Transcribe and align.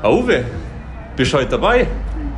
Auwe, 0.00 0.44
bist 1.16 1.34
heute 1.34 1.48
dabei? 1.48 1.88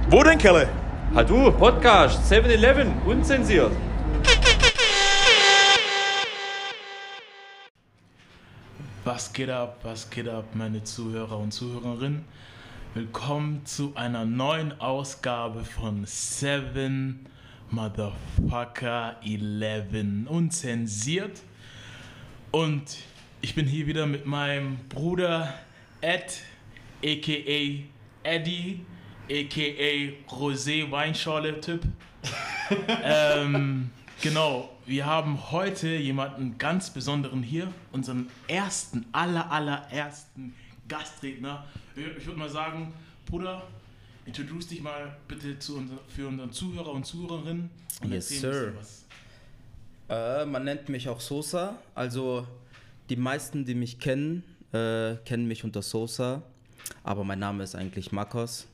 Wo 0.09 0.23
denn, 0.23 0.39
Kerle? 0.39 0.67
Ha 1.15 1.23
du, 1.23 1.53
Podcast, 1.53 2.33
7-Eleven, 2.33 2.91
unzensiert. 3.05 3.71
Was 9.05 9.31
geht 9.31 9.51
ab, 9.51 9.79
was 9.83 10.09
geht 10.09 10.27
ab, 10.27 10.47
meine 10.55 10.83
Zuhörer 10.85 11.37
und 11.37 11.53
Zuhörerinnen? 11.53 12.25
Willkommen 12.95 13.67
zu 13.67 13.93
einer 13.95 14.25
neuen 14.25 14.81
Ausgabe 14.81 15.63
von 15.63 16.07
7 16.07 17.27
Motherfucker 17.71 19.17
11 19.23 20.31
unzensiert. 20.31 21.43
Und 22.53 22.97
ich 23.43 23.55
bin 23.55 23.67
hier 23.67 23.87
wieder 23.87 24.07
mit 24.07 24.25
meinem 24.25 24.79
Bruder 24.89 25.53
Ed, 26.01 26.41
aka 27.05 27.85
Eddie, 28.23 28.81
aka 29.31 30.13
Rosé 30.29 30.91
Weinschorle-Typ. 30.91 31.83
ähm, 33.03 33.91
genau, 34.21 34.71
wir 34.87 35.07
haben 35.07 35.51
heute 35.51 35.89
jemanden 35.89 36.59
ganz 36.59 36.91
Besonderen 36.91 37.43
hier, 37.43 37.73
unseren 37.93 38.29
ersten, 38.49 39.07
aller, 39.13 39.51
allerersten 39.51 40.55
Gastredner. 40.89 41.65
Ich 41.97 42.27
würde 42.27 42.39
mal 42.39 42.49
sagen, 42.49 42.93
Bruder, 43.27 43.63
introduce 44.27 44.69
dich 44.69 44.83
mal 44.83 45.17
bitte 45.29 45.59
zu 45.59 45.77
unser, 45.77 45.99
für 46.09 46.27
unseren 46.29 46.53
Zuhörer 46.53 46.93
und 46.93 47.07
Zuhörerinnen. 47.07 47.71
Und 48.03 48.13
Yes, 48.13 48.29
sir. 48.29 48.73
was. 48.77 49.07
Äh, 50.09 50.45
man 50.45 50.65
nennt 50.65 50.89
mich 50.89 51.09
auch 51.09 51.21
Sosa. 51.21 51.79
Also 51.95 52.47
die 53.09 53.17
meisten, 53.17 53.65
die 53.65 53.75
mich 53.75 53.99
kennen, 53.99 54.43
äh, 54.73 55.17
kennen 55.25 55.47
mich 55.47 55.65
unter 55.65 55.83
Sosa. 55.83 56.43
Aber 57.05 57.25
mein 57.25 57.39
Name 57.39 57.63
ist 57.63 57.75
eigentlich 57.75 58.13
Marcos. 58.13 58.67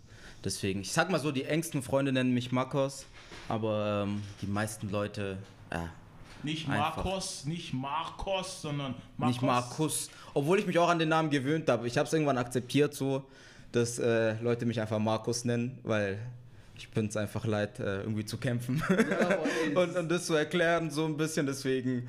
Deswegen, 0.44 0.80
ich 0.80 0.92
sag 0.92 1.10
mal 1.10 1.18
so, 1.18 1.32
die 1.32 1.44
engsten 1.44 1.82
Freunde 1.82 2.12
nennen 2.12 2.32
mich 2.32 2.52
Marcos. 2.52 3.06
Aber 3.48 4.04
ähm, 4.04 4.22
die 4.42 4.46
meisten 4.46 4.90
Leute, 4.90 5.38
ja, 5.72 5.88
Nicht 6.42 6.68
Einfach. 6.68 7.04
Marcos, 7.04 7.44
nicht 7.44 7.72
Marcos, 7.72 8.62
sondern 8.62 8.94
Marcos. 9.16 9.34
nicht 9.34 9.42
Markus. 9.42 10.10
Obwohl 10.34 10.58
ich 10.58 10.66
mich 10.66 10.78
auch 10.78 10.88
an 10.88 10.98
den 10.98 11.08
Namen 11.08 11.30
gewöhnt 11.30 11.68
habe. 11.68 11.86
Ich 11.86 11.96
habe 11.96 12.06
es 12.06 12.12
irgendwann 12.12 12.38
akzeptiert 12.38 12.94
so, 12.94 13.24
dass 13.72 13.98
äh, 13.98 14.40
Leute 14.40 14.66
mich 14.66 14.80
einfach 14.80 14.98
Markus 14.98 15.44
nennen, 15.44 15.78
weil 15.82 16.18
ich 16.76 16.88
bin 16.90 17.06
es 17.06 17.16
einfach 17.16 17.44
leid, 17.46 17.80
äh, 17.80 18.00
irgendwie 18.02 18.24
zu 18.24 18.36
kämpfen 18.36 18.82
und, 19.74 19.96
und 19.96 20.08
das 20.08 20.26
zu 20.26 20.34
erklären 20.34 20.90
so 20.90 21.06
ein 21.06 21.16
bisschen. 21.16 21.46
Deswegen, 21.46 22.08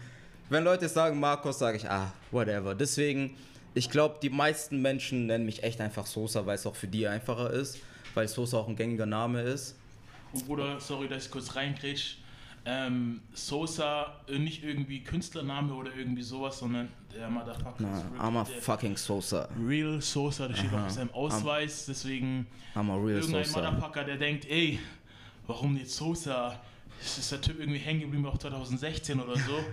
wenn 0.50 0.64
Leute 0.64 0.90
sagen 0.90 1.20
Markus, 1.20 1.60
sage 1.60 1.78
ich, 1.78 1.90
ah, 1.90 2.12
whatever. 2.32 2.76
Deswegen, 2.76 3.36
ich 3.78 3.90
glaube, 3.92 4.18
die 4.22 4.30
meisten 4.30 4.82
Menschen 4.82 5.28
nennen 5.28 5.46
mich 5.46 5.64
echt 5.64 5.80
einfach 5.82 6.06
Sosa, 6.06 6.46
weil 6.46 6.56
es 6.56 6.66
auch 6.66 6.76
für 6.76 6.88
die 6.88 7.08
einfacher 7.08 7.52
ist, 7.52 7.80
weil 8.16 8.28
Sosa 8.28 8.58
auch 8.58 8.68
ein 8.68 8.76
gängiger 8.76 9.06
Name 9.06 9.42
ist. 9.42 9.76
Und 10.34 10.46
Bruder, 10.48 10.80
sorry, 10.80 11.08
dass 11.08 11.26
ich 11.26 11.32
kurz 11.32 11.56
reingrätsch. 11.56 12.18
Ähm, 12.66 13.22
Sosa, 13.34 14.16
äh, 14.28 14.40
nicht 14.40 14.64
irgendwie 14.64 15.02
Künstlername 15.02 15.74
oder 15.74 15.92
irgendwie 15.96 16.24
sowas, 16.24 16.60
sondern 16.60 16.90
der 17.16 17.30
Motherfucker 17.30 17.76
Na, 17.80 18.04
wirklich 18.04 18.22
I'm 18.22 18.38
a 18.38 18.44
fucking 18.44 18.98
Sosa. 18.98 19.48
Real 19.66 20.02
Sosa, 20.02 20.50
das 20.50 20.58
steht 20.58 20.74
Aha. 20.74 20.86
auf 20.88 20.92
seinem 20.92 21.12
Ausweis, 21.12 21.86
deswegen 21.86 22.46
I'm 22.76 22.92
a 22.92 22.96
real 22.96 23.22
irgendein 23.22 23.46
Sosa. 23.46 23.72
Motherfucker, 23.72 24.04
der 24.04 24.18
denkt, 24.18 24.50
ey, 24.50 24.80
warum 25.46 25.78
jetzt 25.78 25.96
Sosa? 25.96 26.60
Ist 27.02 27.18
ist 27.20 27.32
der 27.32 27.42
Typ 27.42 27.60
irgendwie 27.60 27.80
hängen 27.80 28.02
geblieben 28.02 28.26
auch 28.26 28.38
2016 28.38 29.20
oder 29.20 29.36
so? 29.36 29.64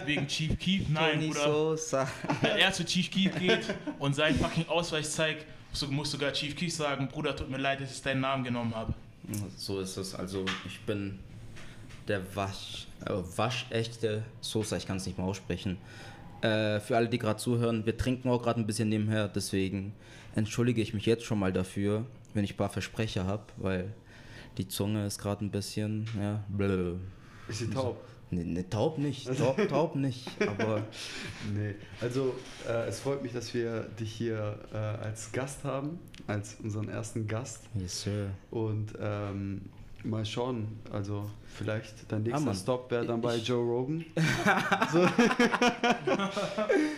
Wegen 0.06 0.26
Chief 0.26 0.58
Keef? 0.58 0.88
Nein, 0.88 1.14
Tony 1.14 1.28
Bruder. 1.28 1.44
Sosa. 1.44 2.08
Wenn 2.40 2.56
er 2.58 2.72
zu 2.72 2.84
Chief 2.84 3.10
Keef 3.10 3.38
geht 3.38 3.74
und 3.98 4.14
seinen 4.14 4.38
fucking 4.38 4.68
Ausweis 4.68 5.12
zeigt, 5.12 5.46
musst 5.70 5.82
du- 5.82 5.86
muss 5.88 6.10
sogar 6.10 6.32
Chief 6.32 6.54
Keef 6.54 6.74
sagen, 6.74 7.08
Bruder, 7.08 7.34
tut 7.34 7.50
mir 7.50 7.56
leid, 7.58 7.80
dass 7.80 7.92
ich 7.92 8.02
deinen 8.02 8.20
Namen 8.20 8.44
genommen 8.44 8.74
habe. 8.74 8.92
So 9.56 9.80
ist 9.80 9.96
es. 9.96 10.14
Also 10.14 10.44
ich 10.66 10.78
bin 10.80 11.18
der 12.08 12.20
Wasch, 12.36 12.86
äh, 13.06 13.12
waschechte 13.36 14.22
Sosa, 14.40 14.76
ich 14.76 14.86
kann 14.86 14.96
es 14.98 15.06
nicht 15.06 15.16
mal 15.18 15.24
aussprechen. 15.24 15.78
Äh, 16.42 16.80
für 16.80 16.96
alle, 16.96 17.08
die 17.08 17.18
gerade 17.18 17.38
zuhören, 17.38 17.86
wir 17.86 17.96
trinken 17.96 18.28
auch 18.28 18.42
gerade 18.42 18.60
ein 18.60 18.66
bisschen 18.66 18.88
nebenher, 18.88 19.28
deswegen 19.28 19.92
entschuldige 20.34 20.82
ich 20.82 20.92
mich 20.92 21.06
jetzt 21.06 21.24
schon 21.24 21.38
mal 21.38 21.52
dafür, 21.52 22.04
wenn 22.34 22.42
ich 22.42 22.54
ein 22.54 22.56
paar 22.56 22.68
Versprecher 22.70 23.24
habe, 23.26 23.44
weil 23.58 23.92
die 24.58 24.68
Zunge 24.68 25.06
ist 25.06 25.18
gerade 25.18 25.44
ein 25.44 25.50
bisschen, 25.50 26.06
ja, 26.20 26.44
blö. 26.48 26.96
Ist 27.48 27.58
sie 27.60 27.70
taub? 27.70 28.02
Ne, 28.30 28.44
ne, 28.44 28.68
taub 28.70 28.96
nicht, 28.98 29.26
taub, 29.38 29.68
taub 29.68 29.94
nicht, 29.96 30.26
aber 30.46 30.82
Nee. 31.54 31.74
Also, 32.00 32.34
äh, 32.66 32.88
es 32.88 33.00
freut 33.00 33.22
mich, 33.22 33.32
dass 33.32 33.52
wir 33.52 33.80
dich 34.00 34.10
hier 34.12 34.58
äh, 34.72 34.76
als 34.76 35.30
Gast 35.32 35.64
haben, 35.64 35.98
als 36.26 36.56
unseren 36.62 36.88
ersten 36.88 37.26
Gast. 37.26 37.64
yes, 37.74 38.02
sir. 38.02 38.30
Und 38.50 38.94
ähm, 39.00 39.62
mal 40.04 40.24
schauen, 40.24 40.66
also 40.90 41.28
vielleicht 41.46 42.10
dein 42.10 42.22
nächster 42.22 42.40
Mann. 42.44 42.54
Stop 42.56 42.90
wäre 42.90 43.04
dann 43.06 43.20
bei 43.20 43.36
Ich- 43.36 43.46
Joe 43.46 43.62
Rogan. 43.62 44.04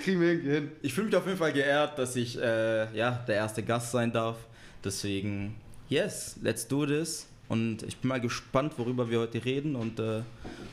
Kriegen 0.05 0.21
wir 0.21 0.29
irgendwie 0.33 0.51
hin. 0.53 0.71
Ich 0.83 0.95
fühle 0.95 1.07
mich 1.09 1.17
auf 1.17 1.27
jeden 1.27 1.39
Fall 1.39 1.53
geehrt, 1.53 1.99
dass 1.99 2.17
ich 2.17 2.39
äh, 2.41 2.95
ja, 2.97 3.11
der 3.27 3.35
erste 3.37 3.63
Gast 3.63 3.91
sein 3.93 4.13
darf. 4.13 4.37
Deswegen, 4.85 5.55
yes, 5.89 6.37
let's 6.43 6.67
do 6.69 6.87
this. 6.87 7.27
Und 7.55 7.85
ich 7.85 7.99
bin 7.99 8.09
mal 8.09 8.21
gespannt, 8.21 8.75
worüber 8.79 9.11
wir 9.11 9.21
heute 9.21 9.45
reden 9.45 9.77
und 9.77 10.01
äh, 10.01 10.23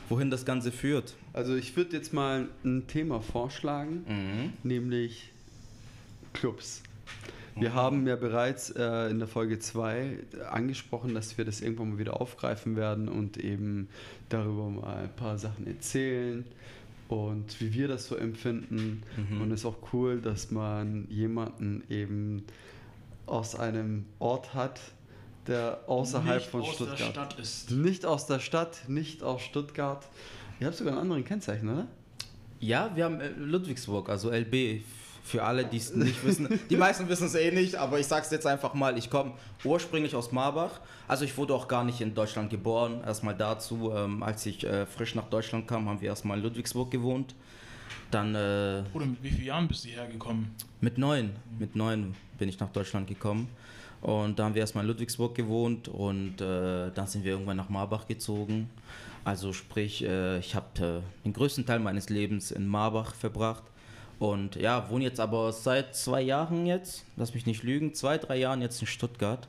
wohin 0.08 0.30
das 0.30 0.44
Ganze 0.44 0.72
führt. 0.72 1.14
Also, 1.32 1.54
ich 1.54 1.76
würde 1.76 1.96
jetzt 1.96 2.12
mal 2.12 2.48
ein 2.64 2.88
Thema 2.88 3.20
vorschlagen, 3.20 4.04
Mhm. 4.08 4.52
nämlich 4.64 5.30
Clubs. 6.32 6.82
Wir 7.54 7.72
haben 7.74 8.06
ja 8.08 8.16
bereits 8.16 8.70
äh, 8.70 9.10
in 9.10 9.20
der 9.20 9.28
Folge 9.28 9.60
2 9.60 10.18
angesprochen, 10.50 11.14
dass 11.14 11.38
wir 11.38 11.44
das 11.44 11.60
irgendwann 11.60 11.90
mal 11.90 11.98
wieder 11.98 12.20
aufgreifen 12.20 12.74
werden 12.74 13.08
und 13.08 13.36
eben 13.36 13.88
darüber 14.28 14.68
mal 14.70 15.04
ein 15.04 15.14
paar 15.14 15.38
Sachen 15.38 15.66
erzählen 15.68 16.44
und 17.08 17.60
wie 17.60 17.74
wir 17.74 17.86
das 17.88 18.08
so 18.08 18.16
empfinden. 18.16 19.02
Mhm. 19.30 19.40
Und 19.42 19.52
es 19.52 19.60
ist 19.60 19.66
auch 19.66 19.76
cool, 19.92 20.20
dass 20.20 20.50
man 20.50 21.06
jemanden 21.10 21.84
eben 21.90 22.42
aus 23.26 23.54
einem 23.54 24.06
Ort 24.18 24.54
hat, 24.54 24.80
der 25.46 25.80
außerhalb 25.86 26.40
Nicht 26.40 26.50
von 26.50 26.62
aus 26.62 26.74
Stuttgart. 26.74 26.98
der 26.98 27.04
Stadt 27.04 27.38
ist. 27.38 27.70
Nicht 27.70 28.06
aus 28.06 28.26
der 28.26 28.38
Stadt, 28.38 28.88
nicht 28.88 29.22
aus 29.22 29.42
Stuttgart. 29.42 30.06
Ihr 30.60 30.66
habt 30.66 30.76
sogar 30.76 30.92
einen 30.92 31.02
anderen 31.02 31.24
Kennzeichen, 31.24 31.68
oder? 31.68 31.86
Ja, 32.60 32.90
wir 32.94 33.04
haben 33.04 33.20
äh, 33.20 33.30
Ludwigsburg, 33.30 34.08
also 34.08 34.30
LB. 34.30 34.82
Für 35.24 35.44
alle, 35.44 35.64
die 35.64 35.76
es 35.76 35.94
nicht 35.94 36.24
wissen. 36.26 36.48
Die 36.68 36.76
meisten 36.76 37.08
wissen 37.08 37.26
es 37.26 37.36
eh 37.36 37.52
nicht, 37.52 37.76
aber 37.76 38.00
ich 38.00 38.06
sag's 38.08 38.30
jetzt 38.32 38.44
einfach 38.46 38.74
mal. 38.74 38.98
Ich 38.98 39.08
komme 39.08 39.32
ursprünglich 39.64 40.16
aus 40.16 40.32
Marbach. 40.32 40.80
Also 41.06 41.24
ich 41.24 41.36
wurde 41.36 41.54
auch 41.54 41.68
gar 41.68 41.84
nicht 41.84 42.00
in 42.00 42.12
Deutschland 42.12 42.50
geboren. 42.50 43.02
Erstmal 43.06 43.36
dazu, 43.36 43.92
ähm, 43.94 44.22
als 44.24 44.44
ich 44.46 44.64
äh, 44.64 44.84
frisch 44.84 45.14
nach 45.14 45.28
Deutschland 45.28 45.68
kam, 45.68 45.88
haben 45.88 46.00
wir 46.00 46.08
erstmal 46.08 46.38
in 46.38 46.42
Ludwigsburg 46.42 46.90
gewohnt. 46.90 47.36
Dann 48.10 48.34
äh, 48.34 48.82
Bruder, 48.92 49.06
mit 49.06 49.22
wie 49.22 49.30
vielen 49.30 49.46
Jahren 49.46 49.68
bist 49.68 49.84
du 49.84 49.90
hergekommen? 49.90 50.50
Mit 50.80 50.98
neun, 50.98 51.30
mit 51.56 51.76
neun 51.76 52.16
bin 52.36 52.48
ich 52.48 52.58
nach 52.58 52.70
Deutschland 52.70 53.06
gekommen. 53.06 53.48
Und 54.02 54.38
da 54.38 54.44
haben 54.44 54.54
wir 54.54 54.60
erstmal 54.60 54.84
in 54.84 54.88
Ludwigsburg 54.88 55.34
gewohnt 55.34 55.86
und 55.86 56.40
äh, 56.40 56.90
dann 56.90 57.06
sind 57.06 57.24
wir 57.24 57.32
irgendwann 57.32 57.56
nach 57.56 57.68
Marbach 57.68 58.08
gezogen. 58.08 58.68
Also 59.24 59.52
sprich, 59.52 60.02
äh, 60.04 60.40
ich 60.40 60.56
habe 60.56 61.02
äh, 61.02 61.24
den 61.24 61.32
größten 61.32 61.64
Teil 61.64 61.78
meines 61.78 62.08
Lebens 62.08 62.50
in 62.50 62.66
Marbach 62.66 63.14
verbracht. 63.14 63.62
Und 64.18 64.56
ja, 64.56 64.88
wohne 64.90 65.04
jetzt 65.04 65.20
aber 65.20 65.52
seit 65.52 65.94
zwei 65.94 66.20
Jahren 66.20 66.66
jetzt, 66.66 67.04
lass 67.16 67.32
mich 67.32 67.46
nicht 67.46 67.62
lügen, 67.62 67.94
zwei, 67.94 68.18
drei 68.18 68.36
Jahren 68.36 68.60
jetzt 68.60 68.80
in 68.80 68.88
Stuttgart. 68.88 69.46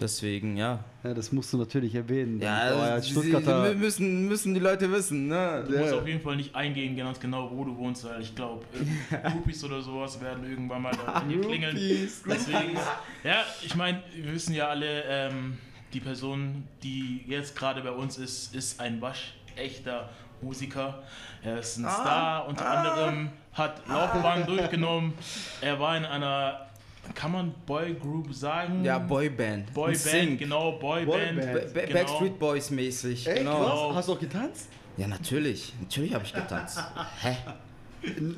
Deswegen, 0.00 0.56
ja. 0.56 0.84
Ja, 1.02 1.14
das 1.14 1.32
musst 1.32 1.52
du 1.52 1.56
natürlich 1.58 1.94
erwähnen. 1.94 2.40
Ja, 2.40 3.00
sie- 3.00 3.10
Stuttgarter. 3.10 3.70
sie 3.70 3.74
müssen, 3.76 4.28
müssen 4.28 4.54
die 4.54 4.60
Leute 4.60 4.90
wissen, 4.92 5.28
ne? 5.28 5.64
Du 5.68 5.78
musst 5.78 5.92
auf 5.94 6.06
jeden 6.06 6.20
Fall 6.20 6.36
nicht 6.36 6.54
eingehen, 6.54 6.96
ganz 6.96 7.18
genau, 7.20 7.50
wo 7.52 7.64
du 7.64 7.76
wohnst, 7.76 8.04
weil 8.04 8.20
ich 8.20 8.34
glaube, 8.34 8.64
Groupies 9.24 9.64
oder 9.64 9.80
sowas 9.80 10.20
werden 10.20 10.44
irgendwann 10.48 10.82
mal 10.82 10.92
da 10.92 11.12
an 11.14 11.28
dir 11.28 11.40
klingeln. 11.40 11.76
Deswegen, 11.76 12.76
ja, 13.24 13.42
ich 13.62 13.74
meine, 13.74 14.02
wir 14.14 14.32
wissen 14.32 14.54
ja 14.54 14.68
alle, 14.68 15.02
ähm, 15.06 15.58
die 15.92 16.00
Person, 16.00 16.64
die 16.82 17.24
jetzt 17.26 17.56
gerade 17.56 17.80
bei 17.82 17.90
uns 17.90 18.16
ist, 18.18 18.54
ist 18.54 18.78
ein 18.80 19.00
waschechter 19.00 20.08
Musiker. 20.40 21.02
Er 21.42 21.58
ist 21.58 21.78
ein 21.78 21.84
Star, 21.88 22.46
unter 22.46 22.66
anderem 22.66 23.30
hat 23.52 23.82
Laufbahn 23.88 24.46
durchgenommen. 24.46 25.12
Er 25.60 25.80
war 25.80 25.96
in 25.96 26.04
einer, 26.04 26.66
kann 27.14 27.32
man 27.32 27.54
Boygroup 27.66 28.32
sagen? 28.32 28.84
Ja, 28.84 28.98
Boyband. 28.98 29.72
Boyband, 29.74 29.96
Sync. 29.96 30.38
genau, 30.38 30.72
Boyband. 30.72 31.06
Boyband. 31.36 31.52
Ba 31.74 31.80
Ba 31.80 31.86
genau. 31.86 31.92
Backstreet 32.00 32.38
Boys 32.38 32.70
mäßig. 32.70 33.26
Echt? 33.26 33.38
genau. 33.38 33.88
Was? 33.90 33.96
Hast 33.96 34.08
du 34.08 34.12
auch 34.14 34.20
getanzt? 34.20 34.68
Ja, 34.96 35.06
natürlich. 35.06 35.72
Natürlich 35.80 36.14
habe 36.14 36.24
ich 36.24 36.32
getanzt. 36.32 36.78
Hä? 37.22 37.36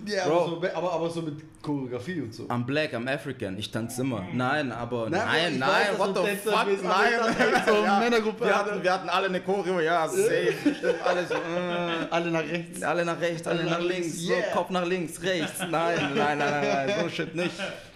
Ja, 0.07 0.27
Bro. 0.27 0.41
aber 0.41 0.49
so, 0.49 0.77
aber, 0.77 0.93
aber 0.93 1.11
so 1.11 1.23
mit 1.23 1.63
Choreografie 1.63 2.21
und 2.21 2.35
so. 2.35 2.45
I'm 2.49 2.65
black, 2.65 2.93
I'm 2.95 3.09
African. 3.09 3.57
Ich 3.59 3.71
tanze 3.71 4.03
immer. 4.03 4.25
Nein, 4.33 4.73
aber 4.73 5.09
Nein, 5.09 5.21
nein, 5.25 5.59
nein, 5.61 5.71
weiß, 5.71 5.99
what 6.01 6.17
the 6.17 6.37
fuck, 6.37 6.53
aber 6.53 6.71
nein. 6.73 7.63
so 7.67 7.75
eine 7.83 7.99
Männergruppe 8.05 8.45
wir, 8.45 8.59
hatte. 8.59 8.71
hatten, 8.73 8.83
wir 8.83 8.93
hatten 8.93 9.09
alle 9.09 9.27
eine 9.29 9.41
Choreo, 9.41 9.79
ja, 9.79 10.09
safe. 10.09 10.53
Stimmt, 10.63 11.03
alle 11.05 11.27
so, 11.27 11.35
äh, 11.35 12.07
Alle 12.11 12.31
nach 12.33 12.41
rechts. 12.43 12.83
alle 12.83 13.05
nach 13.05 13.21
rechts, 13.21 13.47
alle, 13.47 13.61
Alle 13.61 13.71
nach 13.71 13.79
nach 13.79 13.87
links, 13.87 14.07
links, 14.07 14.21
so 14.23 14.33
yeah. 14.33 14.53
Kopf 14.53 14.71
nach 14.71 14.85
links, 14.85 15.23
rechts. 15.23 15.59
Nein, 15.61 15.71
nein, 15.71 16.15
nein, 16.17 16.39
nein, 16.39 16.87
nein, 16.89 16.95
so 17.01 17.09
shit 17.09 17.35
nicht. 17.37 17.53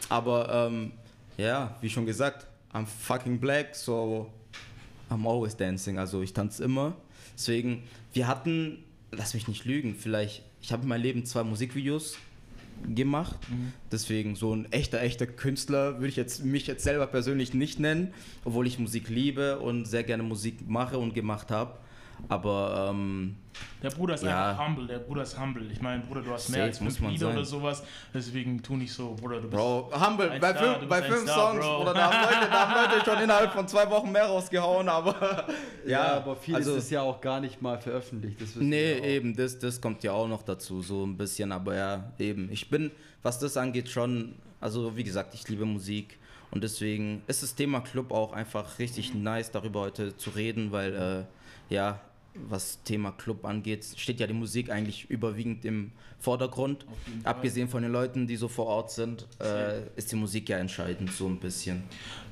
Aber 0.08 0.69
ähm, 0.69 0.93
ja, 1.37 1.76
wie 1.81 1.91
schon 1.91 2.06
gesagt, 2.06 2.47
I'm 2.73 2.87
fucking 2.87 3.38
black, 3.38 3.75
so 3.75 4.31
I'm 5.11 5.29
always 5.29 5.56
dancing. 5.56 5.99
Also 5.99 6.23
ich 6.23 6.32
tanze 6.32 6.64
immer. 6.64 6.94
Deswegen, 7.35 7.82
wir 8.12 8.29
hatten, 8.29 8.85
lass 9.12 9.35
mich 9.35 9.49
nicht 9.49 9.64
lügen, 9.64 9.94
vielleicht, 9.94 10.43
ich 10.62 10.73
habe 10.73 10.82
in 10.82 10.88
meinem 10.88 11.03
Leben 11.03 11.25
zwei 11.26 11.44
Musikvideos 11.44 12.17
gemacht. 12.94 13.37
Mhm. 13.50 13.73
Deswegen 13.91 14.37
so 14.37 14.55
ein 14.55 14.70
echter, 14.73 15.00
echter 15.00 15.26
Künstler 15.26 15.94
würde 15.94 16.08
ich 16.08 16.17
jetzt 16.17 16.44
mich 16.44 16.67
jetzt 16.67 16.85
selber 16.85 17.06
persönlich 17.06 17.55
nicht 17.55 17.79
nennen, 17.79 18.12
obwohl 18.44 18.67
ich 18.67 18.79
Musik 18.79 19.08
liebe 19.08 19.58
und 19.58 19.87
sehr 19.87 20.03
gerne 20.03 20.23
Musik 20.23 20.69
mache 20.69 20.99
und 20.99 21.14
gemacht 21.14 21.50
habe. 21.50 21.79
Aber 22.29 22.89
ähm, 22.91 23.37
der 23.83 23.91
Bruder 23.91 24.15
ist 24.15 24.25
ja. 24.25 24.51
einfach 24.51 24.67
humble, 24.67 24.87
der 24.87 24.99
Bruder 24.99 25.23
ist 25.23 25.39
humble. 25.39 25.71
Ich 25.71 25.81
meine, 25.81 26.03
Bruder, 26.03 26.23
du 26.23 26.33
hast 26.33 26.49
mehr 26.49 26.65
als 26.65 26.79
fünf 26.79 26.99
Lieder 27.01 27.31
oder 27.31 27.45
sowas, 27.45 27.83
deswegen 28.13 28.63
tu 28.63 28.77
nicht 28.77 28.93
so, 28.93 29.15
Bruder, 29.15 29.37
du 29.37 29.49
bist 29.49 29.53
Bro, 29.53 29.91
humble, 29.93 30.29
bei, 30.41 30.51
Star, 30.51 30.79
fünf, 30.79 30.89
bei 30.89 31.03
fünf 31.03 31.23
Star, 31.23 31.51
Songs, 31.51 31.65
Bro. 31.65 31.79
Bruder, 31.79 31.95
da 31.95 32.13
haben, 32.13 32.35
Leute, 32.35 32.51
da 32.51 32.69
haben 32.69 32.93
Leute 32.93 33.05
schon 33.05 33.23
innerhalb 33.23 33.53
von 33.53 33.69
zwei 33.69 33.89
Wochen 33.91 34.11
mehr 34.11 34.27
rausgehauen, 34.27 34.89
aber 34.89 35.47
ja, 35.85 35.91
ja 35.91 36.17
aber 36.17 36.37
viel 36.37 36.57
also, 36.57 36.77
ist 36.77 36.91
ja 36.91 37.03
auch 37.03 37.21
gar 37.21 37.41
nicht 37.41 37.63
mal 37.63 37.79
veröffentlicht. 37.79 38.41
Das 38.41 38.57
nee, 38.57 38.99
eben, 38.99 39.37
das, 39.37 39.59
das 39.59 39.81
kommt 39.81 40.03
ja 40.03 40.13
auch 40.13 40.29
noch 40.29 40.43
dazu, 40.43 40.83
so 40.83 41.05
ein 41.05 41.17
bisschen, 41.17 41.53
aber 41.53 41.77
ja, 41.77 42.13
eben. 42.19 42.51
Ich 42.51 42.69
bin, 42.69 42.91
was 43.23 43.39
das 43.39 43.57
angeht, 43.57 43.89
schon, 43.89 44.35
also 44.61 44.97
wie 44.97 45.05
gesagt, 45.05 45.35
ich 45.35 45.49
liebe 45.49 45.65
Musik. 45.65 46.19
Und 46.51 46.63
deswegen 46.63 47.23
ist 47.27 47.43
das 47.43 47.55
Thema 47.55 47.81
Club 47.81 48.13
auch 48.13 48.33
einfach 48.33 48.79
richtig 48.79 49.15
nice, 49.15 49.51
darüber 49.51 49.81
heute 49.81 50.17
zu 50.17 50.31
reden, 50.31 50.73
weil 50.73 50.95
äh, 50.95 51.75
ja, 51.75 52.01
was 52.49 52.83
Thema 52.83 53.12
Club 53.12 53.44
angeht, 53.44 53.85
steht 53.97 54.21
ja 54.21 54.27
die 54.27 54.35
Musik 54.35 54.71
eigentlich 54.71 55.11
überwiegend 55.11 55.65
im 55.65 55.93
Vordergrund. 56.19 56.87
Abgesehen 57.25 57.69
von 57.69 57.83
den 57.83 57.93
Leuten, 57.93 58.27
die 58.27 58.37
so 58.37 58.49
vor 58.49 58.67
Ort 58.67 58.91
sind, 58.91 59.27
äh, 59.41 59.83
ist 59.97 60.12
die 60.12 60.17
Musik 60.17 60.49
ja 60.49 60.59
entscheidend, 60.59 61.12
so 61.12 61.27
ein 61.27 61.38
bisschen. 61.38 61.85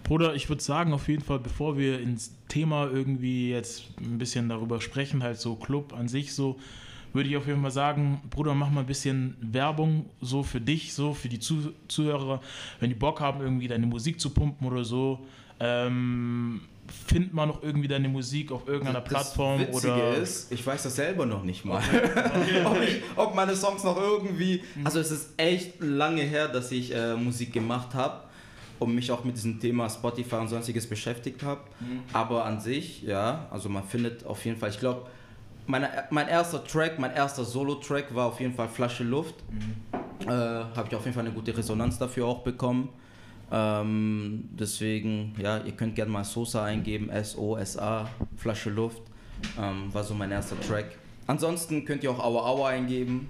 Bruder, 0.03 0.35
ich 0.35 0.49
würde 0.49 0.62
sagen, 0.62 0.93
auf 0.93 1.09
jeden 1.09 1.23
Fall, 1.23 1.39
bevor 1.39 1.79
wir 1.79 2.01
ins 2.01 2.35
Thema 2.49 2.91
irgendwie 2.91 3.51
jetzt 3.51 3.85
ein 3.99 4.19
bisschen 4.19 4.49
darüber 4.49 4.81
sprechen, 4.81 5.23
halt 5.23 5.39
so 5.39 5.55
Club 5.56 5.93
an 5.93 6.09
sich 6.09 6.35
so, 6.35 6.59
würde 7.12 7.29
ich 7.29 7.37
auf 7.37 7.47
jeden 7.47 7.62
Fall 7.62 7.71
sagen, 7.71 8.21
Bruder, 8.29 8.55
mach 8.55 8.71
mal 8.71 8.81
ein 8.81 8.87
bisschen 8.87 9.37
Werbung 9.41 10.07
so 10.21 10.43
für 10.43 10.61
dich, 10.61 10.93
so 10.93 11.15
für 11.15 11.29
die 11.29 11.39
Zuhörer, 11.39 12.41
wenn 12.81 12.91
die 12.91 12.97
Bock 12.97 13.21
haben, 13.21 13.41
irgendwie 13.41 13.69
deine 13.69 13.87
Musik 13.87 14.21
zu 14.21 14.31
pumpen 14.31 14.67
oder 14.67 14.85
so. 14.85 15.25
Ähm, 15.61 16.62
findet 17.07 17.33
man 17.33 17.49
noch 17.49 17.63
irgendwie 17.63 17.89
deine 17.89 18.09
Musik 18.09 18.53
auf 18.53 18.69
irgendeiner 18.69 19.01
das 19.01 19.09
Plattform 19.09 19.61
Witzige 19.61 19.93
oder 19.93 20.17
ist, 20.17 20.53
ich 20.53 20.67
weiß 20.67 20.83
das 20.83 20.97
selber 20.97 21.27
noch 21.27 21.43
nicht 21.43 21.65
mal. 21.65 21.79
Okay. 21.79 22.61
ob, 22.65 22.83
ich, 22.83 23.03
ob, 23.17 23.35
meine 23.35 23.57
Songs 23.57 23.85
noch 23.85 23.97
irgendwie, 23.97 24.63
mhm. 24.75 24.87
also 24.87 25.01
es 25.01 25.11
ist 25.11 25.31
echt 25.37 25.81
lange 25.81 26.23
her, 26.23 26.49
dass 26.49 26.71
ich 26.73 26.95
äh, 26.95 27.15
Musik 27.15 27.53
gemacht 27.53 27.95
habe 27.95 28.25
und 28.79 28.95
mich 28.95 29.11
auch 29.11 29.25
mit 29.25 29.37
diesem 29.37 29.61
Thema 29.61 29.89
Spotify 29.89 30.37
und 30.37 30.49
sonstiges 30.49 30.87
beschäftigt 30.87 31.43
habe. 31.43 31.63
Mhm. 31.81 32.03
Aber 32.13 32.45
an 32.45 32.61
sich, 32.61 33.03
ja, 33.03 33.47
also 33.51 33.69
man 33.69 33.85
findet 33.85 34.27
auf 34.27 34.45
jeden 34.45 34.59
Fall, 34.59 34.71
ich 34.71 34.79
glaube, 34.79 35.07
mein 35.67 36.29
erster 36.29 36.63
Track, 36.63 36.99
mein 36.99 37.13
erster 37.13 37.45
Solo-Track 37.45 38.15
war 38.15 38.27
auf 38.27 38.41
jeden 38.41 38.55
Fall 38.55 38.69
Flasche 38.69 39.05
Luft. 39.05 39.37
Mhm. 39.51 40.29
Äh, 40.29 40.31
habe 40.31 40.85
ich 40.89 40.95
auf 40.95 41.05
jeden 41.05 41.15
Fall 41.15 41.25
eine 41.25 41.35
gute 41.35 41.57
Resonanz 41.57 41.99
dafür 41.99 42.27
auch 42.27 42.43
bekommen. 42.43 42.91
Ähm, 43.52 44.49
deswegen, 44.52 45.35
ja, 45.38 45.58
ihr 45.58 45.73
könnt 45.73 45.94
gerne 45.94 46.11
mal 46.11 46.25
Sosa 46.25 46.64
eingeben, 46.64 47.11
S-O-S-A, 47.11 48.08
Flasche 48.37 48.70
Luft. 48.70 49.02
Ähm, 49.61 49.93
war 49.93 50.05
so 50.05 50.14
mein 50.14 50.31
erster 50.31 50.61
Track. 50.61 50.96
Ansonsten 51.26 51.85
könnt 51.85 52.02
ihr 52.02 52.11
auch 52.11 52.19
Aua 52.19 52.46
Aua 52.46 52.69
eingeben. 52.70 53.29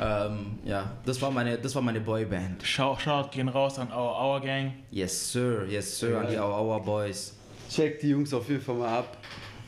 Ähm, 0.00 0.58
ja, 0.64 0.92
das 1.04 1.20
war 1.22 1.30
meine, 1.30 1.58
das 1.58 1.74
war 1.74 1.82
meine 1.82 2.00
Boyband. 2.00 2.62
Schaut, 2.62 3.00
schaut, 3.00 3.32
gehen 3.32 3.48
raus 3.48 3.78
an 3.78 3.90
Aua 3.90 4.20
Aua 4.20 4.38
Gang. 4.38 4.72
Yes, 4.90 5.32
sir, 5.32 5.66
yes, 5.68 5.98
sir, 5.98 6.20
an 6.20 6.28
die 6.30 6.38
Aua 6.38 6.58
Aua 6.58 6.78
Boys. 6.78 7.34
Check 7.70 8.00
die 8.00 8.10
Jungs 8.10 8.32
auf 8.32 8.48
jeden 8.48 8.60
Fall 8.60 8.76
mal 8.76 8.98
ab. 8.98 9.16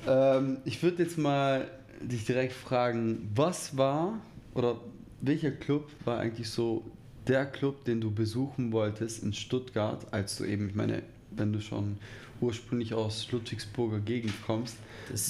Ähm, 0.07 0.59
ich 0.65 0.83
würde 0.83 1.03
jetzt 1.03 1.19
mal 1.19 1.69
dich 2.01 2.25
direkt 2.25 2.53
fragen, 2.53 3.31
was 3.35 3.77
war 3.77 4.19
oder 4.55 4.77
welcher 5.21 5.51
Club 5.51 5.91
war 6.05 6.19
eigentlich 6.19 6.49
so 6.49 6.85
der 7.31 7.47
Club, 7.47 7.85
den 7.85 8.01
du 8.01 8.11
besuchen 8.11 8.73
wolltest 8.73 9.23
in 9.23 9.33
Stuttgart, 9.33 10.07
als 10.11 10.37
du 10.37 10.45
eben, 10.45 10.69
ich 10.69 10.75
meine, 10.75 11.03
wenn 11.31 11.53
du 11.53 11.61
schon 11.61 11.99
ursprünglich 12.41 12.93
aus 12.93 13.31
Ludwigsburger 13.31 14.01
Gegend 14.01 14.35
kommst, 14.45 14.77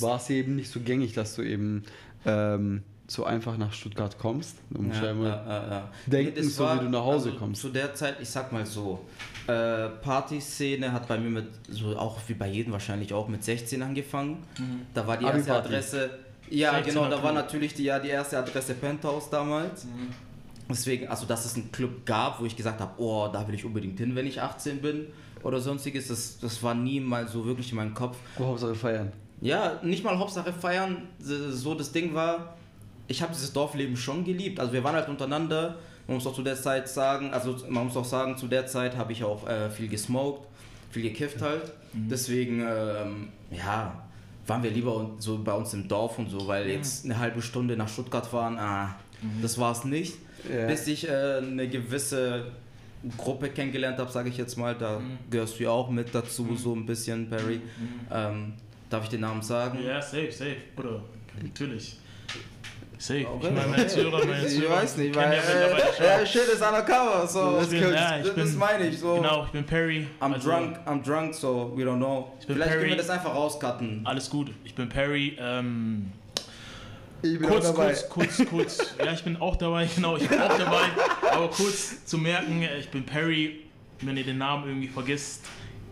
war 0.01 0.17
es 0.17 0.31
eben 0.31 0.57
nicht 0.57 0.71
so 0.71 0.81
gängig, 0.81 1.13
dass 1.13 1.35
du 1.35 1.43
eben 1.43 1.85
ähm, 2.25 2.83
so 3.07 3.25
einfach 3.25 3.59
nach 3.59 3.73
Stuttgart 3.73 4.19
kommst. 4.19 4.57
Du 4.71 4.83
musst 4.83 5.03
ja, 5.03 5.11
immer 5.11 5.27
ja, 5.27 5.71
ja, 5.71 5.91
denken, 6.07 6.43
so 6.45 6.65
war, 6.65 6.81
wie 6.81 6.85
du 6.85 6.91
nach 6.91 7.05
Hause 7.05 7.31
also 7.31 7.39
kommst. 7.39 7.61
Zu 7.61 7.69
der 7.69 7.95
Zeit, 7.95 8.17
ich 8.21 8.31
sag 8.31 8.53
mal 8.53 8.65
so, 8.65 9.05
äh, 9.47 9.89
Partyszene 9.89 10.93
hat 10.93 11.09
bei 11.09 11.19
mir 11.19 11.31
mit, 11.31 11.49
so 11.69 11.97
auch 11.97 12.19
wie 12.29 12.35
bei 12.35 12.49
jedem 12.49 12.73
wahrscheinlich 12.73 13.13
auch 13.13 13.29
mit 13.29 13.45
16 13.45 13.83
angefangen. 13.83 14.39
Mhm. 14.59 14.83
Da 14.95 15.07
war 15.07 15.17
die 15.17 15.25
erste 15.25 15.55
Adresse, 15.55 16.11
ja 16.49 16.81
genau, 16.81 17.09
da 17.09 17.23
war 17.23 17.33
natürlich 17.33 17.75
die, 17.75 17.85
ja, 17.85 17.99
die 17.99 18.09
erste 18.09 18.39
Adresse 18.39 18.75
Penthouse 18.75 19.29
damals. 19.29 19.85
Mhm. 19.85 20.30
Deswegen, 20.71 21.09
also 21.09 21.27
dass 21.27 21.45
es 21.45 21.55
einen 21.55 21.73
Club 21.73 22.07
gab, 22.07 22.41
wo 22.41 22.45
ich 22.45 22.57
gesagt 22.57 22.81
habe, 22.81 22.93
oh, 22.99 23.29
da 23.33 23.47
will 23.47 23.55
ich 23.55 23.65
unbedingt 23.65 23.99
hin, 23.99 24.15
wenn 24.15 24.27
ich 24.27 24.41
18 24.41 24.81
bin 24.81 25.07
oder 25.43 25.61
sonstiges, 25.61 26.09
das, 26.09 26.39
das 26.39 26.63
war 26.63 26.75
nie 26.75 27.01
mal 27.01 27.27
so 27.29 27.45
wirklich 27.45 27.71
in 27.71 27.77
meinem 27.77 27.95
Kopf. 27.95 28.17
Oh, 28.39 28.47
Hauptsache 28.47 28.75
feiern. 28.75 29.13
Ja, 29.41 29.81
nicht 29.83 30.05
mal 30.05 30.19
Hauptsache 30.19 30.53
feiern. 30.53 31.09
So 31.19 31.75
das 31.75 31.93
Ding 31.93 32.15
war, 32.15 32.55
ich 33.09 33.23
habe 33.23 33.33
dieses 33.33 33.53
Dorfleben 33.53 33.97
schon 33.97 34.25
geliebt. 34.25 34.61
Also 34.61 34.73
wir 34.73 34.85
waren 34.85 34.95
halt 34.95 35.09
untereinander. 35.09 35.77
Man 36.07 36.17
muss 36.17 36.27
auch 36.27 36.35
zu 36.35 36.43
der 36.43 36.57
Zeit 36.57 36.89
sagen, 36.89 37.33
also 37.33 37.57
man 37.69 37.87
muss 37.87 37.97
auch 37.97 38.05
sagen, 38.05 38.37
zu 38.37 38.49
der 38.49 38.67
Zeit 38.67 38.97
habe 38.97 39.13
ich 39.13 39.25
auch 39.25 39.49
äh, 39.49 39.71
viel 39.71 39.89
gesmoked, 39.89 40.47
viel 40.91 41.03
gekifft 41.03 41.41
halt. 41.41 41.73
Mhm. 41.93 42.09
Deswegen, 42.09 42.61
ähm, 42.61 43.29
ja, 43.51 44.03
waren 44.47 44.63
wir 44.63 44.71
lieber 44.71 45.11
so 45.19 45.39
bei 45.43 45.53
uns 45.53 45.73
im 45.73 45.89
Dorf 45.89 46.19
und 46.19 46.29
so, 46.29 46.47
weil 46.47 46.69
jetzt 46.69 47.05
eine 47.05 47.19
halbe 47.19 47.41
Stunde 47.41 47.77
nach 47.77 47.89
Stuttgart 47.89 48.27
fahren, 48.27 48.59
ah, 48.59 48.97
mhm. 49.23 49.41
das 49.41 49.59
war 49.59 49.73
es 49.73 49.85
nicht 49.85 50.15
ja. 50.49 50.67
bis 50.67 50.87
ich 50.87 51.09
äh, 51.09 51.39
eine 51.39 51.69
gewisse 51.69 52.45
Gruppe 53.17 53.49
kennengelernt 53.49 53.99
habe, 53.99 54.11
sage 54.11 54.29
ich 54.29 54.37
jetzt 54.37 54.57
mal. 54.57 54.75
Da 54.75 54.99
mhm. 54.99 55.19
gehörst 55.31 55.59
du 55.59 55.65
ja 55.65 55.71
auch 55.71 55.91
mit 55.91 56.15
dazu, 56.15 56.45
mhm. 56.45 56.57
so 56.57 56.75
ein 56.75 56.87
bisschen, 56.87 57.29
Perry. 57.29 57.57
Mhm. 57.57 58.01
Ähm, 58.13 58.53
darf 58.89 59.05
ich 59.05 59.11
den 59.11 59.21
Namen 59.21 59.43
sagen? 59.43 59.79
Ja, 59.85 60.01
safe, 60.01 60.31
safe, 60.31 60.57
Bruder. 60.77 61.03
Natürlich. 61.43 61.97
Safe. 62.99 63.27
Okay. 63.27 63.47
Ich 63.49 63.55
meine, 63.55 63.69
meine 63.69 63.87
Zuhörer, 63.87 64.27
meine 64.27 64.47
Ich 64.47 64.69
weiß 64.69 64.97
nicht, 64.99 65.17
weil 65.17 65.33
ja, 65.33 66.27
shit 66.27 66.43
is 66.53 66.61
undercover, 66.61 67.27
so 67.27 67.57
das, 67.57 67.69
bin, 67.71 67.83
ja, 67.83 68.19
das, 68.19 68.35
bin, 68.35 68.59
meine 68.59 68.89
ich. 68.89 68.99
So. 68.99 69.15
Genau, 69.15 69.45
ich 69.47 69.53
bin 69.53 69.65
Perry. 69.65 70.07
I'm 70.21 70.35
also, 70.35 70.51
drunk, 70.51 70.79
I'm 70.87 71.03
drunk, 71.03 71.35
so 71.35 71.73
we 71.75 71.83
don't 71.83 71.97
know. 71.97 72.33
Vielleicht 72.47 72.69
Perry. 72.69 72.81
können 72.81 72.91
wir 72.91 72.97
das 72.99 73.09
einfach 73.09 73.35
rauscutten. 73.35 74.03
Alles 74.05 74.29
gut, 74.29 74.51
ich 74.65 74.75
bin 74.75 74.91
Perry. 74.91 75.35
Ähm, 75.41 76.13
ich 77.23 77.39
bin 77.39 77.49
kurz, 77.49 77.67
auch 77.67 77.75
dabei. 77.75 77.95
Kurz, 78.09 78.37
kurz, 78.37 78.49
kurz. 78.49 78.95
Ja, 79.05 79.13
ich 79.13 79.23
bin 79.23 79.37
auch 79.37 79.57
dabei, 79.57 79.89
genau, 79.95 80.17
ich 80.17 80.29
bin 80.29 80.41
auch 80.41 80.57
dabei. 80.57 80.83
Aber 81.33 81.49
kurz 81.49 82.05
zu 82.05 82.19
merken, 82.19 82.63
ich 82.79 82.89
bin 82.89 83.05
Perry. 83.05 83.61
Wenn 84.03 84.17
ihr 84.17 84.25
den 84.25 84.39
Namen 84.39 84.67
irgendwie 84.67 84.89
vergisst, 84.89 85.45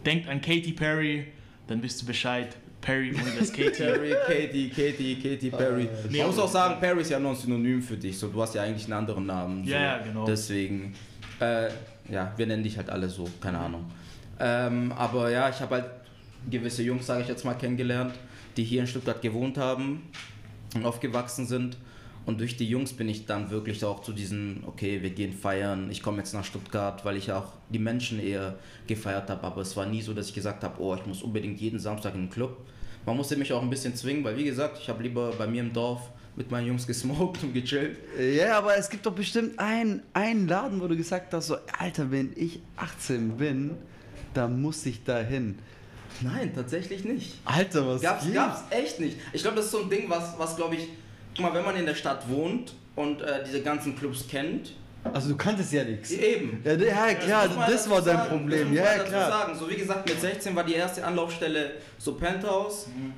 denkt 0.06 0.28
an 0.28 0.40
Katy 0.40 0.72
Perry, 0.72 1.26
dann 1.66 1.82
wisst 1.82 2.02
ihr 2.02 2.06
Bescheid. 2.06 2.56
Perry 2.80 3.12
ohne 3.12 3.38
das 3.38 3.52
Katy. 3.52 3.70
Perry, 3.70 4.14
Katy, 4.26 4.70
Katy, 4.70 5.16
Katy 5.16 5.50
Perry. 5.50 5.84
Uh, 5.84 6.08
nee, 6.10 6.18
Man 6.18 6.28
muss 6.28 6.38
auch 6.38 6.48
sagen, 6.48 6.80
Perry 6.80 7.02
ist 7.02 7.10
ja 7.10 7.18
noch 7.18 7.30
ein 7.30 7.36
Synonym 7.36 7.82
für 7.82 7.96
dich. 7.96 8.16
So, 8.16 8.28
du 8.28 8.40
hast 8.40 8.54
ja 8.54 8.62
eigentlich 8.62 8.84
einen 8.84 8.94
anderen 8.94 9.26
Namen. 9.26 9.64
So. 9.64 9.72
Ja, 9.72 9.98
genau. 9.98 10.24
Deswegen, 10.24 10.94
äh, 11.40 11.68
ja, 12.08 12.32
wir 12.36 12.46
nennen 12.46 12.62
dich 12.62 12.76
halt 12.76 12.88
alle 12.88 13.08
so, 13.08 13.28
keine 13.40 13.58
Ahnung. 13.58 13.90
Ähm, 14.40 14.92
aber 14.92 15.30
ja, 15.30 15.50
ich 15.50 15.60
habe 15.60 15.74
halt 15.74 15.86
gewisse 16.48 16.82
Jungs, 16.82 17.04
sage 17.04 17.22
ich 17.22 17.28
jetzt 17.28 17.44
mal, 17.44 17.54
kennengelernt, 17.54 18.14
die 18.56 18.64
hier 18.64 18.82
in 18.82 18.86
Stuttgart 18.86 19.20
gewohnt 19.20 19.58
haben 19.58 20.02
aufgewachsen 20.82 21.46
sind. 21.46 21.76
Und 22.26 22.40
durch 22.40 22.58
die 22.58 22.68
Jungs 22.68 22.92
bin 22.92 23.08
ich 23.08 23.24
dann 23.24 23.50
wirklich 23.50 23.82
auch 23.84 24.02
zu 24.02 24.12
diesem, 24.12 24.62
okay, 24.66 25.00
wir 25.00 25.10
gehen 25.10 25.32
feiern, 25.32 25.90
ich 25.90 26.02
komme 26.02 26.18
jetzt 26.18 26.34
nach 26.34 26.44
Stuttgart, 26.44 27.02
weil 27.04 27.16
ich 27.16 27.32
auch 27.32 27.54
die 27.70 27.78
Menschen 27.78 28.20
eher 28.20 28.58
gefeiert 28.86 29.30
habe. 29.30 29.44
Aber 29.44 29.62
es 29.62 29.74
war 29.78 29.86
nie 29.86 30.02
so, 30.02 30.12
dass 30.12 30.28
ich 30.28 30.34
gesagt 30.34 30.62
habe, 30.62 30.78
oh, 30.78 30.94
ich 30.94 31.06
muss 31.06 31.22
unbedingt 31.22 31.58
jeden 31.58 31.78
Samstag 31.78 32.14
in 32.14 32.24
den 32.24 32.30
Club. 32.30 32.58
Man 33.06 33.16
musste 33.16 33.36
mich 33.36 33.50
auch 33.54 33.62
ein 33.62 33.70
bisschen 33.70 33.94
zwingen, 33.94 34.22
weil 34.24 34.36
wie 34.36 34.44
gesagt, 34.44 34.78
ich 34.78 34.90
habe 34.90 35.02
lieber 35.02 35.32
bei 35.38 35.46
mir 35.46 35.62
im 35.62 35.72
Dorf 35.72 36.10
mit 36.36 36.50
meinen 36.50 36.66
Jungs 36.66 36.86
gesmoked 36.86 37.42
und 37.42 37.54
gechillt. 37.54 37.96
Ja, 38.36 38.58
aber 38.58 38.76
es 38.76 38.90
gibt 38.90 39.06
doch 39.06 39.14
bestimmt 39.14 39.58
einen, 39.58 40.02
einen 40.12 40.48
Laden, 40.48 40.82
wo 40.82 40.86
du 40.86 40.96
gesagt 40.96 41.32
hast, 41.32 41.46
so, 41.46 41.56
Alter, 41.78 42.10
wenn 42.10 42.32
ich 42.36 42.60
18 42.76 43.38
bin, 43.38 43.70
dann 44.34 44.60
muss 44.60 44.84
ich 44.84 45.02
da 45.02 45.20
hin. 45.20 45.58
Nein, 46.20 46.52
tatsächlich 46.54 47.04
nicht. 47.04 47.34
Alter, 47.44 47.86
was 47.86 48.02
gab's, 48.02 48.24
gibt's? 48.24 48.36
gab's 48.36 48.62
echt 48.70 49.00
nicht. 49.00 49.16
Ich 49.32 49.42
glaube, 49.42 49.56
das 49.56 49.66
ist 49.66 49.72
so 49.72 49.82
ein 49.82 49.90
Ding, 49.90 50.08
was, 50.08 50.38
was 50.38 50.56
glaube 50.56 50.76
ich, 50.76 50.88
guck 51.36 51.46
mal, 51.46 51.54
wenn 51.54 51.64
man 51.64 51.76
in 51.76 51.86
der 51.86 51.94
Stadt 51.94 52.28
wohnt 52.28 52.74
und 52.96 53.22
äh, 53.22 53.44
diese 53.44 53.62
ganzen 53.62 53.96
Clubs 53.96 54.26
kennt. 54.28 54.72
Also 55.12 55.30
du 55.30 55.36
kanntest 55.36 55.72
ja 55.72 55.84
nichts. 55.84 56.10
Eben. 56.10 56.60
Ja, 56.64 56.74
ja 56.74 57.14
klar, 57.14 57.48
das, 57.48 57.70
das 57.70 57.90
war 57.90 58.02
dein 58.02 58.16
sagen. 58.16 58.30
Problem. 58.30 58.74
Ja, 58.74 58.98
klar. 58.98 59.30
Sagen. 59.30 59.58
So 59.58 59.70
wie 59.70 59.76
gesagt, 59.76 60.08
mit 60.08 60.20
16 60.20 60.54
war 60.56 60.64
die 60.64 60.74
erste 60.74 61.04
Anlaufstelle 61.04 61.72
so 61.98 62.14
Penthouse. 62.14 62.88
Mhm. 62.88 63.12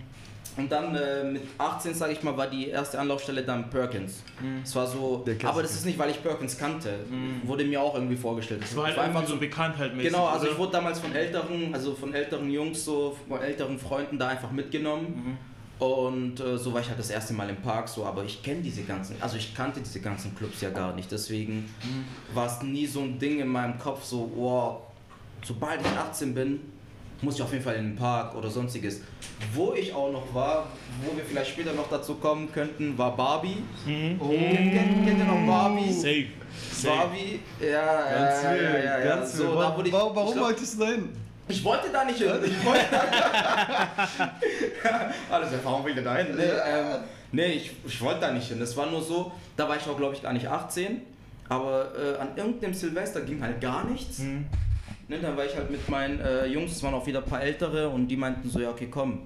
Und 0.56 0.70
dann 0.70 0.94
äh, 0.94 1.24
mit 1.24 1.42
18, 1.58 1.94
sage 1.94 2.12
ich 2.12 2.22
mal, 2.22 2.36
war 2.36 2.46
die 2.46 2.68
erste 2.68 2.98
Anlaufstelle 2.98 3.42
dann 3.42 3.70
Perkins. 3.70 4.22
Es 4.62 4.74
war 4.74 4.86
so, 4.86 5.24
aber 5.44 5.62
das 5.62 5.72
ist 5.72 5.86
nicht, 5.86 5.98
weil 5.98 6.10
ich 6.10 6.22
Perkins 6.22 6.58
kannte. 6.58 7.00
Wurde 7.44 7.64
mir 7.64 7.80
auch 7.80 7.94
irgendwie 7.94 8.16
vorgestellt. 8.16 8.62
Das 8.62 8.76
war 8.76 8.86
halt 8.86 8.98
einfach 8.98 9.26
so 9.26 9.36
bekannt 9.36 9.76
halt 9.78 9.94
mäßig. 9.94 10.12
Genau, 10.12 10.26
also 10.26 10.44
oder? 10.44 10.52
ich 10.52 10.58
wurde 10.58 10.72
damals 10.72 10.98
von 10.98 11.14
älteren, 11.14 11.74
also 11.74 11.94
von 11.94 12.14
älteren 12.14 12.50
Jungs, 12.50 12.84
so 12.84 13.16
von 13.28 13.40
älteren 13.40 13.78
Freunden 13.78 14.18
da 14.18 14.28
einfach 14.28 14.50
mitgenommen. 14.50 15.38
Und 15.80 16.38
äh, 16.40 16.58
so 16.58 16.74
war 16.74 16.82
ich 16.82 16.88
halt 16.88 16.98
das 16.98 17.08
erste 17.08 17.32
Mal 17.32 17.48
im 17.48 17.56
Park 17.56 17.88
so, 17.88 18.04
aber 18.04 18.22
ich 18.22 18.42
kenne 18.42 18.60
diese 18.60 18.82
ganzen, 18.82 19.16
also 19.18 19.38
ich 19.38 19.54
kannte 19.54 19.80
diese 19.80 20.00
ganzen 20.00 20.36
Clubs 20.36 20.60
ja 20.60 20.68
gar 20.68 20.94
nicht. 20.94 21.10
Deswegen 21.10 21.70
war 22.34 22.46
es 22.46 22.62
nie 22.62 22.86
so 22.86 23.00
ein 23.00 23.18
Ding 23.18 23.40
in 23.40 23.48
meinem 23.48 23.78
Kopf, 23.78 24.04
so, 24.04 24.30
wow, 24.36 24.82
sobald 25.42 25.80
ich 25.80 25.86
18 25.86 26.34
bin, 26.34 26.60
muss 27.22 27.34
ich 27.36 27.42
auf 27.42 27.52
jeden 27.52 27.64
Fall 27.64 27.76
in 27.76 27.84
den 27.90 27.96
Park 27.96 28.34
oder 28.34 28.48
sonstiges. 28.48 29.00
Wo 29.54 29.74
ich 29.74 29.92
auch 29.92 30.10
noch 30.12 30.32
war, 30.34 30.66
wo 31.02 31.16
wir 31.16 31.24
vielleicht 31.24 31.50
später 31.50 31.72
noch 31.72 31.88
dazu 31.88 32.14
kommen 32.14 32.50
könnten, 32.52 32.96
war 32.96 33.16
Barbie. 33.16 33.58
Oh, 34.18 34.28
kennt, 34.28 34.72
kennt, 34.72 35.06
kennt 35.06 35.18
ihr 35.18 35.24
noch 35.24 35.46
Barbie? 35.46 35.92
Safe. 35.92 36.26
Safe. 36.72 36.96
Barbie, 36.96 37.40
ja, 37.60 38.10
Ganz 38.10 38.42
ja, 38.42 38.50
wild, 38.52 38.62
ja, 38.62 38.78
ja, 38.78 38.98
ja. 38.98 39.04
ganz 39.16 39.32
So, 39.34 39.44
wild. 39.48 39.60
da 39.60 39.76
wurde 39.76 39.88
ich, 39.88 39.94
warum 39.94 40.26
ich 40.28 40.32
glaub, 40.32 40.44
wolltest 40.46 40.74
du 40.74 40.78
da 40.84 40.90
hin? 40.90 41.08
ich 41.48 41.64
wollte 41.64 41.88
da 41.92 42.04
nicht 42.04 42.18
hin. 42.18 42.30
Ich 42.44 42.64
wollte 42.64 42.86
Alles, 45.30 45.48
warum 45.62 45.84
will 45.84 45.96
ich 45.98 46.04
da 46.04 46.16
hin? 46.16 46.28
Nee, 46.36 46.42
ähm, 46.44 46.86
nee 47.32 47.46
ich, 47.52 47.70
ich 47.86 48.00
wollte 48.00 48.20
da 48.20 48.32
nicht 48.32 48.48
hin. 48.48 48.60
Es 48.60 48.76
war 48.76 48.86
nur 48.86 49.02
so, 49.02 49.32
da 49.56 49.68
war 49.68 49.76
ich 49.76 49.86
auch, 49.88 49.96
glaube 49.96 50.14
ich, 50.14 50.22
gar 50.22 50.32
nicht 50.32 50.46
18. 50.46 51.02
Aber 51.48 51.88
äh, 51.98 52.20
an 52.20 52.28
irgendeinem 52.36 52.74
Silvester 52.74 53.22
ging 53.22 53.42
halt 53.42 53.60
gar 53.60 53.84
nichts. 53.84 54.18
Mhm. 54.20 54.46
Ne, 55.10 55.18
dann 55.18 55.36
war 55.36 55.44
ich 55.44 55.56
halt 55.56 55.68
mit 55.68 55.88
meinen 55.88 56.20
äh, 56.20 56.46
Jungs, 56.46 56.70
es 56.70 56.82
waren 56.84 56.94
auch 56.94 57.04
wieder 57.04 57.18
ein 57.18 57.28
paar 57.28 57.42
ältere, 57.42 57.88
und 57.88 58.06
die 58.06 58.16
meinten 58.16 58.48
so, 58.48 58.60
ja, 58.60 58.70
okay, 58.70 58.86
komm, 58.88 59.22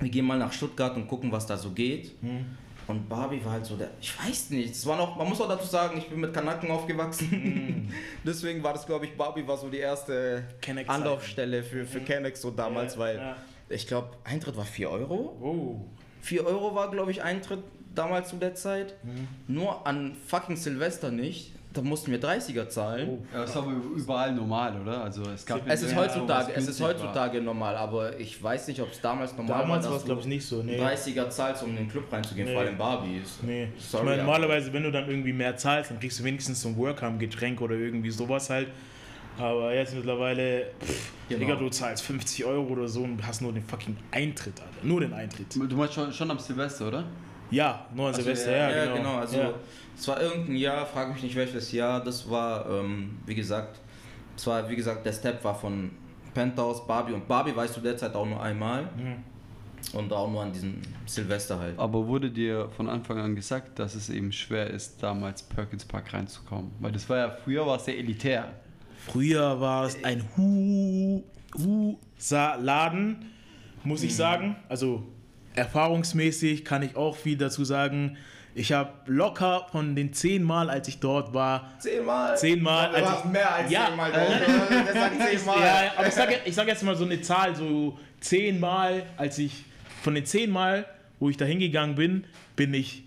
wir 0.00 0.08
gehen 0.08 0.24
mal 0.24 0.38
nach 0.38 0.50
Stuttgart 0.50 0.96
und 0.96 1.06
gucken, 1.06 1.30
was 1.30 1.44
da 1.44 1.58
so 1.58 1.70
geht. 1.70 2.20
Mhm. 2.22 2.46
Und 2.86 3.10
Barbie 3.10 3.44
war 3.44 3.52
halt 3.52 3.66
so 3.66 3.76
der, 3.76 3.90
ich 4.00 4.18
weiß 4.18 4.48
nicht, 4.50 4.70
es 4.70 4.86
war 4.86 4.96
noch, 4.96 5.14
man 5.16 5.28
muss 5.28 5.38
auch 5.42 5.48
dazu 5.50 5.66
sagen, 5.66 5.98
ich 5.98 6.08
bin 6.08 6.18
mit 6.18 6.32
Kanaken 6.32 6.70
aufgewachsen. 6.70 7.92
Deswegen 8.24 8.62
war 8.62 8.72
das, 8.72 8.86
glaube 8.86 9.04
ich, 9.04 9.14
Barbie 9.14 9.46
war 9.46 9.58
so 9.58 9.68
die 9.68 9.78
erste. 9.78 10.44
Anlaufstelle 10.86 11.62
für, 11.62 11.84
für 11.84 12.00
Kennex 12.00 12.40
so 12.40 12.50
damals, 12.50 12.94
Ja, 12.94 13.00
weil 13.00 13.16
ja. 13.18 13.36
ich 13.68 13.86
glaube, 13.86 14.16
Eintritt 14.24 14.56
war 14.56 14.64
4 14.64 14.88
Euro. 14.88 15.36
Oh. 15.42 15.84
4 16.22 16.46
Euro 16.46 16.74
war, 16.74 16.90
glaube 16.90 17.10
ich, 17.10 17.22
Eintritt 17.22 17.62
damals 17.94 18.30
zu 18.30 18.36
der 18.36 18.54
Zeit. 18.54 18.94
Mhm. 19.04 19.28
Nur 19.46 19.86
an 19.86 20.16
fucking 20.26 20.56
Silvester 20.56 21.10
nicht. 21.10 21.52
Da 21.72 21.80
mussten 21.80 22.10
wir 22.10 22.20
30er 22.20 22.68
zahlen. 22.68 23.26
Ja, 23.32 23.40
das 23.40 23.50
ist 23.50 23.56
aber 23.56 23.72
überall 23.96 24.32
normal, 24.34 24.78
oder? 24.82 25.04
Also 25.04 25.22
es 25.34 25.46
gab 25.46 25.60
Es 25.66 25.82
ist 25.82 25.94
heutzutage, 25.96 26.52
es 26.54 26.68
ist 26.68 26.80
war. 26.80 26.88
heutzutage 26.90 27.40
normal, 27.40 27.76
aber 27.76 28.18
ich 28.20 28.42
weiß 28.42 28.68
nicht, 28.68 28.80
ob 28.80 28.90
es 28.92 29.00
damals 29.00 29.36
normal 29.36 29.62
Damals 29.62 29.84
war. 29.84 29.92
war 29.92 29.98
es, 29.98 30.04
glaube 30.04 30.20
ich, 30.20 30.26
nicht 30.26 30.44
so. 30.44 30.62
Nee. 30.62 30.78
30er 30.78 31.30
zahlst, 31.30 31.62
um 31.62 31.70
in 31.70 31.76
den 31.76 31.88
Club 31.88 32.12
reinzugehen, 32.12 32.48
Nee. 32.48 32.52
vor 32.54 32.62
allem 32.62 32.76
Barbie. 32.76 33.18
Ist, 33.22 33.42
Nee. 33.42 33.68
Sorry, 33.78 34.02
ich 34.04 34.08
meine, 34.10 34.22
normalerweise, 34.22 34.72
wenn 34.72 34.82
du 34.82 34.90
dann 34.92 35.08
irgendwie 35.08 35.32
mehr 35.32 35.56
zahlst, 35.56 35.90
dann 35.90 35.98
kriegst 36.00 36.18
du 36.20 36.24
wenigstens 36.24 36.60
so 36.60 36.68
ein 36.68 36.76
Workham-Getränk 36.76 37.60
oder 37.60 37.74
irgendwie 37.74 38.10
sowas 38.10 38.50
halt. 38.50 38.68
Aber 39.38 39.72
jetzt 39.74 39.94
mittlerweile, 39.94 40.66
pff, 40.84 41.10
Genau. 41.30 41.40
Digga, 41.40 41.54
du 41.56 41.70
zahlst 41.70 42.02
50 42.04 42.44
Euro 42.44 42.66
oder 42.74 42.86
so 42.86 43.02
und 43.02 43.26
hast 43.26 43.40
nur 43.40 43.50
den 43.52 43.62
fucking 43.64 43.96
Eintritt, 44.10 44.60
Alter. 44.60 44.86
Nur 44.86 45.00
den 45.00 45.14
Eintritt. 45.14 45.46
Du 45.54 45.74
meinst 45.76 45.94
schon, 45.94 46.12
schon 46.12 46.30
am 46.30 46.38
Silvester, 46.38 46.88
oder? 46.88 47.04
Ja, 47.52 47.86
nur 47.94 48.08
an 48.08 48.14
Silvester, 48.14 48.50
ja, 48.56 48.70
ja, 48.70 48.84
genau. 48.84 48.96
genau. 48.96 49.16
Also 49.18 49.36
ja. 49.38 49.50
es 49.96 50.08
war 50.08 50.20
irgendein 50.20 50.56
Jahr, 50.56 50.86
frage 50.86 51.12
mich 51.12 51.22
nicht 51.22 51.36
welches 51.36 51.70
Jahr. 51.72 52.02
Das 52.02 52.28
war, 52.30 52.68
ähm, 52.68 53.18
wie 53.26 53.34
gesagt, 53.34 53.78
es 54.36 54.46
war, 54.46 54.68
wie 54.68 54.76
gesagt, 54.76 55.04
der 55.06 55.12
Step 55.12 55.44
war 55.44 55.54
von 55.54 55.90
Penthouse, 56.34 56.86
Barbie 56.86 57.12
und 57.12 57.28
Barbie 57.28 57.54
weißt 57.54 57.76
du 57.76 57.80
derzeit 57.80 58.14
auch 58.14 58.26
nur 58.26 58.42
einmal 58.42 58.84
Mhm. 58.96 59.16
und 59.98 60.12
auch 60.12 60.30
nur 60.30 60.42
an 60.42 60.52
diesem 60.52 60.80
Silvester 61.06 61.58
halt. 61.58 61.78
Aber 61.78 62.06
wurde 62.06 62.30
dir 62.30 62.70
von 62.76 62.88
Anfang 62.88 63.18
an 63.18 63.36
gesagt, 63.36 63.78
dass 63.78 63.94
es 63.94 64.08
eben 64.08 64.32
schwer 64.32 64.68
ist, 64.70 65.02
damals 65.02 65.42
Perkins 65.42 65.84
Park 65.84 66.12
reinzukommen? 66.14 66.70
Weil 66.80 66.92
das 66.92 67.06
war 67.10 67.18
ja, 67.18 67.30
früher 67.44 67.66
war 67.66 67.76
es 67.76 67.84
sehr 67.84 67.98
elitär. 67.98 68.50
Früher 69.08 69.60
war 69.60 69.84
es 69.84 70.02
ein 70.04 70.24
Hu, 70.36 71.22
Hu 71.58 71.98
Sa 72.16 72.54
Laden, 72.54 73.26
muss 73.84 74.00
Mhm. 74.00 74.06
ich 74.06 74.16
sagen. 74.16 74.56
Also 74.70 75.02
erfahrungsmäßig 75.54 76.64
kann 76.64 76.82
ich 76.82 76.96
auch 76.96 77.16
viel 77.16 77.36
dazu 77.36 77.64
sagen. 77.64 78.16
Ich 78.54 78.72
habe 78.72 78.90
locker 79.06 79.66
von 79.72 79.96
den 79.96 80.12
zehn 80.12 80.42
Mal, 80.42 80.68
als 80.68 80.86
ich 80.88 81.00
dort 81.00 81.32
war, 81.32 81.72
Zehnmal? 81.78 82.36
Zehnmal, 82.36 82.94
als 82.94 83.18
ich- 83.24 83.30
mehr 83.30 83.54
als 83.54 83.70
Ja. 83.70 83.86
zehnmal. 83.86 84.12
Der 84.12 84.92
sagt 84.92 85.22
zehnmal. 85.30 85.60
Ja, 85.60 85.92
aber 85.96 86.06
ich 86.08 86.14
sage 86.14 86.34
ich 86.44 86.54
sag 86.54 86.66
jetzt 86.68 86.82
mal 86.82 86.94
so 86.94 87.04
eine 87.06 87.20
Zahl, 87.22 87.56
so 87.56 87.98
zehnmal, 88.20 89.04
als 89.16 89.38
ich 89.38 89.64
von 90.02 90.14
den 90.14 90.26
zehnmal, 90.26 90.84
wo 91.18 91.30
ich 91.30 91.36
da 91.38 91.46
hingegangen 91.46 91.94
bin, 91.94 92.24
bin 92.54 92.74
ich 92.74 93.04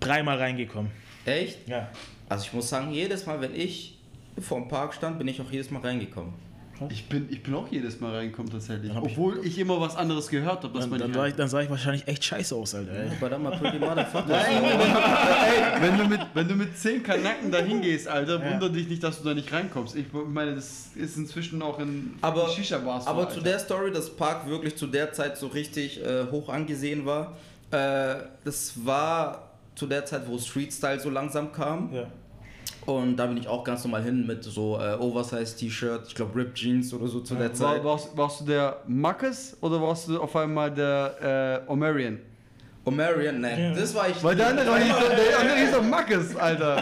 dreimal 0.00 0.36
reingekommen. 0.38 0.90
Echt? 1.24 1.66
Ja. 1.68 1.88
Also 2.28 2.44
ich 2.44 2.52
muss 2.52 2.68
sagen, 2.68 2.90
jedes 2.92 3.24
Mal, 3.26 3.40
wenn 3.40 3.54
ich 3.54 3.98
vor 4.38 4.58
dem 4.60 4.68
Park 4.68 4.92
stand, 4.94 5.18
bin 5.18 5.28
ich 5.28 5.40
auch 5.40 5.50
jedes 5.50 5.70
Mal 5.70 5.80
reingekommen. 5.80 6.34
Ich 6.90 7.08
bin, 7.08 7.26
ich 7.30 7.42
bin 7.42 7.54
auch 7.54 7.66
jedes 7.70 8.00
Mal 8.00 8.14
reingekommen 8.14 8.50
tatsächlich. 8.52 8.94
Hab 8.94 9.04
ich- 9.04 9.12
Obwohl 9.12 9.44
ich, 9.44 9.58
immer 9.58 9.80
was 9.80 9.96
anderes 9.96 10.28
gehört 10.28 10.62
habe, 10.62 10.72
dass 10.72 10.88
Dann, 10.88 10.98
man 10.98 11.12
dann, 11.12 11.26
ich, 11.28 11.34
dann 11.34 11.48
sah 11.48 11.60
ich 11.60 11.70
wahrscheinlich 11.70 12.06
echt 12.06 12.24
scheiße 12.24 12.54
aus, 12.54 12.74
Alter. 12.74 12.92
Ey. 12.92 13.08
Ey, 14.28 15.82
wenn 15.82 15.98
du 15.98 16.04
mit, 16.06 16.20
wenn 16.34 16.48
du 16.48 16.54
mit 16.54 16.76
10 16.78 17.02
Kanaken 17.02 17.50
da 17.50 17.58
hingehst, 17.58 18.08
Alter, 18.08 18.42
Ja. 18.44 18.52
wunder 18.52 18.68
dich 18.68 18.88
nicht, 18.88 19.02
dass 19.02 19.20
du 19.22 19.28
da 19.28 19.34
nicht 19.34 19.52
reinkommst. 19.52 19.96
Ich 19.96 20.06
meine, 20.12 20.54
das 20.54 20.90
ist 20.94 21.16
inzwischen 21.16 21.62
auch 21.62 21.78
in 21.78 22.14
Aber, 22.20 22.48
Shisha-Bars 22.48 23.06
aber 23.06 23.20
Alter. 23.22 23.34
zu 23.34 23.40
der 23.40 23.58
Story, 23.58 23.90
dass 23.92 24.10
Park 24.10 24.48
wirklich 24.48 24.76
zu 24.76 24.86
der 24.86 25.12
Zeit 25.12 25.36
so 25.38 25.48
richtig 25.48 26.00
äh, 26.04 26.24
hoch 26.30 26.48
angesehen 26.48 27.04
war, 27.06 27.36
äh, 27.70 28.14
das 28.44 28.74
war 28.84 29.50
zu 29.74 29.86
der 29.86 30.04
Zeit, 30.04 30.22
wo 30.26 30.38
Street 30.38 30.72
Style 30.72 30.98
so 31.00 31.10
langsam 31.10 31.52
kam. 31.52 31.92
Ja. 31.94 32.06
Und 32.88 33.16
da 33.18 33.26
bin 33.26 33.36
ich 33.36 33.46
auch 33.46 33.64
ganz 33.64 33.84
normal 33.84 34.02
hin 34.02 34.26
mit 34.26 34.42
so 34.42 34.78
äh, 34.78 34.94
Oversize-T-Shirt, 34.94 36.06
ich 36.08 36.14
glaube 36.14 36.34
Ripped 36.34 36.54
Jeans 36.54 36.94
oder 36.94 37.06
so 37.06 37.20
zu 37.20 37.34
der 37.34 37.50
War, 37.50 37.54
Zeit. 37.54 37.84
warst, 37.84 38.16
warst 38.16 38.40
du 38.40 38.44
der 38.46 38.78
Marcus 38.86 39.56
oder 39.60 39.80
warst 39.82 40.08
du 40.08 40.18
auf 40.18 40.34
einmal 40.34 40.72
der 40.72 41.64
äh, 41.66 41.70
Omarion? 41.70 42.18
Omarion, 42.88 43.40
nein, 43.40 43.58
Ja. 43.60 43.74
das 43.74 43.94
war 43.94 44.08
ich. 44.08 44.22
Weil 44.24 44.34
der 44.36 44.48
andere 44.48 44.78
hieß 44.78 44.88
doch, 44.92 45.08
der 45.16 45.38
andere 45.40 45.56
hieß 45.58 45.72
doch 45.72 45.82
Marcus, 45.82 46.36
Alter. 46.36 46.76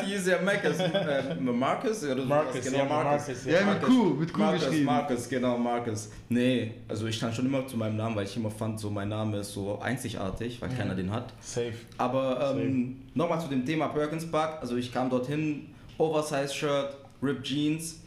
50 0.00 0.14
ist 0.14 0.26
ja 0.26 0.38
Marcus, 0.42 0.78
äh, 0.78 1.34
Marcus 1.40 2.04
oder 2.04 2.16
so 2.22 2.28
Marcus, 2.28 2.64
genau, 2.64 2.78
ja, 2.78 2.84
Marcus. 2.84 3.26
Marcus, 3.28 3.44
Ja, 3.46 3.60
mit 3.64 3.82
Q, 3.82 4.04
mit 4.20 4.32
Q 4.32 4.38
Marcus, 4.40 4.64
geschrieben. 4.64 4.84
Marcus, 4.84 5.28
genau, 5.28 5.58
Marcus. 5.58 6.10
Nee, 6.28 6.72
also 6.88 7.06
ich 7.06 7.16
stand 7.16 7.34
schon 7.34 7.46
immer 7.46 7.66
zu 7.66 7.76
meinem 7.76 7.96
Namen, 7.96 8.16
weil 8.16 8.24
ich 8.24 8.36
immer 8.36 8.50
fand, 8.50 8.78
so 8.80 8.90
mein 8.90 9.08
Name 9.08 9.38
ist 9.38 9.52
so 9.52 9.78
einzigartig, 9.80 10.60
weil 10.60 10.70
keiner 10.70 10.94
den 10.94 11.10
hat. 11.12 11.32
Safe. 11.40 11.72
Aber 11.98 12.54
ähm, 12.56 12.96
nochmal 13.14 13.40
zu 13.40 13.48
dem 13.48 13.64
Thema 13.64 13.88
Perkins 13.88 14.30
Park. 14.30 14.58
Also 14.60 14.76
ich 14.76 14.92
kam 14.92 15.08
dorthin, 15.10 15.66
Oversize-Shirt, 15.98 16.96
Ripped 17.22 17.44
Jeans 17.44 18.00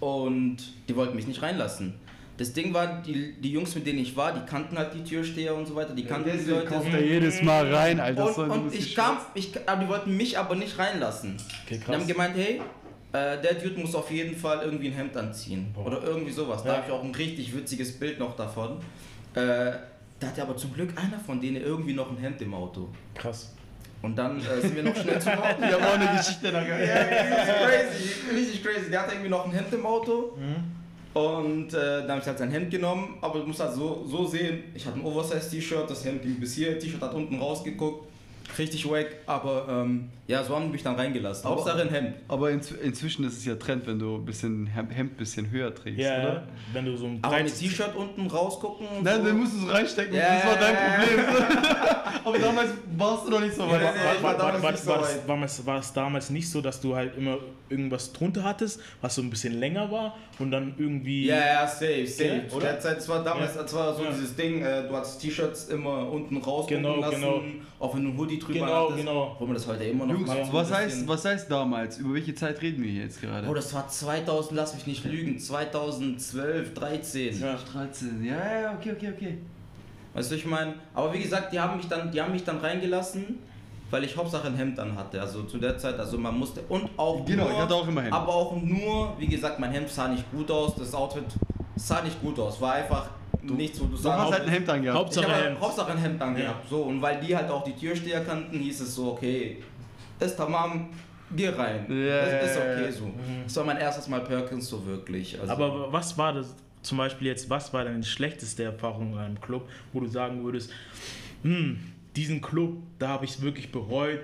und 0.00 0.56
die 0.88 0.96
wollten 0.96 1.14
mich 1.16 1.26
nicht 1.26 1.42
reinlassen. 1.42 1.94
Das 2.36 2.52
Ding 2.52 2.74
war, 2.74 3.00
die, 3.02 3.34
die 3.40 3.52
Jungs, 3.52 3.74
mit 3.76 3.86
denen 3.86 4.00
ich 4.00 4.16
war, 4.16 4.32
die 4.32 4.44
kannten 4.44 4.76
halt 4.76 4.92
die 4.92 5.04
Türsteher 5.04 5.54
und 5.54 5.66
so 5.66 5.76
weiter, 5.76 5.94
die 5.94 6.04
kannten 6.04 6.30
die 6.36 6.50
Leute. 6.50 6.66
kommt 6.66 6.92
er 6.92 7.00
jedes 7.04 7.40
Mal 7.42 7.72
rein, 7.72 8.00
Alter. 8.00 8.36
Und, 8.38 8.50
und 8.50 8.74
ich 8.74 8.94
kam, 8.96 9.18
ich, 9.34 9.52
aber 9.66 9.82
die 9.82 9.88
wollten 9.88 10.16
mich 10.16 10.36
aber 10.36 10.56
nicht 10.56 10.76
reinlassen. 10.76 11.36
Okay, 11.64 11.78
Die 11.78 11.86
haben 11.86 11.98
krass. 11.98 12.06
gemeint, 12.08 12.34
hey, 12.36 12.60
äh, 13.12 13.40
der 13.40 13.54
Dude 13.54 13.80
muss 13.80 13.94
auf 13.94 14.10
jeden 14.10 14.34
Fall 14.36 14.62
irgendwie 14.64 14.88
ein 14.88 14.94
Hemd 14.94 15.16
anziehen. 15.16 15.70
Boah. 15.72 15.86
Oder 15.86 16.02
irgendwie 16.02 16.32
sowas. 16.32 16.64
Da 16.64 16.70
Ja. 16.70 16.76
habe 16.78 16.86
ich 16.88 16.92
auch 16.92 17.04
ein 17.04 17.14
richtig 17.14 17.54
witziges 17.54 17.92
Bild 18.00 18.18
noch 18.18 18.34
davon. 18.34 18.78
Äh, 19.34 19.72
da 20.18 20.26
hatte 20.26 20.42
aber 20.42 20.56
zum 20.56 20.72
Glück 20.74 20.90
einer 20.96 21.20
von 21.24 21.40
denen 21.40 21.62
irgendwie 21.62 21.92
noch 21.94 22.10
ein 22.10 22.16
Hemd 22.16 22.40
im 22.42 22.52
Auto. 22.54 22.88
Krass. 23.14 23.52
Und 24.02 24.16
dann 24.16 24.38
äh, 24.40 24.60
sind 24.60 24.74
wir 24.74 24.82
noch 24.82 24.96
schnell 24.96 25.20
zum 25.20 25.32
Auto. 25.34 25.60
Wir 25.60 25.72
haben 25.72 25.84
auch 25.84 25.98
eine 26.08 26.18
Geschichte 26.18 26.50
da 26.50 26.64
gehabt. 26.64 26.82
Ja, 26.84 27.04
das 27.04 27.48
ist 27.48 28.26
crazy, 28.26 28.34
richtig 28.36 28.62
crazy. 28.64 28.90
Der 28.90 29.02
hatte 29.02 29.12
irgendwie 29.12 29.30
noch 29.30 29.44
ein 29.46 29.52
Hemd 29.52 29.72
im 29.72 29.86
Auto. 29.86 30.36
Und 31.14 31.72
äh, 31.72 32.00
dann 32.00 32.10
habe 32.10 32.20
ich 32.20 32.26
halt 32.26 32.38
sein 32.38 32.50
Hemd 32.50 32.72
genommen, 32.72 33.18
aber 33.20 33.38
du 33.38 33.46
musst 33.46 33.60
halt 33.60 33.72
so, 33.72 34.04
so 34.04 34.26
sehen, 34.26 34.64
ich 34.74 34.84
hatte 34.84 34.98
ein 34.98 35.04
Oversize-T-Shirt, 35.04 35.88
das 35.88 36.04
Hemd 36.04 36.22
ging 36.22 36.40
bis 36.40 36.54
hier, 36.54 36.76
T-Shirt 36.76 37.00
hat 37.00 37.14
unten 37.14 37.38
rausgeguckt, 37.38 38.08
richtig 38.58 38.88
wack, 38.88 39.06
aber 39.26 39.66
ähm, 39.68 40.10
ja, 40.26 40.42
so 40.42 40.54
haben 40.54 40.66
die 40.66 40.70
mich 40.72 40.82
dann 40.82 40.94
reingelassen. 40.96 41.46
Aber- 41.46 41.56
Hauptsache 41.56 41.82
ein 41.82 41.88
Hemd. 41.90 42.14
Aber 42.28 42.48
inzw- 42.48 42.78
inzwischen 42.80 43.24
ist 43.24 43.36
es 43.38 43.44
ja 43.44 43.56
Trend, 43.56 43.86
wenn 43.86 43.98
du 43.98 44.16
ein 44.16 44.24
bisschen 44.24 44.66
Hem- 44.66 44.90
Hemd 44.90 45.12
ein 45.12 45.16
bisschen 45.16 45.50
höher 45.50 45.74
trägst, 45.74 46.00
Ja, 46.00 46.18
oder? 46.22 46.48
wenn 46.72 46.84
du 46.86 46.96
so 46.96 47.06
ein 47.06 47.18
Aber 47.22 47.36
mit 47.36 47.44
breites 47.46 47.58
T-Shirt 47.58 47.94
unten 47.96 48.26
rausgucken 48.26 48.86
und 48.86 49.02
Nein, 49.04 49.20
so. 49.20 49.26
dann 49.26 49.38
musst 49.38 49.52
du 49.60 49.66
es 49.66 49.72
reinstecken, 49.72 50.14
Ja, 50.14 50.34
das 50.36 50.46
war 50.46 50.56
dein. 50.56 50.76
Problem. 50.76 51.24
Aber 52.24 52.38
damals 52.38 52.70
warst 52.96 53.26
du 53.26 53.30
noch 53.32 53.40
nicht 53.40 53.54
so 53.54 53.68
weit. 53.68 53.82
war, 55.66 55.78
es, 55.78 55.92
damals 55.92 56.30
nicht 56.30 56.48
so, 56.50 56.60
dass 56.62 56.80
du 56.80 56.94
halt 56.96 57.16
immer 57.18 57.36
irgendwas 57.68 58.12
drunter 58.12 58.44
hattest, 58.44 58.80
was 59.02 59.14
so 59.14 59.22
ein 59.22 59.28
bisschen 59.30 59.58
länger 59.58 59.90
war 59.90 60.14
und 60.38 60.50
dann 60.50 60.74
irgendwie. 60.78 61.26
Ja, 61.26 61.36
ja, 61.36 61.66
safe, 61.66 62.06
safe. 62.06 62.42
Ja, 62.48 62.54
oder? 62.56 62.66
der 62.66 62.80
Zeit, 62.80 62.98
es 62.98 63.08
war 63.08 63.22
damals, 63.24 63.54
Ja. 63.56 63.62
es 63.62 63.74
war 63.74 63.94
so 63.94 64.04
Ja. 64.04 64.10
dieses 64.10 64.34
Ding, 64.36 64.62
äh, 64.62 64.86
du 64.88 64.94
hattest 64.94 65.20
T-Shirts 65.20 65.68
immer 65.68 66.10
unten 66.10 66.36
rausgucken 66.38 66.82
Genau, 66.82 66.96
lassen, 67.00 67.20
genau. 67.20 67.42
auch 67.78 67.94
wenn 67.94 68.04
du 68.04 68.10
ein 68.10 68.18
Hoodie 68.18 68.33
Hoodie 68.34 68.44
drüber 68.44 68.66
Genau, 68.66 68.84
hattest, 68.84 68.98
genau. 68.98 69.36
wo 69.38 69.44
man 69.46 69.54
das 69.54 69.66
heute 69.66 69.84
immer 69.84 70.06
noch 70.06 70.14
Jungs, 70.14 70.28
macht, 70.28 70.46
so 70.46 70.52
was 70.52 70.72
heißt, 70.72 71.08
was 71.08 71.24
heißt 71.24 71.50
damals? 71.50 71.98
Über 71.98 72.14
welche 72.14 72.34
Zeit 72.34 72.60
reden 72.62 72.82
wir 72.82 72.90
hier 72.90 73.02
jetzt 73.04 73.20
gerade? 73.20 73.48
Oh, 73.48 73.54
das 73.54 73.72
war 73.74 73.88
2000, 73.88 74.56
lass 74.56 74.74
mich 74.74 74.86
nicht 74.86 75.04
lügen, 75.04 75.38
2012, 75.38 76.74
13. 76.74 77.40
Ja. 77.40 77.56
13. 77.72 78.24
Ja, 78.24 78.60
ja, 78.60 78.74
okay, 78.74 78.92
okay, 78.96 79.12
okay. 79.16 79.38
Weißt 80.14 80.30
du, 80.30 80.34
ich 80.36 80.46
meine, 80.46 80.74
aber 80.94 81.12
wie 81.12 81.20
gesagt, 81.20 81.52
die 81.52 81.58
haben 81.58 81.76
mich 81.76 81.88
dann, 81.88 82.10
die 82.10 82.20
haben 82.20 82.32
mich 82.32 82.44
dann 82.44 82.58
reingelassen, 82.58 83.38
weil 83.90 84.04
ich 84.04 84.16
Hauptsache 84.16 84.46
ein 84.46 84.54
Hemd 84.54 84.78
an 84.78 84.96
hatte. 84.96 85.20
Also 85.20 85.42
zu 85.42 85.58
der 85.58 85.76
Zeit, 85.78 85.98
also 85.98 86.18
man 86.18 86.38
musste 86.38 86.60
und 86.68 86.88
auch 86.96 87.24
Genau, 87.24 87.44
nur, 87.44 87.52
ich 87.52 87.58
hatte 87.58 87.74
auch 87.74 87.86
immer 87.88 88.02
Hemd. 88.02 88.12
aber 88.14 88.32
auch 88.34 88.56
nur, 88.62 89.14
wie 89.18 89.26
gesagt, 89.26 89.58
mein 89.58 89.72
Hemd 89.72 89.88
sah 89.88 90.08
nicht 90.08 90.30
gut 90.30 90.50
aus, 90.50 90.74
das 90.76 90.94
Outfit 90.94 91.24
sah 91.76 92.02
nicht 92.02 92.20
gut 92.22 92.38
aus, 92.38 92.60
war 92.60 92.74
einfach 92.74 93.08
nichts, 93.52 93.80
wo 93.80 93.84
du 93.84 93.90
Du 93.92 93.96
sagst. 93.96 94.24
hast 94.24 94.32
halt 94.32 94.42
ein 94.44 94.48
Hemd 94.48 94.68
angehabt. 94.70 94.98
Hauptsache 94.98 95.32
halt 95.32 95.44
Hemd. 95.46 95.60
Hauptsache 95.60 95.92
ein 95.92 95.98
Hemd 95.98 96.22
angehabt. 96.22 96.64
Ja. 96.64 96.70
So, 96.70 96.82
und 96.84 97.02
weil 97.02 97.20
die 97.20 97.36
halt 97.36 97.50
auch 97.50 97.62
die 97.64 97.72
Türsteher 97.74 98.24
kannten, 98.24 98.58
hieß 98.58 98.80
es 98.80 98.94
so, 98.94 99.12
okay, 99.12 99.62
ist 100.20 100.36
tamam, 100.36 100.88
geh 101.36 101.48
rein. 101.48 101.86
Ja, 101.90 102.24
das 102.40 102.50
ist 102.52 102.56
okay 102.58 102.90
so. 102.90 103.10
Das 103.44 103.56
war 103.56 103.64
mein 103.64 103.76
erstes 103.78 104.08
Mal 104.08 104.20
Perkins 104.22 104.68
so 104.68 104.84
wirklich. 104.86 105.38
Also, 105.40 105.52
Aber 105.52 105.92
was 105.92 106.16
war 106.16 106.32
das 106.32 106.54
zum 106.82 106.98
Beispiel 106.98 107.26
jetzt, 107.28 107.48
was 107.50 107.72
war 107.72 107.84
deine 107.84 108.02
schlechteste 108.04 108.64
Erfahrung 108.64 109.12
in 109.14 109.18
einem 109.18 109.40
Club, 109.40 109.68
wo 109.92 110.00
du 110.00 110.06
sagen 110.06 110.44
würdest, 110.44 110.70
hm, 111.42 111.78
diesen 112.16 112.40
Club, 112.40 112.76
da 112.98 113.08
habe 113.08 113.24
ich 113.24 113.32
es 113.32 113.40
wirklich 113.42 113.72
bereut, 113.72 114.20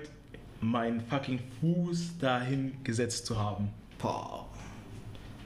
meinen 0.61 1.01
fucking 1.01 1.39
Fuß 1.59 2.19
dahin 2.19 2.73
gesetzt 2.83 3.25
zu 3.25 3.37
haben. 3.39 3.69
boah, 3.97 4.47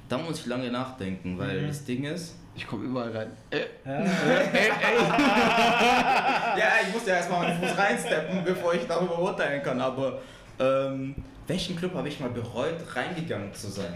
da 0.09 0.17
muss 0.17 0.39
ich 0.41 0.45
lange 0.45 0.69
nachdenken, 0.71 1.37
weil 1.37 1.61
Mhm. 1.63 1.67
das 1.67 1.83
Ding 1.85 2.03
ist, 2.03 2.35
Ich 2.55 2.65
komme 2.67 2.85
überall 2.85 3.11
rein. 3.15 3.31
Äh, 3.51 3.65
Ja, 6.57 6.67
ich 6.87 6.93
muss 6.93 7.05
ja 7.05 7.15
erstmal 7.15 7.47
meinen 7.47 7.61
Fuß 7.61 7.77
reinsteppen, 7.77 8.43
bevor 8.43 8.73
ich 8.73 8.85
darüber 8.87 9.19
urteilen 9.19 9.61
kann. 9.61 9.79
Aber 9.81 10.19
ähm, 10.59 11.15
welchen 11.47 11.75
Club 11.75 11.93
habe 11.95 12.07
ich 12.07 12.19
mal 12.19 12.29
bereut, 12.29 12.75
reingegangen 12.93 13.53
zu 13.53 13.67
sein? 13.69 13.93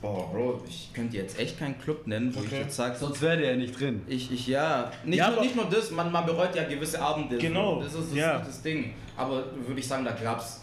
Boah, 0.00 0.30
Bro, 0.30 0.62
ich 0.68 0.90
könnte 0.94 1.16
jetzt 1.16 1.38
echt 1.38 1.58
keinen 1.58 1.78
Club 1.80 2.06
nennen, 2.06 2.34
wo 2.34 2.40
ich 2.40 2.46
Okay. 2.46 2.60
jetzt 2.62 2.76
sage, 2.76 2.96
sonst 2.96 3.20
wäre 3.22 3.38
der 3.38 3.50
ja 3.52 3.56
nicht 3.56 3.78
drin. 3.78 4.02
ich, 4.06 4.30
ich, 4.30 4.46
ja, 4.46 4.90
nicht, 5.04 5.18
Ja, 5.18 5.30
nur, 5.30 5.40
nicht 5.40 5.56
nur 5.56 5.64
das, 5.66 5.90
man, 5.90 6.12
man 6.12 6.24
bereut 6.26 6.54
ja 6.54 6.64
gewisse 6.64 7.00
Abende. 7.00 7.38
Genau, 7.38 7.82
Das 7.82 7.94
ist 7.94 8.10
das, 8.10 8.16
ja. 8.16 8.38
das 8.38 8.62
Ding. 8.62 8.94
Aber 9.16 9.44
würde 9.66 9.80
ich 9.80 9.88
sagen, 9.88 10.04
da 10.04 10.12
gab 10.12 10.38
es 10.40 10.60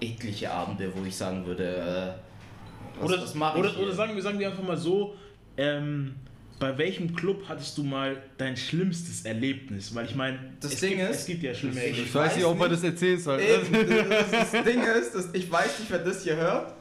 etliche 0.00 0.50
Abende, 0.50 0.90
wo 0.94 1.04
ich 1.04 1.16
sagen 1.16 1.44
würde, 1.44 2.16
äh, 2.16 3.00
was, 3.00 3.10
Oder, 3.12 3.22
was 3.22 3.34
mache 3.34 3.58
ich 3.58 3.64
oder, 3.64 3.78
oder 3.82 3.92
sagen 3.92 4.14
wir 4.14 4.22
sagen 4.22 4.38
wir 4.38 4.48
einfach 4.48 4.62
mal 4.62 4.76
so, 4.76 5.14
ähm, 5.60 6.14
bei 6.58 6.76
welchem 6.76 7.14
Club 7.14 7.44
hattest 7.48 7.76
du 7.78 7.84
mal 7.84 8.16
dein 8.36 8.56
schlimmstes 8.56 9.24
Erlebnis? 9.24 9.94
Weil 9.94 10.06
ich 10.06 10.14
meine, 10.14 10.38
Das 10.60 10.74
es, 10.74 10.80
Ding 10.80 10.98
gibt, 10.98 11.10
ist- 11.10 11.20
es 11.20 11.26
gibt 11.26 11.42
ja 11.42 11.54
schlimme 11.54 11.80
Erlebnisse. 11.80 12.02
Ich 12.08 12.14
weiß 12.14 12.36
nicht, 12.36 12.44
ob 12.44 12.58
man 12.58 12.70
das 12.70 12.82
erzählen 12.82 13.18
soll. 13.20 13.40
Eben, 13.40 14.08
das, 14.10 14.30
das 14.52 14.64
Ding 14.64 14.82
ist, 14.82 15.14
dass 15.14 15.28
ich 15.32 15.50
weiß 15.50 15.78
nicht, 15.80 15.90
wer 15.90 15.98
das 16.00 16.22
hier 16.24 16.36
hört. 16.36 16.74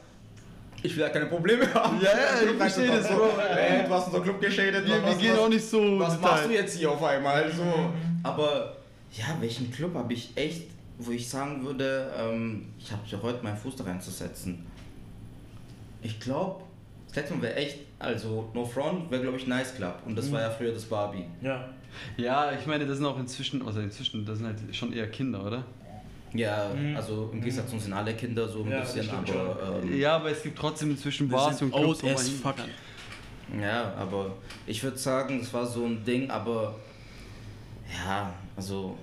Ich 0.81 0.95
will 0.95 1.01
ja 1.03 1.09
keine 1.09 1.25
Probleme 1.25 1.71
haben. 1.73 1.99
Ja, 2.01 2.09
ja, 2.11 2.49
ich 2.51 2.57
verstehe 2.57 2.87
das, 2.87 3.07
so. 3.09 3.29
Ey, 3.37 3.85
du 3.85 3.93
hast 3.93 4.07
unser 4.07 4.21
Club 4.21 4.39
geschädet. 4.41 4.85
Wir, 4.85 4.95
wir 4.95 5.03
was, 5.03 5.17
gehen 5.17 5.33
was, 5.33 5.39
auch 5.39 5.49
nicht 5.49 5.65
so 5.65 5.99
Was 5.99 6.19
machst 6.21 6.45
du 6.45 6.53
jetzt 6.53 6.77
hier 6.77 6.89
auf 6.91 7.03
einmal? 7.03 7.51
So. 7.51 7.91
Aber 8.23 8.77
ja, 9.11 9.25
welchen 9.41 9.71
Club 9.71 9.93
habe 9.95 10.13
ich 10.13 10.31
echt, 10.35 10.67
wo 10.97 11.11
ich 11.11 11.27
sagen 11.27 11.65
würde, 11.65 12.09
ähm, 12.17 12.67
ich 12.79 12.89
habe 12.91 13.01
ja 13.07 13.19
heute 13.21 13.43
meinen 13.43 13.57
Fuß 13.57 13.75
da 13.75 13.83
reinzusetzen. 13.85 14.65
Ich 16.01 16.19
glaube, 16.19 16.63
das 17.07 17.17
letzte 17.17 17.33
Mal 17.35 17.41
wäre 17.43 17.55
echt, 17.55 17.77
also 17.99 18.49
No 18.53 18.65
Front 18.65 19.11
wäre 19.11 19.21
glaube 19.21 19.37
ich 19.37 19.45
Nice 19.47 19.75
Club 19.75 19.95
und 20.05 20.15
das 20.17 20.31
war 20.31 20.41
ja 20.41 20.49
früher 20.49 20.71
das 20.73 20.85
Barbie. 20.85 21.25
Ja. 21.41 21.69
Ja, 22.17 22.51
ich 22.57 22.65
meine, 22.65 22.85
das 22.85 22.97
sind 22.97 23.05
auch 23.05 23.19
inzwischen, 23.19 23.65
also 23.65 23.79
inzwischen, 23.81 24.25
das 24.25 24.37
sind 24.37 24.47
halt 24.47 24.57
schon 24.75 24.93
eher 24.93 25.07
Kinder, 25.09 25.43
oder? 25.45 25.63
Ja, 26.33 26.69
Mhm. 26.75 26.95
also 26.95 27.29
im 27.33 27.41
Gegensatz 27.41 27.67
zu 27.69 27.73
uns 27.73 27.83
sind 27.85 27.93
alle 27.93 28.13
Kinder 28.13 28.47
so 28.47 28.61
ein 28.63 28.69
Ja, 28.71 28.79
bisschen, 28.81 29.09
aber 29.09 29.81
ähm, 29.83 29.99
Ja, 29.99 30.15
aber 30.17 30.29
es 30.31 30.43
gibt 30.43 30.57
trotzdem 30.57 30.91
inzwischen 30.91 31.27
Bars 31.27 31.59
und 31.61 31.71
Clubs, 31.73 32.03
wo 32.03 32.07
man 32.07 32.17
fuck. 32.17 32.55
kann. 32.57 33.59
Ja, 33.59 33.93
aber 33.97 34.35
ich 34.67 34.83
würde 34.83 34.97
sagen, 34.97 35.39
das 35.39 35.51
war 35.51 35.65
so 35.65 35.83
ein 35.85 36.05
Ding, 36.05 36.29
aber 36.29 36.75
ja, 38.05 38.31
also 38.55 38.95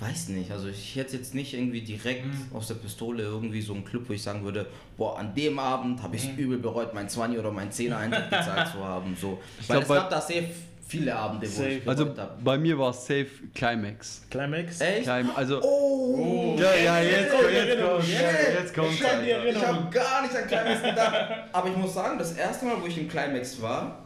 weiß 0.00 0.28
nicht. 0.28 0.50
Also 0.50 0.68
ich 0.68 0.96
hätte 0.96 1.16
jetzt 1.16 1.34
nicht 1.34 1.52
irgendwie 1.54 1.82
direkt 1.82 2.26
Mhm. 2.26 2.56
aus 2.56 2.68
der 2.68 2.74
Pistole 2.76 3.22
irgendwie 3.22 3.60
so 3.60 3.74
einen 3.74 3.84
Club, 3.84 4.04
wo 4.08 4.12
ich 4.12 4.22
sagen 4.22 4.42
würde, 4.44 4.66
boah, 4.96 5.18
an 5.18 5.34
dem 5.34 5.58
Abend 5.58 6.02
habe 6.02 6.16
ich 6.16 6.32
Mhm. 6.32 6.38
übel 6.38 6.58
bereut, 6.58 6.94
mein 6.94 7.08
20 7.08 7.38
oder 7.38 7.50
mein 7.52 7.70
10er 7.70 7.96
Eintritt 7.98 8.30
gezahlt 8.30 8.68
zu 8.72 8.82
haben. 8.84 9.16
So. 9.20 9.38
Weil 9.68 9.78
glaub, 9.80 9.82
es 9.82 9.88
gab 9.88 10.10
da 10.10 10.20
sehr 10.20 10.44
viele 10.88 11.14
Abende, 11.14 11.46
wo 11.46 11.52
Safe. 11.52 11.68
ich 11.70 11.88
Also 11.88 12.06
habe. 12.08 12.30
bei 12.42 12.58
mir 12.58 12.76
war 12.78 12.90
es 12.90 13.06
safe 13.06 13.28
Climax. 13.54 14.22
Climax? 14.28 14.80
Echt? 14.80 15.02
Clima 15.04 15.32
also 15.36 15.62
Oh! 15.62 16.56
ja, 16.58 16.74
ja, 16.74 17.00
jetzt, 17.02 17.30
kommt 17.30 17.44
die 17.50 17.54
jetzt 17.54 17.80
kommt, 17.80 18.08
Yeah. 18.08 18.60
jetzt 18.60 18.74
kommt. 18.74 18.92
Ich 18.92 19.00
Ich 19.56 19.66
habe 19.66 19.90
gar 19.90 20.22
nicht 20.22 20.34
an 20.36 20.46
Climax 20.48 20.82
gedacht. 20.82 21.14
Aber 21.52 21.68
ich 21.68 21.76
muss 21.76 21.94
sagen, 21.94 22.18
das 22.18 22.32
erste 22.32 22.64
Mal, 22.66 22.76
wo 22.82 22.86
ich 22.86 22.98
im 22.98 23.08
Climax 23.08 23.60
war, 23.62 24.04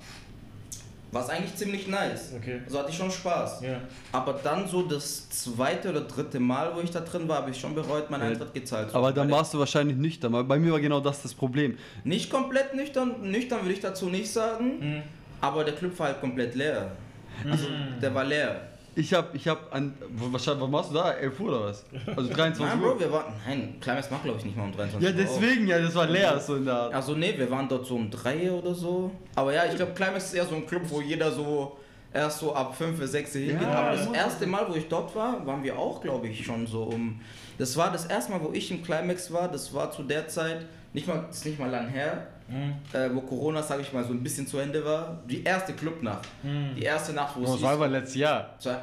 war 1.15 1.23
es 1.23 1.31
eigentlich 1.31 1.55
ziemlich 1.55 1.87
nice. 1.89 2.33
Okay. 2.37 2.61
Also 2.67 2.79
hatte 2.81 2.91
ich 2.91 2.97
schon 2.97 3.11
Spaß. 3.11 3.63
Ja. 3.63 3.81
Aber 4.13 4.35
dann 4.43 4.67
so 4.69 4.83
das 4.83 5.29
zweite 5.31 5.91
oder 5.91 6.03
dritte 6.03 6.41
Mal, 6.41 6.75
wo 6.75 6.81
ich 6.81 6.91
da 6.91 7.01
drin 7.01 7.27
war, 7.29 7.39
habe 7.39 7.51
ich 7.51 7.59
schon 7.61 7.75
bereut, 7.75 8.11
meinen 8.11 8.23
Ja. 8.23 8.29
Eintritt 8.31 8.53
gezahlt 8.53 8.91
zu 8.91 8.97
Aber 8.97 9.13
dann 9.13 9.31
warst 9.31 9.55
du 9.55 9.59
wahrscheinlich 9.59 9.97
nüchtern, 9.97 10.33
weil 10.33 10.45
bei 10.45 10.59
mir 10.59 10.73
war 10.73 10.81
genau 10.81 11.01
das 11.01 11.23
das 11.23 11.33
Problem. 11.33 11.79
Nicht 12.03 12.31
komplett 12.31 12.75
nüchtern, 12.75 13.15
nüchtern 13.23 13.63
würde 13.63 13.75
ich 13.75 13.81
dazu 13.81 14.07
nicht 14.11 14.31
sagen, 14.31 14.79
Mhm. 14.81 15.03
aber 15.41 15.65
der 15.65 15.75
Club 15.75 15.99
war 15.99 16.09
halt 16.09 16.21
komplett 16.21 16.55
leer. 16.55 16.91
Also 17.51 17.67
der 18.03 18.15
war 18.15 18.25
leer. 18.25 18.61
Ich 18.97 19.13
hab, 19.13 19.35
ich 19.35 19.49
hab 19.49 19.75
an, 19.75 19.95
wahrscheinlich, 20.11 20.63
wann 20.63 20.73
warst 20.73 20.91
du 20.91 20.95
da? 20.95 21.11
11 21.13 21.41
Uhr 21.41 21.49
oder 21.49 21.65
was? 21.67 21.85
Also 22.17 22.31
23 22.35 22.61
Nein, 22.65 22.81
Bro, 22.81 22.89
Uhr? 22.93 23.01
wir 23.01 23.13
waren, 23.13 23.33
nein, 23.47 23.75
Climax 23.81 24.11
macht 24.11 24.23
glaube 24.23 24.39
ich 24.39 24.45
nicht 24.45 24.57
mal 24.57 24.65
um 24.65 24.73
23 24.73 25.03
Ja, 25.03 25.15
Uhr 25.17 25.25
auf. 25.31 25.41
deswegen, 25.41 25.67
ja, 25.67 25.79
das 25.81 25.95
war 25.95 26.07
leer, 26.07 26.39
so 26.39 26.57
in 26.57 26.65
der 26.65 26.75
Art. 26.75 26.95
Also 26.95 27.15
nee, 27.15 27.35
wir 27.37 27.51
waren 27.51 27.69
dort 27.69 27.87
so 27.87 27.97
um 27.97 28.11
3 28.11 28.53
oder 28.53 28.73
so. 28.75 29.11
Aber 29.35 29.53
ja, 29.53 29.65
ich 29.67 29.75
glaube 29.77 29.93
Climax 29.95 30.27
ist 30.27 30.35
eher 30.35 30.47
so 30.47 30.55
ein 30.55 30.67
Club, 30.67 30.83
wo 30.89 31.01
jeder 31.01 31.31
so 31.33 31.77
erst 32.13 32.39
so 32.39 32.55
ab 32.55 32.77
5, 32.77 33.05
6 33.05 33.33
hingeht. 33.33 33.61
Ja, 33.63 33.69
Aber 33.69 33.97
das 33.97 34.07
erste 34.13 34.47
Mal, 34.47 34.65
wo 34.69 34.75
ich 34.75 34.87
dort 34.89 35.15
war, 35.17 35.45
waren 35.45 35.63
wir 35.65 35.77
auch, 35.77 36.01
glaube 36.01 36.29
ich, 36.29 36.45
schon 36.45 36.65
so 36.67 36.85
um. 36.85 37.21
Das 37.59 37.77
war 37.77 37.91
das 37.91 38.07
erste 38.07 38.31
Mal, 38.33 38.41
wo 38.43 38.53
ich 38.53 38.71
im 38.71 38.83
Climax 38.85 39.33
war. 39.33 39.49
Das 39.49 39.75
war 39.75 39.91
zu 39.91 40.05
der 40.05 40.29
Zeit, 40.29 40.67
nicht 40.93 41.09
mal, 41.09 41.27
ist 41.29 41.45
nicht 41.45 41.59
mal 41.59 41.69
lang 41.71 41.89
her, 41.89 42.29
Mhm. 42.49 42.75
äh, 42.93 43.09
wo 43.15 43.21
Corona, 43.23 43.63
sage 43.63 43.83
ich 43.83 43.93
mal, 43.93 44.05
so 44.05 44.13
ein 44.13 44.23
bisschen 44.23 44.47
zu 44.47 44.59
Ende 44.59 44.85
war. 44.85 45.19
Die 45.29 45.43
erste 45.43 45.73
Clubnacht. 45.73 46.29
Mhm. 46.43 46.75
Die 46.77 46.83
erste 46.83 47.13
Nacht, 47.13 47.35
wo 47.37 47.45
es 47.45 47.53
Das 47.53 47.63
war 47.63 47.73
aber 47.73 47.89
letztes 47.89 48.17
Jahr. 48.17 48.51
der, 48.63 48.83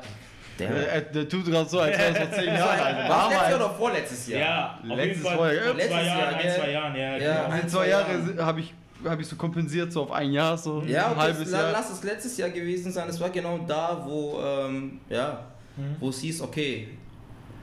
Der, 0.57 1.01
der 1.01 1.29
tut 1.29 1.45
gerade 1.45 1.69
so, 1.69 1.79
als 1.79 1.97
wäre 1.97 2.11
das 2.13 2.17
vor 2.27 2.31
10 2.31 2.45
Jahren. 2.45 3.09
War 3.09 3.25
es 3.27 3.29
letztes 3.33 3.49
Jahr 3.49 3.55
oder 3.55 3.69
vorletztes 3.69 4.27
Jahr? 4.27 4.39
Ja, 4.41 4.79
auf 4.81 4.85
Letztes 4.97 5.05
jeden 5.07 5.21
Fall. 5.21 5.35
Vor 5.37 5.73
letztes 5.73 5.87
zwei 5.91 6.03
Jahren, 6.05 6.19
Jahr, 6.19 6.35
ein, 6.39 6.51
zwei 6.59 6.71
Jahren, 6.71 6.95
ja. 6.95 7.17
Ja, 7.17 7.17
genau. 7.43 7.53
ein, 7.55 7.61
In 7.61 7.69
zwei 7.69 7.87
Jahre 7.87 8.11
Jahren. 8.11 8.45
habe 8.45 8.59
ich, 8.61 8.73
hab 9.05 9.19
ich 9.19 9.27
so 9.27 9.35
kompensiert, 9.35 9.91
so 9.91 10.03
auf 10.03 10.11
ein 10.11 10.31
Jahr, 10.31 10.57
so 10.57 10.81
Ja, 10.83 11.05
ein 11.07 11.11
okay, 11.13 11.19
halbes 11.21 11.51
la- 11.51 11.61
Jahr. 11.61 11.71
lass 11.71 11.89
es 11.91 12.03
letztes 12.03 12.37
Jahr 12.37 12.49
gewesen 12.49 12.91
sein. 12.91 13.09
Es 13.09 13.19
war 13.19 13.29
genau 13.29 13.59
da, 13.67 14.01
wo, 14.05 14.39
ähm, 14.43 14.99
ja, 15.09 15.39
Mhm. 15.77 15.95
wo 15.99 16.09
es 16.09 16.19
hieß, 16.19 16.41
okay, 16.41 16.89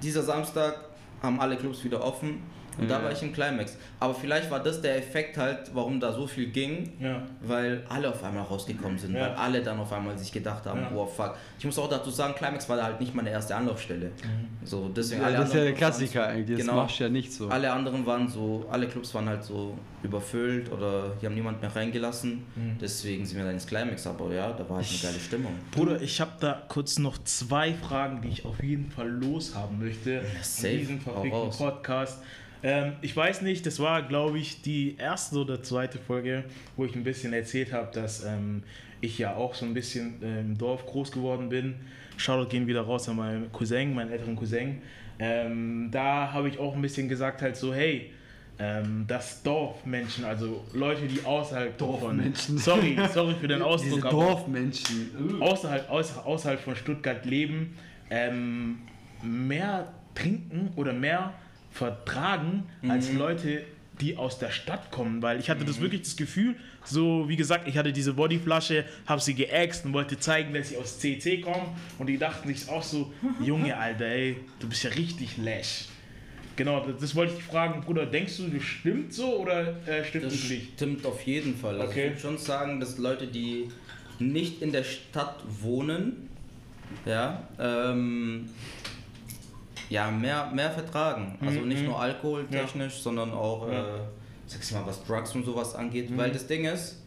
dieser 0.03 0.23
Samstag 0.23 0.77
haben 1.23 1.39
alle 1.41 1.57
Clubs 1.57 1.83
wieder 1.85 2.03
offen 2.03 2.43
und 2.79 2.89
da 2.91 2.99
Ja. 2.99 3.05
war 3.05 3.13
ich 3.13 3.23
im 3.23 3.33
Climax. 3.33 3.77
Aber 4.01 4.15
vielleicht 4.15 4.51
war 4.51 4.61
das 4.63 4.81
der 4.81 4.97
Effekt 4.97 5.37
halt, 5.37 5.71
warum 5.75 6.01
da 6.01 6.13
so 6.13 6.27
viel 6.27 6.47
ging, 6.51 6.93
Ja. 7.01 7.23
weil 7.43 7.83
alle 7.89 8.09
auf 8.09 8.23
einmal 8.25 8.45
rausgekommen 8.45 8.99
sind, 8.99 9.15
Ja. 9.15 9.23
weil 9.23 9.31
alle 9.35 9.63
dann 9.63 9.79
auf 9.81 9.93
einmal 9.93 10.17
sich 10.17 10.33
gedacht 10.33 10.65
haben, 10.67 10.81
Ja. 10.81 10.93
oh 10.95 11.07
fuck. 11.07 11.37
Ich 11.59 11.65
muss 11.65 11.79
auch 11.79 11.89
dazu 11.89 12.11
sagen, 12.11 12.35
Climax 12.35 12.69
war 12.69 12.77
da 12.77 12.85
halt 12.85 13.01
nicht 13.01 13.15
meine 13.15 13.31
erste 13.31 13.55
Anlaufstelle. 13.57 14.13
So, 14.65 14.89
deswegen 14.89 15.21
Ja, 15.23 15.27
alle 15.29 15.37
das 15.39 15.49
ist 15.49 15.55
ja 15.55 15.63
der 15.65 15.75
Klassiker 15.75 16.21
waren- 16.21 16.31
eigentlich, 16.31 16.59
das 16.59 16.67
Genau. 16.67 16.77
machst 16.83 16.99
du 17.01 17.05
ja 17.05 17.11
nicht 17.11 17.33
so. 17.33 17.49
Alle 17.49 17.73
anderen 17.73 18.07
waren 18.07 18.29
so, 18.29 18.67
alle 18.71 18.87
Clubs 18.87 19.13
waren 19.15 19.29
halt 19.29 19.43
so 19.45 19.77
überfüllt 20.03 20.71
oder 20.71 21.11
die 21.21 21.27
haben 21.27 21.35
niemand 21.35 21.61
mehr 21.61 21.75
reingelassen. 21.75 22.45
Mhm. 22.55 22.79
Deswegen 22.81 23.27
sind 23.27 23.37
wir 23.39 23.45
dann 23.45 23.55
ins 23.55 23.67
Climax, 23.67 24.07
aber 24.07 24.33
ja, 24.33 24.53
da 24.53 24.69
war 24.69 24.77
halt 24.77 24.87
eine 24.89 24.99
geile 25.03 25.19
Stimmung. 25.21 25.53
Bruder, 25.73 26.01
ich 26.01 26.21
habe 26.21 26.31
da 26.39 26.63
kurz 26.69 26.99
noch 27.01 27.19
zwei 27.25 27.75
Fragen, 27.75 28.23
die 28.23 28.29
ich 28.29 28.45
auf 28.45 28.63
jeden 28.63 28.91
Fall 28.93 29.09
loshaben 29.09 29.79
möchte 29.81 30.23
safe. 30.43 30.69
in 30.69 30.79
diesem 30.79 31.01
verfickten 31.01 31.33
raus. 31.33 31.59
Podcast. 31.59 32.23
Ähm, 32.63 32.93
ich 33.03 33.17
weiß 33.17 33.43
nicht, 33.43 33.67
das 33.67 33.79
war, 33.81 34.03
glaube 34.03 34.39
ich, 34.39 34.63
die 34.63 34.97
erste 34.97 35.39
oder 35.39 35.63
zweite 35.63 35.99
Folge, 35.99 36.45
wo 36.77 36.85
ich 36.85 36.95
ein 36.95 37.05
bisschen 37.05 37.33
erzählt 37.33 37.73
habe, 37.73 37.91
dass 37.93 38.25
ähm, 38.25 38.63
ich 39.01 39.19
ja 39.19 39.35
auch 39.37 39.55
so 39.55 39.65
ein 39.65 39.75
bisschen 39.75 40.23
äh, 40.23 40.41
im 40.41 40.59
Dorf 40.59 40.85
groß 40.87 41.13
geworden 41.13 41.49
bin. 41.49 41.77
Shoutout 42.17 42.49
gehen 42.49 42.67
wieder 42.67 42.83
raus 42.83 43.09
an 43.09 43.17
meinen 43.17 43.53
Cousin, 43.53 43.95
meinen 43.95 44.11
älteren 44.11 44.35
Cousin. 44.35 44.83
Ähm, 45.21 45.89
da 45.91 46.33
habe 46.33 46.49
ich 46.49 46.59
auch 46.59 46.75
ein 46.75 46.83
bisschen 46.83 47.09
gesagt, 47.09 47.43
halt 47.43 47.57
so, 47.57 47.73
hey, 47.73 48.11
ähm, 48.61 49.05
dass 49.07 49.43
Dorfmenschen, 49.45 50.25
also 50.25 50.65
Leute, 50.73 51.07
die 51.07 51.25
außerhalb 51.25 51.79
Dorfmenschen. 51.79 52.59
Von, 52.59 52.59
sorry, 52.81 52.99
sorry 53.13 53.35
für 53.41 53.47
den 53.47 53.63
Ausdruck, 53.63 53.95
Diese 53.95 54.09
Dorfmenschen. 54.09 55.41
außerhalb, 55.41 55.89
außer, 55.89 56.27
außerhalb 56.27 56.61
von 56.61 56.75
Stuttgart 56.75 57.25
leben, 57.25 57.77
ähm, 58.11 58.79
mehr 59.23 59.93
trinken 60.15 60.71
oder 60.75 60.93
mehr 60.93 61.35
vertragen 61.71 62.65
als 62.89 63.13
Leute, 63.13 63.63
die 64.01 64.17
aus 64.17 64.39
der 64.39 64.51
Stadt 64.51 64.91
kommen, 64.93 65.23
weil 65.23 65.41
ich 65.41 65.51
hatte 65.51 65.65
das 65.65 65.81
wirklich 65.81 66.03
das 66.03 66.17
Gefühl, 66.17 66.55
so 66.85 67.29
wie 67.29 67.35
gesagt, 67.37 67.67
ich 67.67 67.77
hatte 67.77 67.93
diese 67.93 68.15
Bodyflasche, 68.15 68.85
habe 69.07 69.21
sie 69.21 69.35
geäxt 69.35 69.85
und 69.85 69.93
wollte 69.93 70.19
zeigen, 70.19 70.55
dass 70.55 70.69
sie 70.69 70.77
aus 70.77 70.99
CC 71.01 71.41
kommen 71.41 71.77
und 71.99 72.07
die 72.07 72.17
dachten 72.17 72.49
sich 72.55 72.69
auch 72.69 72.83
so, 72.83 73.13
Junge, 73.45 73.77
Alter, 73.77 74.07
ey, 74.07 74.37
du 74.61 74.69
bist 74.69 74.85
ja 74.85 74.91
richtig 74.91 75.37
lash. 75.39 75.87
Genau, 76.55 76.85
das, 76.87 77.01
das 77.01 77.15
wollte 77.17 77.35
ich 77.37 77.43
fragen, 77.43 77.81
Bruder, 77.83 78.07
denkst 78.07 78.37
du, 78.39 78.49
das 78.49 78.63
stimmt 78.63 79.13
so 79.15 79.37
oder 79.41 79.77
äh, 79.87 80.05
stimmt 80.05 80.25
Das 80.27 80.33
das 80.41 80.49
nicht? 80.51 80.73
stimmt 80.75 81.05
auf 81.07 81.21
jeden 81.23 81.57
Fall. 81.57 81.81
Also 81.81 81.91
Okay. 81.91 82.07
Ich 82.07 82.11
würde 82.11 82.21
schon 82.21 82.39
sagen, 82.39 82.81
dass 82.81 82.99
Leute, 82.99 83.27
die 83.27 83.69
nicht 84.21 84.63
in 84.63 84.73
der 84.73 84.83
Stadt 84.85 85.41
wohnen, 85.61 86.29
ja, 87.05 87.49
ähm, 87.61 88.49
ja 89.91 90.11
mehr, 90.11 90.51
mehr 90.55 90.71
vertragen. 90.71 91.39
Also 91.45 91.61
nicht 91.61 91.85
nur 91.85 91.99
alkoholtechnisch, 92.01 92.95
sondern 93.01 93.33
auch, 93.33 93.67
Mhm. 93.67 93.73
Ja. 93.73 93.81
äh, 93.97 94.01
sag's 94.47 94.71
mal, 94.73 94.83
was 94.87 95.03
Drugs 95.05 95.35
und 95.35 95.45
sowas 95.45 95.75
angeht. 95.75 96.11
Mhm. 96.11 96.17
Weil 96.19 96.31
das 96.33 96.47
Ding 96.47 96.65
ist, 96.65 97.03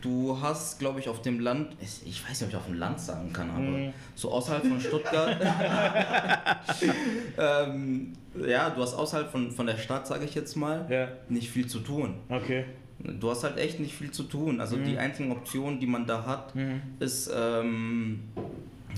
du 0.00 0.36
hast, 0.40 0.78
glaube 0.80 0.98
ich, 1.00 1.08
auf 1.08 1.22
dem 1.22 1.38
Land, 1.40 1.76
ich 1.80 2.06
ich 2.06 2.22
weiß 2.28 2.40
nicht, 2.40 2.44
ob 2.44 2.48
ich 2.50 2.56
auf 2.56 2.66
dem 2.66 2.74
Land 2.78 2.98
sagen 3.00 3.32
kann, 3.32 3.50
aber 3.50 3.60
Mhm. 3.60 3.92
so 4.16 4.32
außerhalb 4.32 4.64
von 4.66 4.80
Stuttgart, 4.80 5.36
ähm, 7.38 8.12
ja, 8.46 8.70
du 8.70 8.82
hast 8.82 8.94
außerhalb 8.94 9.30
von, 9.30 9.50
von 9.50 9.66
der 9.66 9.76
Stadt, 9.78 10.06
sage 10.06 10.24
ich 10.24 10.34
jetzt 10.34 10.56
mal, 10.56 10.86
Ja, 10.90 11.08
nicht 11.28 11.50
viel 11.50 11.66
zu 11.66 11.80
tun. 11.80 12.14
okay. 12.28 12.64
Du 13.04 13.28
hast 13.30 13.42
halt 13.42 13.58
echt 13.58 13.80
nicht 13.80 13.94
viel 13.96 14.12
zu 14.12 14.22
tun. 14.22 14.60
Also 14.60 14.76
die 14.76 14.96
einzigen 14.96 15.32
Optionen, 15.32 15.80
die 15.80 15.88
man 15.88 16.06
da 16.06 16.24
hat, 16.24 16.54
Mhm. 16.54 16.80
ist 17.00 17.28
ähm, 17.34 18.20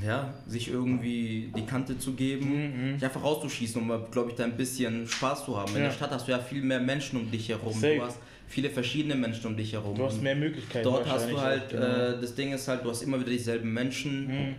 ja, 0.05 0.35
sich 0.47 0.69
irgendwie 0.69 1.51
die 1.57 1.65
Kante 1.67 1.99
zu 1.99 2.13
geben, 2.15 2.91
Mhm. 2.91 2.95
sich 2.95 3.05
einfach 3.05 3.23
rauszuschießen, 3.23 3.81
um, 3.81 4.11
glaube 4.11 4.31
ich, 4.31 4.37
da 4.37 4.45
ein 4.45 4.57
bisschen 4.57 5.07
Spaß 5.09 5.45
zu 5.47 5.57
haben. 5.57 5.71
In 5.75 5.79
Ja. 5.83 5.89
der 5.89 5.93
Stadt 5.93 6.11
hast 6.11 6.27
du 6.29 6.33
ja 6.33 6.39
viel 6.39 6.63
mehr 6.63 6.81
Menschen 6.81 7.19
um 7.21 7.31
dich 7.31 7.49
herum. 7.49 7.73
Safe. 7.73 7.97
Du 7.97 8.03
hast 8.03 8.19
viele 8.47 8.71
verschiedene 8.71 9.15
Menschen 9.15 9.47
um 9.47 9.57
dich 9.57 9.73
herum. 9.73 9.97
Du 9.97 10.05
hast 10.05 10.23
mehr 10.23 10.37
Möglichkeiten. 10.37 10.85
Dort 10.85 11.09
hast 11.09 11.31
du 11.31 11.41
halt, 11.41 11.71
genau. 11.71 11.83
äh, 11.83 12.21
das 12.21 12.35
Ding 12.35 12.53
ist 12.53 12.69
halt, 12.69 12.85
du 12.85 12.91
hast 12.91 13.03
immer 13.03 13.19
wieder 13.21 13.31
dieselben 13.31 13.73
Menschen. 13.73 14.27
Mhm. 14.27 14.55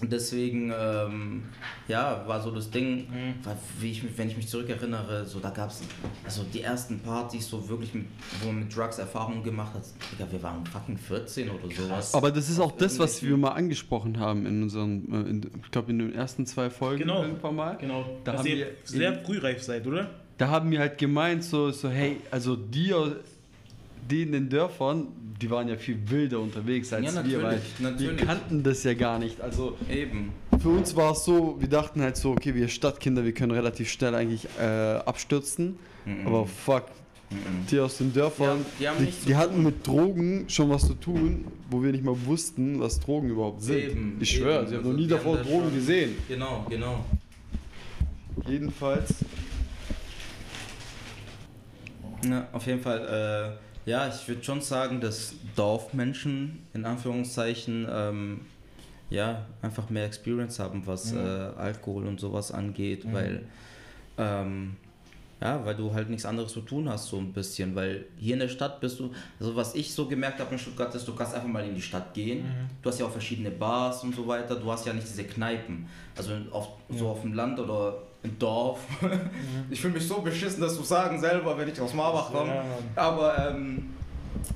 Und 0.00 0.10
deswegen, 0.12 0.72
ähm, 0.78 1.42
ja, 1.86 2.24
war 2.26 2.40
so 2.40 2.50
das 2.50 2.70
Ding, 2.70 3.08
Mhm. 3.10 3.44
war, 3.44 3.56
wie 3.80 3.90
ich, 3.90 4.02
mich- 4.02 4.16
wenn 4.16 4.28
ich 4.30 4.36
mich 4.36 4.48
zurückerinnere, 4.48 5.26
so 5.26 5.40
da 5.40 5.50
gab 5.50 5.70
es, 5.70 5.82
also 6.24 6.42
die 6.54 6.62
ersten 6.62 7.00
Partys, 7.00 7.48
so 7.50 7.68
wirklich, 7.68 7.92
mit, 7.92 8.06
wo 8.40 8.46
man 8.46 8.60
mit 8.60 8.74
Drugs 8.74 8.98
Erfahrungen 8.98 9.42
gemacht 9.42 9.74
hat, 9.74 9.82
Digga, 10.12 10.30
wir 10.32 10.42
waren 10.42 10.64
fucking 10.64 10.96
14 10.96 11.50
oder 11.50 11.74
sowas. 11.74 12.14
Aber 12.14 12.30
das 12.30 12.48
ist 12.48 12.58
auch 12.60 12.72
das, 12.72 12.98
was 12.98 13.22
wir 13.22 13.36
mal 13.36 13.50
angesprochen 13.50 14.18
haben 14.18 14.46
in 14.46 14.62
unseren, 14.62 15.12
äh, 15.12 15.28
in, 15.28 15.50
ich 15.64 15.70
glaube 15.70 15.90
in 15.90 15.98
den 15.98 16.14
ersten 16.14 16.46
zwei 16.46 16.70
Folgen 16.70 17.00
Genau. 17.02 17.22
irgendwann 17.22 17.56
mal. 17.56 17.76
Genau, 17.76 18.04
Da 18.24 18.32
dass 18.32 18.40
haben 18.40 18.48
ihr 18.48 18.56
wir 18.56 18.66
sehr 18.84 19.18
in- 19.18 19.24
frühreif 19.24 19.62
seid, 19.62 19.86
oder? 19.86 20.08
Da 20.38 20.48
haben 20.48 20.70
wir 20.70 20.78
halt 20.78 20.96
gemeint, 20.96 21.44
so, 21.44 21.70
so 21.72 21.90
hey, 21.90 22.16
also 22.30 22.56
die, 22.56 22.94
aus- 22.94 23.12
die 24.08 24.22
in 24.22 24.32
den 24.32 24.48
Dörfern, 24.48 25.08
die 25.40 25.50
waren 25.50 25.68
ja 25.68 25.76
viel 25.76 25.98
wilder 26.10 26.38
unterwegs 26.40 26.92
als 26.92 27.14
Ja, 27.14 27.24
wir, 27.26 27.42
weil 27.42 27.60
natürlich, 27.78 28.18
wir 28.20 28.26
kannten 28.26 28.62
das 28.62 28.84
ja 28.84 28.94
gar 28.94 29.18
nicht. 29.18 29.40
Also 29.40 29.76
Eben. 29.90 30.32
für 30.60 30.68
uns 30.68 30.94
war 30.96 31.12
es 31.12 31.24
so, 31.24 31.56
wir 31.58 31.68
dachten 31.68 32.02
halt 32.02 32.16
so, 32.16 32.32
okay, 32.32 32.54
wir 32.54 32.68
Stadtkinder, 32.68 33.24
wir 33.24 33.32
können 33.32 33.52
relativ 33.52 33.90
schnell 33.90 34.14
eigentlich 34.14 34.46
äh, 34.60 34.62
abstürzen. 34.64 35.78
Aber 36.26 36.46
fuck, 36.46 36.84
die 37.70 37.78
aus 37.78 37.98
den 37.98 38.12
Dörfern, 38.12 38.64
Ja, 38.80 38.92
die 38.98 39.04
die, 39.06 39.12
die 39.28 39.36
hatten 39.36 39.62
mit 39.62 39.86
Drogen 39.86 40.46
schon 40.48 40.70
was 40.70 40.86
zu 40.86 40.94
tun, 40.94 41.44
wo 41.70 41.82
wir 41.82 41.92
nicht 41.92 42.02
mal 42.04 42.16
wussten, 42.26 42.80
was 42.80 42.98
Drogen 43.00 43.28
überhaupt 43.30 43.62
sind. 43.62 43.76
Eben, 43.78 44.16
ich 44.20 44.30
schwöre, 44.30 44.66
sie 44.66 44.74
haben 44.74 44.78
Also 44.78 44.90
noch 44.90 44.96
nie 44.96 45.02
die 45.04 45.08
davor 45.10 45.36
Drogen 45.36 45.64
schon- 45.66 45.74
gesehen. 45.74 46.16
Genau, 46.28 46.66
genau. 46.68 47.04
Jedenfalls. 48.48 49.14
Ja, 52.28 52.48
auf 52.52 52.66
jeden 52.66 52.80
Fall, 52.80 53.56
äh, 53.56 53.69
ja, 53.86 54.08
ich 54.08 54.26
würde 54.28 54.42
schon 54.44 54.60
sagen, 54.60 55.00
dass 55.00 55.34
Dorfmenschen 55.56 56.60
in 56.74 56.84
Anführungszeichen 56.84 57.86
ähm, 57.90 58.40
ja 59.08 59.46
einfach 59.62 59.90
mehr 59.90 60.04
Experience 60.04 60.58
haben, 60.58 60.86
was 60.86 61.12
Mhm. 61.12 61.18
äh, 61.18 61.28
Alkohol 61.56 62.06
und 62.06 62.20
sowas 62.20 62.52
angeht, 62.52 63.04
weil 63.12 63.42
ähm, 64.18 64.76
ja, 65.40 65.64
weil 65.64 65.74
du 65.74 65.94
halt 65.94 66.10
nichts 66.10 66.26
anderes 66.26 66.52
zu 66.52 66.60
tun 66.60 66.86
hast, 66.90 67.06
so 67.08 67.16
ein 67.16 67.32
bisschen. 67.32 67.74
Weil 67.74 68.04
hier 68.18 68.34
in 68.34 68.40
der 68.40 68.48
Stadt 68.48 68.78
bist 68.78 69.00
du, 69.00 69.10
also 69.40 69.56
was 69.56 69.74
ich 69.74 69.90
so 69.94 70.06
gemerkt 70.06 70.38
habe 70.38 70.52
in 70.52 70.58
Stuttgart 70.58 70.94
ist, 70.94 71.08
du 71.08 71.14
kannst 71.14 71.34
einfach 71.34 71.48
mal 71.48 71.64
in 71.66 71.74
die 71.74 71.80
Stadt 71.80 72.12
gehen. 72.12 72.44
Du 72.82 72.90
hast 72.90 73.00
ja 73.00 73.06
auch 73.06 73.10
verschiedene 73.10 73.50
Bars 73.50 74.04
und 74.04 74.14
so 74.14 74.26
weiter. 74.28 74.56
Du 74.56 74.70
hast 74.70 74.84
ja 74.86 74.92
nicht 74.92 75.08
diese 75.08 75.24
Kneipen. 75.24 75.86
Also 76.14 76.32
auf, 76.50 76.68
so 76.90 77.08
auf 77.08 77.22
dem 77.22 77.32
Land 77.32 77.58
oder 77.58 78.02
im 78.22 78.38
Dorf. 78.38 78.80
Ich 79.70 79.80
fühle 79.80 79.94
mich 79.94 80.06
so 80.06 80.20
beschissen, 80.20 80.60
das 80.60 80.74
zu 80.76 80.82
sagen 80.82 81.20
selber, 81.20 81.56
wenn 81.56 81.68
ich 81.68 81.80
aus 81.80 81.94
Marbach 81.94 82.32
komme. 82.32 82.54
Ja. 82.54 82.64
Aber 82.96 83.50
ähm, 83.50 83.90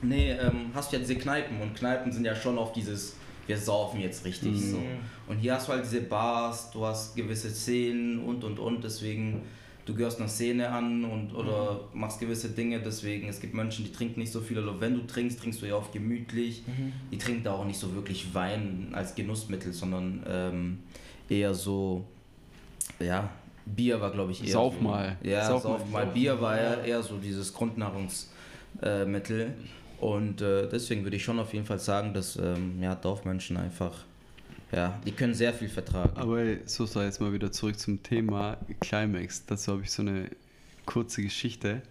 nee, 0.03 0.33
ähm, 0.33 0.71
hast 0.75 0.91
du 0.91 0.97
ja 0.97 1.01
diese 1.01 1.17
Kneipen 1.17 1.61
und 1.61 1.75
Kneipen 1.75 2.11
sind 2.11 2.25
ja 2.25 2.35
schon 2.35 2.59
auf 2.59 2.73
dieses, 2.73 3.15
wir 3.47 3.57
saufen 3.57 4.01
jetzt 4.01 4.25
richtig 4.25 4.61
so. 4.61 4.83
Und 5.29 5.39
hier 5.39 5.55
hast 5.55 5.69
du 5.69 5.73
halt 5.73 5.85
diese 5.85 6.01
Bars, 6.01 6.71
du 6.73 6.85
hast 6.85 7.15
gewisse 7.15 7.49
Szenen 7.51 8.25
und 8.25 8.43
und 8.43 8.59
und, 8.59 8.83
deswegen 8.83 9.43
du 9.87 9.95
gehörst 9.95 10.19
einer 10.19 10.29
Szene 10.29 10.71
an 10.71 11.05
und 11.05 11.35
oder 11.35 11.89
machst 11.93 12.19
gewisse 12.19 12.49
Dinge, 12.49 12.81
deswegen 12.81 13.29
es 13.29 13.41
gibt 13.41 13.55
Menschen, 13.55 13.85
die 13.85 13.93
trinken 13.93 14.21
nicht 14.21 14.33
so 14.33 14.41
viel 14.41 14.59
oder 14.59 14.81
wenn 14.81 14.95
du 14.95 15.07
trinkst, 15.07 15.41
trinkst 15.41 15.63
du 15.63 15.67
ja 15.67 15.77
oft 15.77 15.93
gemütlich. 15.93 16.63
Die 17.13 17.19
trinken 17.19 17.45
da 17.45 17.53
auch 17.53 17.65
nicht 17.65 17.79
so 17.79 17.95
wirklich 17.95 18.35
Wein 18.35 18.89
als 18.93 19.15
Genussmittel, 19.15 19.73
sondern 19.73 20.25
ähm, 20.27 20.79
eher 21.29 21.55
so, 21.55 22.05
ja, 22.99 23.31
Bier 23.67 24.01
war 24.01 24.11
glaube 24.11 24.33
ich 24.33 24.43
eher 24.45 24.53
Sauf 24.53 24.75
so, 24.75 24.81
mal. 24.81 25.17
Ja, 25.23 25.47
Sauf 25.47 25.63
sauf, 25.63 25.91
mal. 25.91 26.05
mal. 26.05 26.13
Bier 26.13 26.41
war 26.41 26.57
ja 26.61 26.75
eher 26.83 27.03
so 27.03 27.17
dieses 27.17 27.53
Grundnahrungsmittel. 27.53 29.07
Mittel. 29.07 29.55
und 30.01 30.41
äh, 30.43 30.69
deswegen 30.69 31.05
würde 31.05 31.17
ich 31.17 31.25
schon 31.25 31.39
auf 31.39 31.53
jeden 31.55 31.65
Fall 31.65 31.79
sagen, 31.79 32.13
dass 32.13 32.37
ähm, 32.37 32.83
ja, 32.83 32.95
Dorfmenschen 32.95 33.57
einfach, 33.57 33.93
ja, 34.73 34.99
die 35.07 35.13
können 35.13 35.33
sehr 35.35 35.55
viel 35.55 35.69
vertragen. 35.69 36.17
Aber 36.17 36.39
ey, 36.41 36.61
so, 36.67 36.85
so 36.87 37.01
jetzt 37.01 37.21
mal 37.21 37.33
wieder 37.33 37.53
zurück 37.53 37.79
zum 37.79 38.03
Thema 38.03 38.57
Climax. 38.81 39.47
Dazu 39.47 39.73
habe 39.73 39.83
ich 39.83 39.93
so 39.93 40.03
eine 40.03 40.29
kurze 40.87 41.23
Geschichte. 41.23 41.83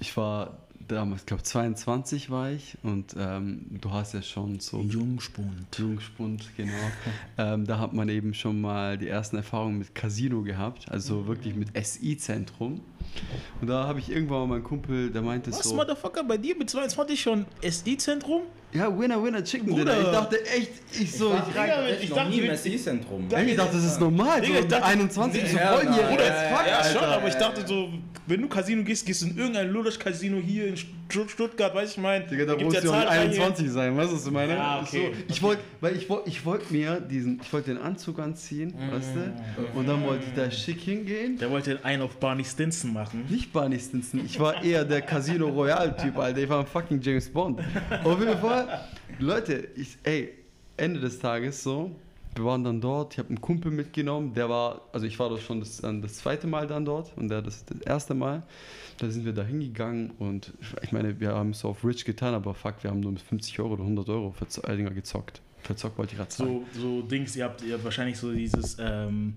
Ich 0.00 0.16
war 0.16 0.56
damals, 0.88 1.22
ich 1.22 1.26
glaube 1.26 1.42
22 1.42 2.30
war 2.30 2.50
ich 2.50 2.76
und 2.82 3.14
ähm, 3.18 3.66
du 3.80 3.90
hast 3.90 4.14
ja 4.14 4.22
schon 4.22 4.60
so 4.60 4.80
Jungspund. 4.80 5.66
Jungspund, 5.76 6.50
genau. 6.56 6.72
ähm, 7.38 7.66
da 7.66 7.78
hat 7.78 7.92
man 7.92 8.08
eben 8.08 8.34
schon 8.34 8.60
mal 8.60 8.98
die 8.98 9.08
ersten 9.08 9.36
Erfahrungen 9.36 9.78
mit 9.78 9.94
Casino 9.94 10.42
gehabt, 10.42 10.90
also 10.90 11.26
wirklich 11.26 11.54
mit 11.54 11.68
SI-Zentrum. 11.76 12.80
Und 13.60 13.68
da 13.68 13.86
habe 13.86 13.98
ich 14.00 14.10
irgendwann 14.10 14.40
mal 14.40 14.46
meinen 14.46 14.64
Kumpel, 14.64 15.10
der 15.10 15.22
meinte 15.22 15.50
Was, 15.52 15.60
so, 15.62 15.74
Motherfucker, 15.74 16.24
bei 16.24 16.36
dir 16.36 16.56
mit 16.56 16.68
22 16.68 17.20
schon 17.20 17.46
SI-Zentrum? 17.62 18.42
ja, 18.72 18.98
Winner, 18.98 19.22
Winner, 19.22 19.42
Chicken 19.42 19.68
Bruder. 19.68 19.94
Dinner. 19.94 20.06
Ich 20.06 20.12
dachte 20.12 20.46
echt, 20.46 20.70
ich 21.00 21.12
so, 21.12 21.32
ich, 21.34 21.38
ich, 21.98 22.02
ich 22.04 22.10
noch 22.10 22.16
dachte, 22.16 22.30
nie 22.30 22.56
SI-Zentrum. 22.56 23.26
Ich 23.46 23.56
dachte, 23.56 23.76
das 23.76 23.84
ist 23.84 24.00
normal, 24.00 24.40
Digga, 24.40 24.54
so 24.58 24.60
ich 24.60 24.68
dachte- 24.68 24.84
21, 24.84 25.50
so 25.50 25.56
Ja, 25.56 25.72
volljährig. 25.72 26.08
Bruder, 26.08 26.26
Ja, 26.26 26.50
ja, 26.50 26.66
ja, 26.66 26.84
schon, 26.84 27.04
aber 27.04 27.28
ich 27.28 27.34
dachte 27.34 27.66
so, 27.66 27.88
wenn 28.26 28.42
du 28.42 28.48
Casino 28.48 28.82
gehst, 28.82 29.06
gehst 29.06 29.22
du 29.22 29.26
in 29.26 29.36
irgendein 29.38 29.70
Ludosch-Casino 29.70 30.38
hier 30.38 30.66
in 30.68 30.76
Stutt- 30.76 31.30
Stuttgart, 31.30 31.74
weiß 31.74 31.92
ich 31.92 31.98
mein. 31.98 32.28
Digga, 32.28 32.44
da 32.44 32.54
du 32.56 32.68
ja 32.70 32.80
zahlreiche- 32.82 33.20
21 33.42 33.70
sein, 33.70 33.96
weißt 33.96 34.10
du, 34.10 34.16
was 34.16 34.24
du 34.24 34.30
meine? 34.32 34.54
Ja, 34.54 34.80
okay. 34.82 35.12
So, 35.14 35.24
ich 35.32 35.42
wollte, 35.42 35.62
weil 35.80 35.96
ich 35.96 36.08
wollte, 36.10 36.28
ich 36.28 36.44
wollte 36.44 36.72
mir 36.72 37.00
diesen, 37.00 37.40
ich 37.42 37.52
wollte 37.52 37.72
den 37.74 37.82
Anzug 37.82 38.18
anziehen, 38.18 38.74
weißt 38.92 39.10
du, 39.14 39.78
und 39.78 39.88
dann 39.88 40.02
wollte 40.04 40.24
ich 40.26 40.34
da 40.34 40.50
schick 40.50 40.80
hingehen. 40.80 41.38
Der 41.38 41.50
wollte 41.50 41.78
einen 41.84 42.02
auf 42.02 42.16
Barney 42.18 42.44
Stinson 42.44 42.92
machen. 42.92 43.24
Nicht 43.28 43.52
Barney 43.52 43.78
Stinson, 43.78 44.24
ich 44.24 44.38
war 44.40 44.62
eher 44.64 44.84
der 44.84 45.02
Casino 45.02 45.46
Royale 45.48 45.96
Typ, 45.96 46.18
Alter, 46.18 46.38
ich 46.42 46.48
war 46.48 46.60
ein 46.60 46.66
fucking 46.66 47.00
James 47.00 47.28
Bond. 47.28 47.60
Auf 48.04 48.18
jeden 48.20 48.38
Fall, 48.38 48.80
Leute, 49.18 49.68
ich, 49.76 49.96
ey, 50.02 50.32
Ende 50.76 51.00
des 51.00 51.18
Tages 51.18 51.62
so, 51.62 51.90
wir 52.36 52.44
waren 52.44 52.62
dann 52.64 52.80
dort, 52.80 53.14
ich 53.14 53.18
habe 53.18 53.30
einen 53.30 53.40
Kumpel 53.40 53.72
mitgenommen, 53.72 54.34
der 54.34 54.48
war, 54.48 54.82
also 54.92 55.06
ich 55.06 55.18
war 55.18 55.30
das 55.30 55.40
schon 55.42 55.60
das, 55.60 55.78
das 55.80 56.14
zweite 56.14 56.46
Mal 56.46 56.66
dann 56.66 56.84
dort 56.84 57.12
und 57.16 57.28
der 57.28 57.42
das, 57.42 57.64
das 57.64 57.80
erste 57.80 58.14
Mal. 58.14 58.42
Da 58.98 59.10
sind 59.10 59.24
wir 59.24 59.32
da 59.32 59.42
hingegangen 59.42 60.10
und 60.18 60.52
ich 60.82 60.92
meine, 60.92 61.18
wir 61.20 61.34
haben 61.34 61.50
es 61.50 61.60
so 61.60 61.68
auf 61.68 61.84
Rich 61.84 62.04
getan, 62.04 62.34
aber 62.34 62.54
fuck, 62.54 62.82
wir 62.82 62.90
haben 62.90 63.00
nur 63.00 63.12
mit 63.12 63.20
50 63.20 63.58
Euro 63.60 63.74
oder 63.74 63.82
100 63.82 64.08
Euro 64.08 64.32
für 64.32 64.48
Z- 64.48 64.66
äh, 64.68 64.76
gezockt. 64.76 65.40
Verzockt 65.62 65.98
wollte 65.98 66.12
ich 66.12 66.18
gerade 66.18 66.30
sagen. 66.30 66.64
So, 66.72 66.80
so 66.80 67.02
Dings, 67.02 67.36
ihr 67.36 67.44
habt, 67.44 67.62
ihr 67.62 67.82
wahrscheinlich 67.82 68.16
so 68.18 68.32
dieses 68.32 68.76
ähm, 68.78 69.34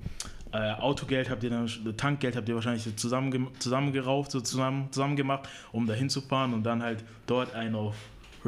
äh, 0.52 0.74
Autogeld 0.74 1.30
habt 1.30 1.44
ihr 1.44 1.50
dann, 1.50 1.68
Tankgeld 1.98 2.36
habt 2.36 2.48
ihr 2.48 2.56
wahrscheinlich 2.56 2.84
so 2.84 2.92
zusammenge 2.92 3.48
zusammengerauft, 3.60 4.32
so 4.32 4.42
zusammen, 4.42 4.88
zusammen 4.92 5.16
gemacht, 5.16 5.50
um 5.72 5.86
da 5.88 5.94
hinzufahren 5.94 6.54
und 6.54 6.64
dann 6.64 6.84
halt 6.84 7.04
dort 7.28 7.54
einen 7.54 7.76
auf 7.76 7.96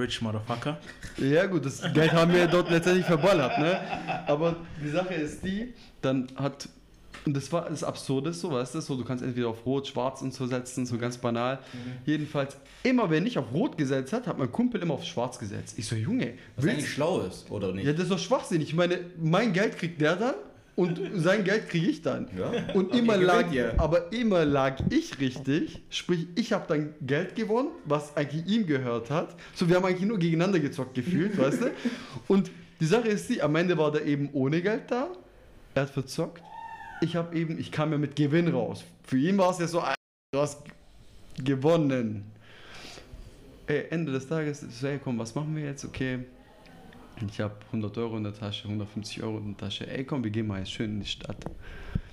Rich 0.02 0.22
Motherfucker. 0.22 0.78
Ja 1.18 1.46
gut, 1.46 1.66
das 1.66 1.82
Geld 1.94 2.12
haben 2.12 2.34
wir 2.34 2.48
dort 2.48 2.70
letztendlich 2.70 3.06
verballert, 3.06 3.58
ne? 3.60 3.80
Aber 4.28 4.58
die 4.84 4.90
Sache 4.90 5.14
ist 5.14 5.44
die, 5.44 5.74
dann 6.02 6.28
hat 6.36 6.68
und 7.26 7.36
das 7.38 7.52
war 7.52 7.70
das 7.70 7.84
Absurde, 7.84 8.34
so 8.34 8.52
weißt 8.52 8.74
du, 8.76 8.82
so 8.82 8.96
du 8.96 9.04
kannst 9.04 9.24
entweder 9.24 9.50
auf 9.50 9.64
Rot, 9.66 9.88
Schwarz 9.88 10.22
und 10.22 10.34
so 10.34 10.48
setzen, 10.48 10.86
so 10.88 10.98
ganz 10.98 11.18
banal. 11.18 11.60
Jedenfalls 12.06 12.58
immer 12.84 13.10
wenn 13.12 13.26
ich 13.28 13.38
auf 13.38 13.54
Rot 13.54 13.78
gesetzt 13.78 14.12
hat, 14.14 14.26
hat 14.26 14.40
mein 14.40 14.52
Kumpel 14.52 14.82
immer 14.82 14.96
auf 14.96 15.04
Schwarz 15.06 15.38
gesetzt. 15.38 15.78
Ich 15.78 15.86
so 15.86 15.96
Junge, 15.96 16.34
Was 16.56 16.66
willst 16.66 16.78
eigentlich 16.78 16.94
schlau 16.94 17.22
ist, 17.22 17.52
oder 17.52 17.74
nicht? 17.74 17.86
ja, 17.86 17.94
das 17.94 18.04
ist 18.04 18.12
doch 18.12 18.20
Schwachsinn. 18.20 18.62
Ich 18.62 18.74
meine, 18.74 19.00
mein 19.22 19.54
Geld 19.54 19.78
kriegt 19.78 20.02
der 20.02 20.16
dann 20.16 20.34
und 20.76 21.00
sein 21.16 21.44
Geld 21.44 21.70
kriege 21.70 21.88
ich 21.88 22.02
dann. 22.02 22.28
Ja. 22.38 22.74
Und 22.74 22.96
immer 22.96 23.18
lag, 23.18 23.52
ihr. 23.52 23.74
aber 23.78 24.12
immer 24.14 24.46
lag 24.46 24.78
ich 24.90 25.20
richtig, 25.20 25.82
sprich 25.90 26.28
ich 26.36 26.54
habe 26.54 26.66
dann 26.68 26.94
Geld 27.02 27.36
gewonnen, 27.36 27.70
was 27.86 28.16
eigentlich 28.16 28.46
ihm 28.48 28.66
gehört 28.66 29.10
hat. 29.10 29.36
So 29.54 29.68
wir 29.68 29.76
haben 29.76 29.86
eigentlich 29.86 30.08
nur 30.08 30.18
gegeneinander 30.20 30.60
gezockt 30.60 30.94
gefühlt, 30.94 31.38
weißt 31.38 31.62
du? 31.62 31.72
Und 32.28 32.52
die 32.80 32.86
Sache 32.86 33.10
ist 33.10 33.30
die, 33.30 33.42
am 33.42 33.56
Ende 33.56 33.78
war 33.78 33.92
der 33.92 34.06
eben 34.06 34.30
ohne 34.34 34.62
Geld 34.62 34.84
da. 34.90 35.10
Er 35.76 35.84
hat 35.84 35.90
verzockt. 35.90 36.42
Ich 37.02 37.16
habe 37.16 37.36
eben, 37.36 37.60
ich 37.60 37.72
kam 37.72 37.92
ja 37.92 37.98
mit 37.98 38.16
Gewinn 38.16 38.48
raus. 38.48 38.84
Für 39.04 39.18
ihn 39.18 39.38
war 39.38 39.52
es 39.52 39.60
ja 39.60 39.68
so, 39.68 39.82
"Ah, 39.82 39.96
du 40.34 40.40
hast 40.40 40.62
gewonnen. 41.44 42.24
Ey, 43.68 43.86
Ende 43.90 44.12
des 44.12 44.28
Tages, 44.28 44.62
so, 44.62 44.88
ey, 44.88 45.00
komm, 45.04 45.18
was 45.20 45.34
machen 45.36 45.56
wir 45.56 45.64
jetzt? 45.64 45.86
Okay, 45.86 46.20
ich 47.30 47.40
habe 47.40 47.56
100 47.68 47.98
Euro 47.98 48.18
in 48.18 48.24
der 48.24 48.34
Tasche, 48.34 48.64
150 48.66 49.22
Euro 49.24 49.38
in 49.40 49.56
der 49.56 49.68
Tasche. 49.68 49.88
Ey, 49.88 50.04
komm, 50.04 50.24
wir 50.24 50.32
gehen 50.32 50.48
mal 50.48 50.60
jetzt 50.60 50.72
schön 50.72 50.92
in 50.92 51.00
die 51.02 51.06
Stadt. 51.08 51.38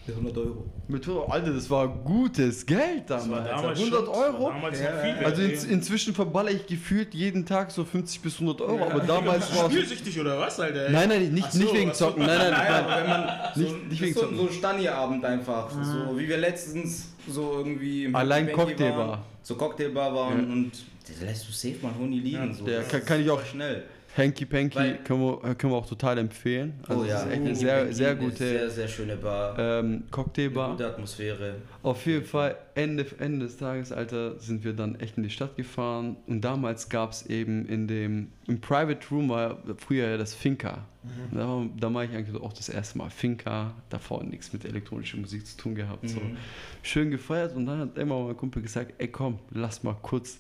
100 0.07 0.39
Euro. 0.39 0.65
Mit 0.89 1.07
100, 1.07 1.29
Alter, 1.31 1.53
das 1.53 1.69
war 1.69 1.87
gutes 1.87 2.65
Geld 2.65 3.03
Das 3.09 3.29
war 3.29 3.41
damals. 3.45 3.61
damals 3.61 3.79
100 3.81 3.99
schon, 3.99 4.07
das 4.07 4.17
war 4.17 4.25
Euro? 4.35 4.49
damals 4.49 4.81
Ja, 4.81 4.87
viel 5.03 5.11
ja. 5.11 5.17
wert. 5.17 5.25
Also 5.27 5.43
in, 5.43 5.51
ey. 5.51 5.59
inzwischen 5.69 6.15
verballer 6.15 6.51
ich 6.51 6.67
gefühlt 6.67 7.13
jeden 7.15 7.45
Tag 7.45 7.71
so 7.71 7.85
50 7.85 8.23
bis 8.23 8.35
100 8.41 8.63
Euro, 8.63 8.85
aber 8.87 9.01
damals 9.01 9.55
war 9.55 9.67
es... 9.67 9.73
Spielsüchtig 9.73 10.19
oder 10.19 10.39
was, 10.41 10.59
Alter? 10.61 10.89
Nein, 10.89 11.11
nein, 11.11 11.31
nicht, 11.35 11.53
so, 11.53 11.59
nicht 11.59 11.75
wegen. 11.75 11.93
Zocken, 11.93 12.25
nein, 12.25 12.39
nein, 12.39 12.51
nein. 12.53 12.85
aber 12.85 13.01
wenn 13.03 13.07
man 13.11 13.29
so, 13.55 13.61
Nicht- 13.61 13.89
nicht 13.91 14.01
wegen 14.03 14.15
so, 14.15 14.21
Zocken. 14.23 14.37
so 14.39 14.43
ein 14.47 14.53
Stani-Abend 14.53 15.25
einfach, 15.27 15.71
so 15.71 16.19
wie 16.19 16.27
wir 16.27 16.39
letztens 16.39 17.11
so 17.29 17.59
irgendwie 17.59 18.05
im 18.05 18.17
Allein 18.17 18.51
Cocktailbar. 18.51 19.23
so 19.43 19.57
Cocktailbar 19.57 20.15
waren 20.15 20.39
Ja. 20.47 20.53
und 20.55 20.73
der 21.21 21.27
lässt 21.29 21.47
du 21.47 21.53
safe 21.53 21.77
mal 21.83 21.93
Huni 21.99 22.21
liegen. 22.21 22.49
Ja, 22.49 22.55
so. 22.55 22.65
der 22.65 22.79
Das 22.81 22.89
kann- 22.89 23.05
kann 23.05 23.21
ich 23.21 23.29
auch- 23.29 23.45
schnell. 23.45 23.85
Hanky 24.19 24.45
Panky 24.47 24.77
Weil- 24.77 24.99
können 25.05 25.21
wir, 25.23 25.55
können 25.55 25.73
wir 25.73 25.77
auch 25.79 25.87
total 25.89 26.19
empfehlen. 26.19 26.75
Also 26.89 27.03
oh 27.03 27.05
ja, 27.07 27.15
das 27.15 27.25
ist 27.27 27.31
echt 27.33 27.41
eine 27.41 27.55
sehr, 27.55 27.79
Panky, 27.79 27.95
sehr 27.95 28.15
gute 28.17 28.37
sehr, 28.37 28.71
sehr 28.71 28.89
schöne 28.89 29.17
Bar. 29.17 29.57
ähm, 29.59 30.03
Cocktailbar. 30.11 30.73
Gute 30.73 30.87
Atmosphäre. 30.89 31.55
Auf 31.83 32.05
jeden 32.05 32.25
Fall, 32.25 32.57
Ende, 32.75 33.07
Ende 33.19 33.47
des 33.47 33.57
Tages, 33.57 33.93
Alter, 33.93 34.39
sind 34.41 34.65
wir 34.65 34.73
dann 34.73 34.99
echt 35.01 35.17
in 35.17 35.23
die 35.23 35.31
Stadt 35.31 35.57
gefahren. 35.57 36.17
Und 36.27 36.41
damals 36.43 36.89
gab 36.89 37.13
es 37.13 37.25
eben 37.27 37.65
in 37.67 37.87
dem, 37.89 38.29
im 38.47 38.61
Private 38.61 39.07
Room 39.11 39.29
war 39.29 39.59
früher 39.79 40.09
ja 40.09 40.17
das 40.17 40.35
Finca. 40.35 40.85
Da, 41.33 41.49
war- 41.49 41.67
da 41.79 41.95
war 41.95 42.05
ich 42.05 42.11
eigentlich 42.11 42.39
auch 42.43 42.53
das 42.53 42.69
erste 42.69 42.99
Mal 42.99 43.09
Finca, 43.11 43.73
davor 43.89 44.23
nichts 44.25 44.53
mit 44.53 44.65
elektronischer 44.65 45.17
Musik 45.17 45.47
zu 45.47 45.57
tun 45.57 45.75
gehabt. 45.75 46.09
So. 46.09 46.21
Mhm. 46.21 46.37
Schön 46.83 47.11
gefeiert 47.11 47.55
und 47.57 47.67
dann 47.67 47.79
hat 47.79 47.97
immer 47.97 48.21
mein 48.25 48.37
Kumpel 48.37 48.61
gesagt, 48.63 48.93
ey 48.99 49.09
komm, 49.09 49.39
lass 49.53 49.83
mal 49.85 49.97
kurz 50.03 50.39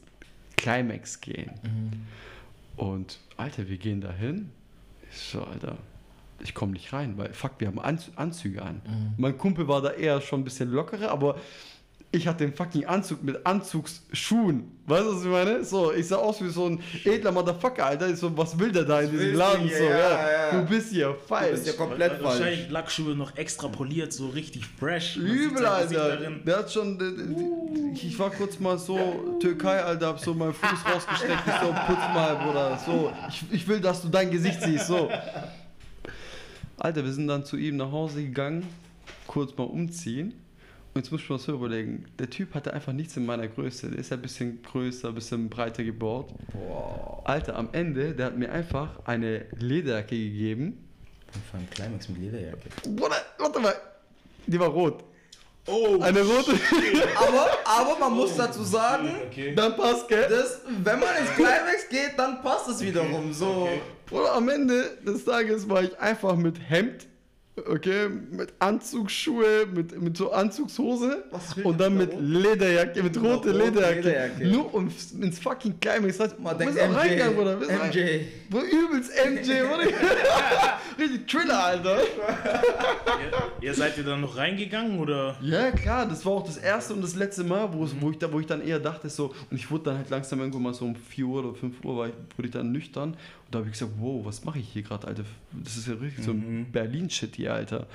Climax 0.56 1.20
gehen. 1.20 1.50
Und 2.78 3.18
Alter, 3.36 3.68
wir 3.68 3.76
gehen 3.76 4.00
da 4.00 4.12
hin. 4.12 4.50
Ich 5.10 5.18
so, 5.18 5.42
Alter, 5.42 5.76
ich 6.40 6.54
komme 6.54 6.72
nicht 6.72 6.92
rein, 6.92 7.18
weil 7.18 7.32
fuck, 7.32 7.52
wir 7.58 7.66
haben 7.66 7.80
Anz 7.80 8.10
Anzüge 8.14 8.62
an. 8.62 8.80
Mein 9.16 9.36
Kumpel 9.36 9.66
war 9.66 9.82
da 9.82 9.90
eher 9.90 10.20
schon 10.20 10.40
ein 10.40 10.44
bisschen 10.44 10.70
lockerer, 10.70 11.10
aber 11.10 11.36
ich 12.10 12.26
hatte 12.26 12.44
den 12.46 12.54
fucking 12.54 12.86
Anzug 12.86 13.22
mit 13.22 13.44
Anzugsschuhen. 13.44 14.72
Weißt 14.86 15.04
du, 15.04 15.14
was 15.16 15.22
ich 15.24 15.28
meine? 15.28 15.62
So, 15.64 15.92
ich 15.92 16.08
sah 16.08 16.16
aus 16.16 16.40
wie 16.42 16.48
so 16.48 16.64
ein 16.66 16.80
edler 17.04 17.30
Motherfucker, 17.32 17.84
Alter. 17.84 18.08
Ich 18.08 18.16
so, 18.16 18.34
was 18.34 18.58
will 18.58 18.72
der 18.72 18.84
da 18.84 19.02
in 19.02 19.10
diesem 19.10 19.34
Laden? 19.34 19.66
hier? 19.68 19.76
So, 19.76 19.84
ja, 19.84 19.90
Ja, 19.98 20.30
ja. 20.32 20.50
Du 20.62 20.66
bist 20.66 20.90
hier 20.90 21.14
falsch. 21.26 21.48
Du 21.50 21.54
bist 21.56 21.66
ja 21.66 21.72
komplett 21.74 22.12
falsch. 22.12 22.22
Wahrscheinlich 22.40 22.70
Lackschuhe 22.70 23.14
noch 23.14 23.36
extra 23.36 23.68
poliert, 23.68 24.14
so 24.14 24.28
richtig 24.28 24.64
fresh. 24.78 25.16
Übel, 25.18 25.66
Alter. 25.66 26.16
Der 26.46 26.56
hat 26.58 26.72
schon. 26.72 26.98
der- 26.98 27.12
Ich 27.94 28.18
war 28.18 28.30
kurz 28.30 28.58
mal 28.58 28.78
so, 28.78 29.36
Türkei, 29.40 29.78
Alter, 29.82 30.06
hab 30.06 30.18
so 30.20 30.32
meinen 30.32 30.54
Fuß 30.54 30.70
rausgesteckt. 30.94 31.42
Ich 31.46 31.52
so, 31.60 31.66
putz 31.86 31.98
mal, 32.14 32.36
Bruder. 32.36 32.78
So, 32.86 33.12
ich, 33.28 33.44
ich 33.50 33.68
will, 33.68 33.80
dass 33.80 34.00
du 34.00 34.08
dein 34.08 34.30
Gesicht 34.30 34.62
siehst. 34.62 34.86
So. 34.86 35.10
Alter, 36.78 37.04
wir 37.04 37.12
sind 37.12 37.28
dann 37.28 37.44
zu 37.44 37.56
ihm 37.58 37.76
nach 37.76 37.90
Hause 37.92 38.22
gegangen, 38.22 38.66
kurz 39.26 39.54
mal 39.56 39.64
umziehen. 39.64 40.32
Und 40.98 41.04
jetzt 41.04 41.12
muss 41.12 41.22
ich 41.22 41.28
mir 41.30 41.36
was 41.36 41.44
so 41.44 41.52
überlegen. 41.52 42.06
Der 42.18 42.28
Typ 42.28 42.54
hatte 42.54 42.74
einfach 42.74 42.92
nichts 42.92 43.16
in 43.16 43.24
meiner 43.24 43.46
Größe. 43.46 43.88
Der 43.88 44.00
ist 44.00 44.10
ja 44.10 44.16
ein 44.16 44.20
bisschen 44.20 44.60
größer, 44.64 45.06
ein 45.06 45.14
bisschen 45.14 45.48
breiter 45.48 45.84
gebaut. 45.84 46.34
Boah. 46.52 47.22
Alter, 47.24 47.54
am 47.54 47.68
Ende, 47.70 48.14
der 48.16 48.26
hat 48.26 48.36
mir 48.36 48.50
einfach 48.50 48.98
eine 49.04 49.46
Lederjacke 49.56 50.16
gegeben. 50.16 50.88
Vor 51.48 51.60
allem 51.60 51.70
Climax 51.70 52.08
mit 52.08 52.20
Lederjacke. 52.20 52.68
Bruder, 52.96 53.14
warte 53.38 53.60
mal. 53.60 53.74
Die 54.48 54.58
war 54.58 54.66
rot. 54.70 55.04
Oh, 55.66 56.00
Eine 56.00 56.20
rote. 56.20 56.58
Aber, 57.14 57.48
aber 57.64 57.98
man 58.00 58.14
muss 58.14 58.34
dazu 58.34 58.64
sagen, 58.64 59.08
okay. 59.28 59.54
Dann 59.54 59.76
passt, 59.76 60.08
gell? 60.08 60.28
dass, 60.28 60.62
wenn 60.82 60.98
man 60.98 61.10
ins 61.16 61.30
Climax 61.36 61.88
geht, 61.88 62.18
dann 62.18 62.42
passt 62.42 62.70
es 62.70 62.80
wiederum. 62.80 63.32
So. 63.32 63.68
Okay. 63.68 63.80
Oder 64.10 64.32
am 64.32 64.48
Ende 64.48 64.98
des 65.06 65.24
Tages 65.24 65.68
war 65.68 65.84
ich 65.84 65.96
einfach 66.00 66.34
mit 66.34 66.58
Hemd, 66.68 67.06
okay, 67.68 68.08
mit 68.30 68.52
Anzugsschuhe, 68.58 69.66
mit, 69.74 70.00
mit 70.00 70.16
so 70.16 70.32
Anzugshose 70.32 71.24
und 71.64 71.80
dann 71.80 71.96
mit 71.96 72.10
Lederjacke, 72.18 73.02
mit 73.02 73.16
rote 73.16 73.28
rote 73.28 73.50
Lederjacke. 73.52 73.96
Lederjacke. 74.00 74.46
Nur 74.48 74.74
um 74.74 74.90
ins 75.20 75.38
fucking 75.38 75.78
Climax. 75.80 76.20
Heißt, 76.20 76.38
Man 76.40 76.56
denkt 76.58 76.74
sind 76.74 76.90
auch 76.90 76.96
reingegangen, 76.96 77.34
MJ. 77.34 77.38
Bruder. 77.38 77.60
Wir 77.60 77.66
sind 77.66 77.80
rein- 77.80 77.90
MJ. 77.90 78.20
Bro, 78.50 78.60
übelst 78.62 79.10
MJ, 79.26 79.52
Bruder. 79.68 79.92
Richtig 80.98 81.26
Thriller, 81.28 81.64
Alter. 81.64 81.98
Ihr, 83.60 83.68
ihr 83.68 83.74
seid 83.74 83.96
ihr 83.98 84.04
dann 84.04 84.20
noch 84.20 84.36
reingegangen 84.36 84.98
oder? 84.98 85.36
Ja, 85.42 85.70
klar, 85.70 86.06
das 86.06 86.24
war 86.24 86.32
auch 86.32 86.44
das 86.46 86.56
erste 86.56 86.94
und 86.94 87.02
das 87.02 87.14
letzte 87.14 87.44
Mal, 87.44 87.72
wo, 87.72 87.84
es, 87.84 87.92
wo, 88.00 88.10
ich, 88.10 88.18
da, 88.18 88.32
wo 88.32 88.40
ich 88.40 88.46
dann 88.46 88.62
eher 88.66 88.78
dachte, 88.80 89.08
so, 89.08 89.34
und 89.50 89.56
ich 89.56 89.70
wurde 89.70 89.84
dann 89.84 89.98
halt 89.98 90.10
langsam 90.10 90.40
irgendwann 90.40 90.62
mal 90.62 90.74
so 90.74 90.84
um 90.84 90.96
4 90.96 91.24
Uhr 91.26 91.44
oder 91.44 91.54
5 91.54 91.84
Uhr, 91.84 91.96
war 91.96 92.06
ich, 92.08 92.14
wurde 92.36 92.48
ich 92.48 92.52
dann 92.52 92.72
nüchtern. 92.72 93.16
Und 93.48 93.54
da 93.54 93.60
habe 93.60 93.68
ich 93.68 93.78
gesagt, 93.78 93.92
wow, 93.98 94.24
was 94.26 94.44
mache 94.44 94.58
ich 94.58 94.68
hier 94.68 94.82
gerade, 94.82 95.06
Alter? 95.08 95.24
Das 95.52 95.78
ist 95.78 95.88
ja 95.88 95.94
richtig 95.94 96.22
so 96.22 96.32
ein 96.32 96.66
Berlin-Shit 96.70 97.36
hier, 97.36 97.54
Alter. 97.54 97.86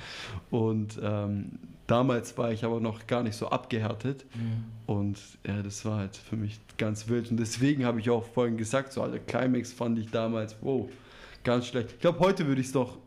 Und 0.50 0.98
ähm, 1.00 1.52
damals 1.86 2.36
war 2.36 2.50
ich 2.50 2.64
aber 2.64 2.80
noch 2.80 3.06
gar 3.06 3.22
nicht 3.22 3.36
so 3.36 3.48
abgehärtet. 3.48 4.26
Und 4.86 5.16
ja, 5.46 5.62
das 5.62 5.84
war 5.84 5.98
halt 5.98 6.16
für 6.16 6.36
mich 6.36 6.58
ganz 6.76 7.06
wild. 7.06 7.30
Und 7.30 7.36
deswegen 7.38 7.84
habe 7.84 8.00
ich 8.00 8.10
auch 8.10 8.24
vorhin 8.24 8.56
gesagt, 8.56 8.92
so, 8.92 9.02
Alter, 9.02 9.20
Climax 9.20 9.72
fand 9.72 9.96
ich 10.00 10.10
damals, 10.10 10.56
wow, 10.60 10.88
ganz 11.44 11.68
schlecht. 11.68 11.92
Ich 11.92 12.00
glaube, 12.00 12.18
heute 12.18 12.48
würde 12.48 12.60
ich 12.60 12.66
es 12.66 12.72
doch, 12.72 12.98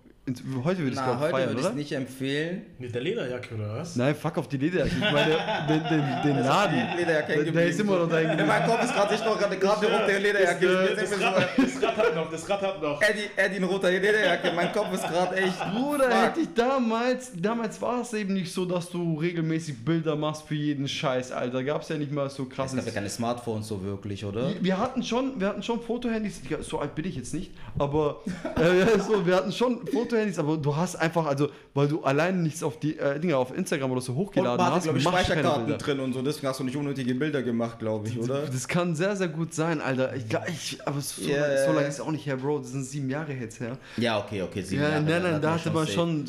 heute 0.64 0.80
würde 0.80 0.92
ich 0.92 0.94
es 0.94 1.04
Na, 1.06 1.20
heute 1.20 1.32
feiern, 1.32 1.50
würde 1.50 1.60
ich 1.60 1.60
es 1.60 1.66
oder? 1.68 1.76
nicht 1.76 1.92
empfehlen. 1.94 2.66
Mit 2.80 2.94
der 2.94 3.02
Lederjacke 3.02 3.56
oder 3.56 3.78
was? 3.78 3.96
Nein, 3.96 4.16
fuck 4.16 4.38
auf 4.38 4.48
die 4.48 4.58
Lederjacke. 4.58 4.92
Ich 4.96 5.12
meine, 5.12 5.32
den, 5.70 5.84
den, 5.84 6.22
den 6.36 6.44
Laden. 6.44 6.98
Lederjacke 6.98 7.44
Der, 7.44 7.52
der 7.54 7.68
ist 7.68 7.80
immer 7.80 8.00
noch 8.00 8.10
da 8.10 8.20
In 8.20 8.30
hängen 8.30 8.48
meinem 8.48 8.70
Kopf 8.70 8.84
ist 8.84 8.94
gerade 8.94 9.16
ich 9.16 9.24
noch 9.24 9.40
gerade 9.40 9.58
gerade 9.58 9.88
eine 9.88 10.00
rote 10.00 10.18
Lederjacke. 10.18 10.96
Das, 10.96 11.22
Rad, 11.22 11.48
das 11.58 11.84
Rad 11.84 11.98
hat 11.98 12.16
noch, 12.16 12.32
das 12.32 12.50
Rad 12.50 12.62
hat 12.62 12.82
noch. 12.82 13.02
Eddie, 13.02 13.30
Eddie 13.36 13.58
in 13.58 13.64
roter 13.64 13.90
Lederjacke. 13.92 14.52
Mein 14.56 14.72
Kopf 14.72 14.94
ist 14.94 15.08
gerade 15.08 15.36
echt. 15.38 15.60
Bruder, 15.74 16.10
Fuck. 16.12 16.24
hätte 16.24 16.40
ich 16.42 16.54
damals, 16.54 17.32
damals 17.36 17.82
war 17.82 18.02
es 18.02 18.14
eben 18.14 18.34
nicht 18.34 18.52
so, 18.52 18.66
dass 18.66 18.90
du 18.90 19.18
regelmäßig 19.20 19.84
Bilder 19.86 20.16
machst 20.16 20.44
für 20.48 20.56
jeden 20.56 20.88
Scheiß, 20.88 21.32
Alter. 21.32 21.64
Gab 21.64 21.82
es 21.84 21.90
ja 21.90 21.98
nicht 21.98 22.12
mal 22.12 22.30
so 22.30 22.44
Es 22.44 22.50
krasses. 22.50 22.76
gab 22.78 22.86
ja 22.86 22.92
keine 22.92 23.10
Smartphones 23.10 23.68
so 23.68 23.84
wirklich, 23.84 24.26
oder? 24.26 24.52
Wir 24.62 24.78
hatten 24.78 25.04
schon, 25.04 25.40
wir 25.40 25.48
hatten 25.50 25.64
schon 25.64 25.80
Fotohandys, 25.82 26.42
so 26.62 26.80
alt 26.80 26.96
bin 26.96 27.06
ich 27.06 27.16
jetzt 27.16 27.34
nicht, 27.34 27.52
aber 27.78 28.22
äh, 28.56 29.00
so, 29.00 29.26
wir 29.26 29.36
hatten 29.36 29.52
schon 29.52 29.86
Fotohandys, 29.88 30.17
aber 30.40 30.58
du 30.58 30.76
hast 30.76 30.96
einfach, 30.96 31.26
also, 31.26 31.50
weil 31.74 31.88
du 31.88 32.04
allein 32.04 32.44
nichts 32.44 32.64
auf 32.64 32.80
die 32.80 32.98
äh, 32.98 33.20
Dinge 33.20 33.38
auf 33.38 33.56
Instagram 33.56 33.92
oder 33.92 34.02
so 34.02 34.14
Und 34.14 34.20
hochgeladen 34.20 34.66
hatte, 34.66 34.76
hast, 34.76 34.84
glaube 34.84 35.00
ich, 35.00 35.04
Speicherkarten 35.04 35.78
drin 35.78 36.00
und 36.00 36.14
so. 36.14 36.22
Deswegen 36.22 36.48
hast 36.48 36.60
du 36.60 36.64
nicht 36.64 36.78
unnötige 36.78 37.14
Bilder 37.16 37.42
gemacht, 37.44 37.80
glaube 37.80 38.08
ich, 38.08 38.20
oder? 38.20 38.46
Das 38.46 38.68
kann 38.68 38.96
sehr, 38.96 39.16
sehr 39.16 39.28
gut 39.28 39.54
sein, 39.54 39.82
Alter. 39.82 40.16
Ich, 40.16 40.26
ich, 40.48 40.88
aber 40.88 41.02
so, 41.02 41.22
ja, 41.22 41.66
so 41.66 41.74
lange 41.74 41.88
ist 41.88 42.00
auch 42.00 42.12
nicht 42.12 42.26
her, 42.26 42.38
Bro. 42.38 42.60
Das 42.60 42.72
sind 42.72 42.84
sieben 42.84 43.10
Jahre 43.10 43.34
jetzt 43.34 43.60
her. 43.60 43.78
Ja, 43.98 44.20
okay, 44.20 44.42
okay. 44.42 44.62
sieben 44.62 44.82
Ja, 44.82 44.90
Jahre, 44.90 45.04
nein, 45.04 45.24
nein, 45.24 45.42
da 45.42 45.54
hatte 45.54 45.72
man 45.72 45.88
schon, 45.88 46.26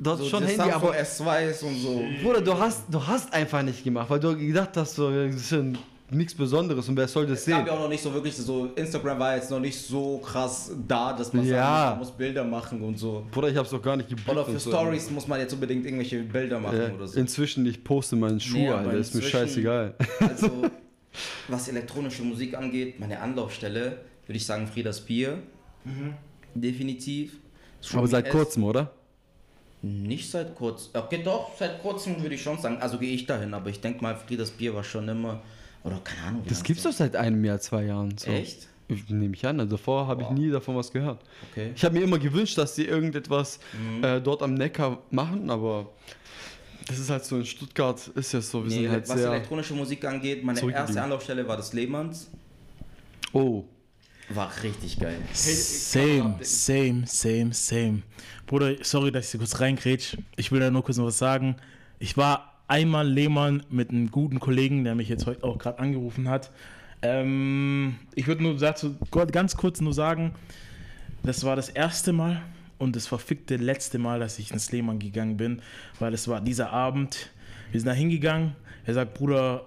da 0.00 0.16
so 0.16 0.24
schon 0.24 0.42
das 0.42 0.52
Handy, 0.52 0.70
aber 0.70 0.94
S2s 0.94 1.64
und 1.64 1.78
so. 1.80 2.02
Bruder, 2.22 2.40
du 2.40 2.58
hast, 2.58 2.84
du 2.88 3.06
hast 3.06 3.32
einfach 3.32 3.62
nicht 3.62 3.84
gemacht, 3.84 4.08
weil 4.10 4.20
du 4.20 4.36
gedacht 4.36 4.70
hast, 4.76 4.94
so, 4.94 5.10
das 5.10 5.34
ist 5.34 5.54
nichts 6.14 6.34
Besonderes 6.34 6.88
und 6.88 6.96
wer 6.96 7.08
soll 7.08 7.26
das 7.26 7.40
Es 7.40 7.46
gab 7.46 7.58
sehen? 7.58 7.66
ja 7.66 7.72
auch 7.72 7.80
noch 7.80 7.88
nicht 7.88 8.02
so 8.02 8.12
wirklich 8.12 8.36
so, 8.36 8.66
Instagram 8.74 9.18
war 9.18 9.36
jetzt 9.36 9.50
noch 9.50 9.60
nicht 9.60 9.78
so 9.78 10.18
krass 10.18 10.70
da, 10.86 11.12
dass 11.12 11.32
man 11.32 11.44
Ja. 11.46 11.54
sagen 11.54 11.70
muss, 11.80 11.88
man 11.90 11.98
muss 11.98 12.10
Bilder 12.18 12.44
machen 12.44 12.82
und 12.82 12.98
so. 12.98 13.26
Bruder, 13.30 13.48
ich 13.48 13.56
hab's 13.56 13.70
doch 13.70 13.82
gar 13.82 13.96
nicht 13.96 14.08
gebucht. 14.08 14.28
Oder 14.28 14.44
für 14.44 14.52
und 14.52 14.60
so. 14.60 14.70
Stories 14.70 15.10
muss 15.10 15.26
man 15.28 15.40
jetzt 15.40 15.52
unbedingt 15.54 15.84
irgendwelche 15.84 16.20
Bilder 16.22 16.58
machen 16.60 16.76
Ja, 16.78 16.92
oder 16.94 17.06
so. 17.08 17.18
Inzwischen, 17.18 17.64
ich 17.66 17.82
poste 17.82 18.16
meinen 18.16 18.40
Schuh, 18.40 18.56
Nee, 18.58 18.68
Alter, 18.70 18.92
ist 18.94 19.14
mir 19.14 19.22
scheißegal. 19.22 19.94
Also, 20.20 20.50
was 21.48 21.68
elektronische 21.68 22.22
Musik 22.22 22.56
angeht, 22.56 22.98
meine 23.00 23.20
Anlaufstelle, 23.20 23.98
würde 24.26 24.36
ich 24.36 24.46
sagen 24.46 24.66
Friedas 24.66 25.00
Bier. 25.00 25.38
Definitiv. 26.54 27.38
Aber 27.94 28.06
seit 28.06 28.30
kurzem, 28.30 28.64
oder? 28.64 28.90
Nicht 29.82 30.30
seit 30.30 30.54
kurzem. 30.54 30.90
Okay, 30.94 31.22
doch, 31.24 31.50
seit 31.58 31.82
kurzem 31.82 32.22
würde 32.22 32.36
ich 32.36 32.42
schon 32.42 32.56
sagen. 32.58 32.76
Also 32.80 32.98
gehe 32.98 33.12
ich 33.12 33.26
dahin, 33.26 33.52
aber 33.52 33.68
ich 33.70 33.80
denke 33.80 34.00
mal, 34.02 34.14
Friedas 34.14 34.50
Bier 34.52 34.74
war 34.74 34.84
schon 34.84 35.08
immer. 35.08 35.42
Oder 35.84 35.98
keine 36.04 36.22
Ahnung. 36.28 36.42
Das 36.48 36.62
gibt's 36.62 36.82
doch 36.84 36.92
seit 36.92 37.16
einem 37.16 37.44
Jahr, 37.44 37.60
zwei 37.60 37.84
Jahren. 37.84 38.16
So. 38.16 38.30
Echt? 38.30 38.68
Ich 38.88 39.08
nehme 39.08 39.34
ich 39.34 39.46
an, 39.46 39.58
also 39.58 39.76
davor 39.76 40.06
habe 40.06 40.22
ich 40.22 40.28
Wow. 40.28 40.34
nie 40.36 40.50
davon 40.50 40.76
was 40.76 40.92
gehört. 40.92 41.22
Okay. 41.50 41.72
Ich 41.74 41.84
habe 41.84 41.96
mir 41.98 42.04
immer 42.04 42.18
gewünscht, 42.18 42.58
dass 42.58 42.74
die 42.74 42.84
irgendetwas 42.86 43.58
Mhm. 43.80 44.04
äh, 44.04 44.20
dort 44.20 44.42
am 44.42 44.54
Neckar 44.54 44.98
machen, 45.10 45.48
aber 45.50 45.90
das 46.86 46.98
ist 46.98 47.08
halt 47.08 47.24
so 47.24 47.38
in 47.38 47.46
Stuttgart, 47.46 48.06
ist 48.14 48.32
ja 48.32 48.40
so, 48.42 48.62
wir 48.64 48.68
Nee, 48.68 48.82
sind 48.82 48.90
halt 48.90 49.08
was 49.08 49.18
sehr... 49.18 49.28
elektronische 49.30 49.72
Musik 49.74 50.04
angeht, 50.04 50.44
meine 50.44 50.60
erste 50.72 51.00
Anlaufstelle 51.02 51.46
war 51.48 51.56
das 51.56 51.72
Lehmanns. 51.72 52.28
Oh, 53.32 53.64
War 54.28 54.50
richtig 54.62 54.98
geil. 55.00 55.16
Same, 55.32 56.36
same, 56.42 57.02
same, 57.06 57.52
same. 57.52 58.02
Bruder, 58.46 58.74
sorry, 58.82 59.10
dass 59.10 59.26
ich 59.26 59.30
so 59.30 59.38
kurz 59.38 59.58
reingrätsch. 59.60 60.16
Ich 60.36 60.52
will 60.52 60.60
da 60.60 60.70
nur 60.70 60.82
kurz 60.84 60.96
noch 60.98 61.06
was 61.06 61.18
sagen. 61.18 61.56
Ich 61.98 62.16
war 62.16 62.51
einmal 62.72 63.06
Lehmann 63.06 63.62
mit 63.68 63.90
einem 63.90 64.10
guten 64.10 64.40
Kollegen, 64.40 64.82
der 64.82 64.94
mich 64.94 65.10
jetzt 65.10 65.26
heute 65.26 65.44
auch 65.44 65.58
gerade 65.58 65.78
angerufen 65.78 66.30
hat. 66.30 66.50
Ähm, 67.02 67.96
ich 68.14 68.26
würde 68.26 68.42
nur 68.42 68.56
dazu 68.56 68.96
ganz 69.30 69.58
kurz 69.58 69.82
nur 69.82 69.92
sagen, 69.92 70.32
das 71.22 71.44
war 71.44 71.54
das 71.54 71.68
erste 71.68 72.14
Mal 72.14 72.40
und 72.78 72.96
das 72.96 73.06
verfickte 73.06 73.56
letzte 73.56 73.98
Mal, 73.98 74.20
dass 74.20 74.38
ich 74.38 74.52
ins 74.52 74.72
Lehmann 74.72 74.98
gegangen 74.98 75.36
bin, 75.36 75.60
weil 75.98 76.14
es 76.14 76.28
war 76.28 76.40
dieser 76.40 76.70
Abend. 76.70 77.30
Wir 77.72 77.80
sind 77.80 77.88
da 77.88 77.92
hingegangen. 77.92 78.56
Er 78.86 78.94
sagt, 78.94 79.12
Bruder, 79.12 79.66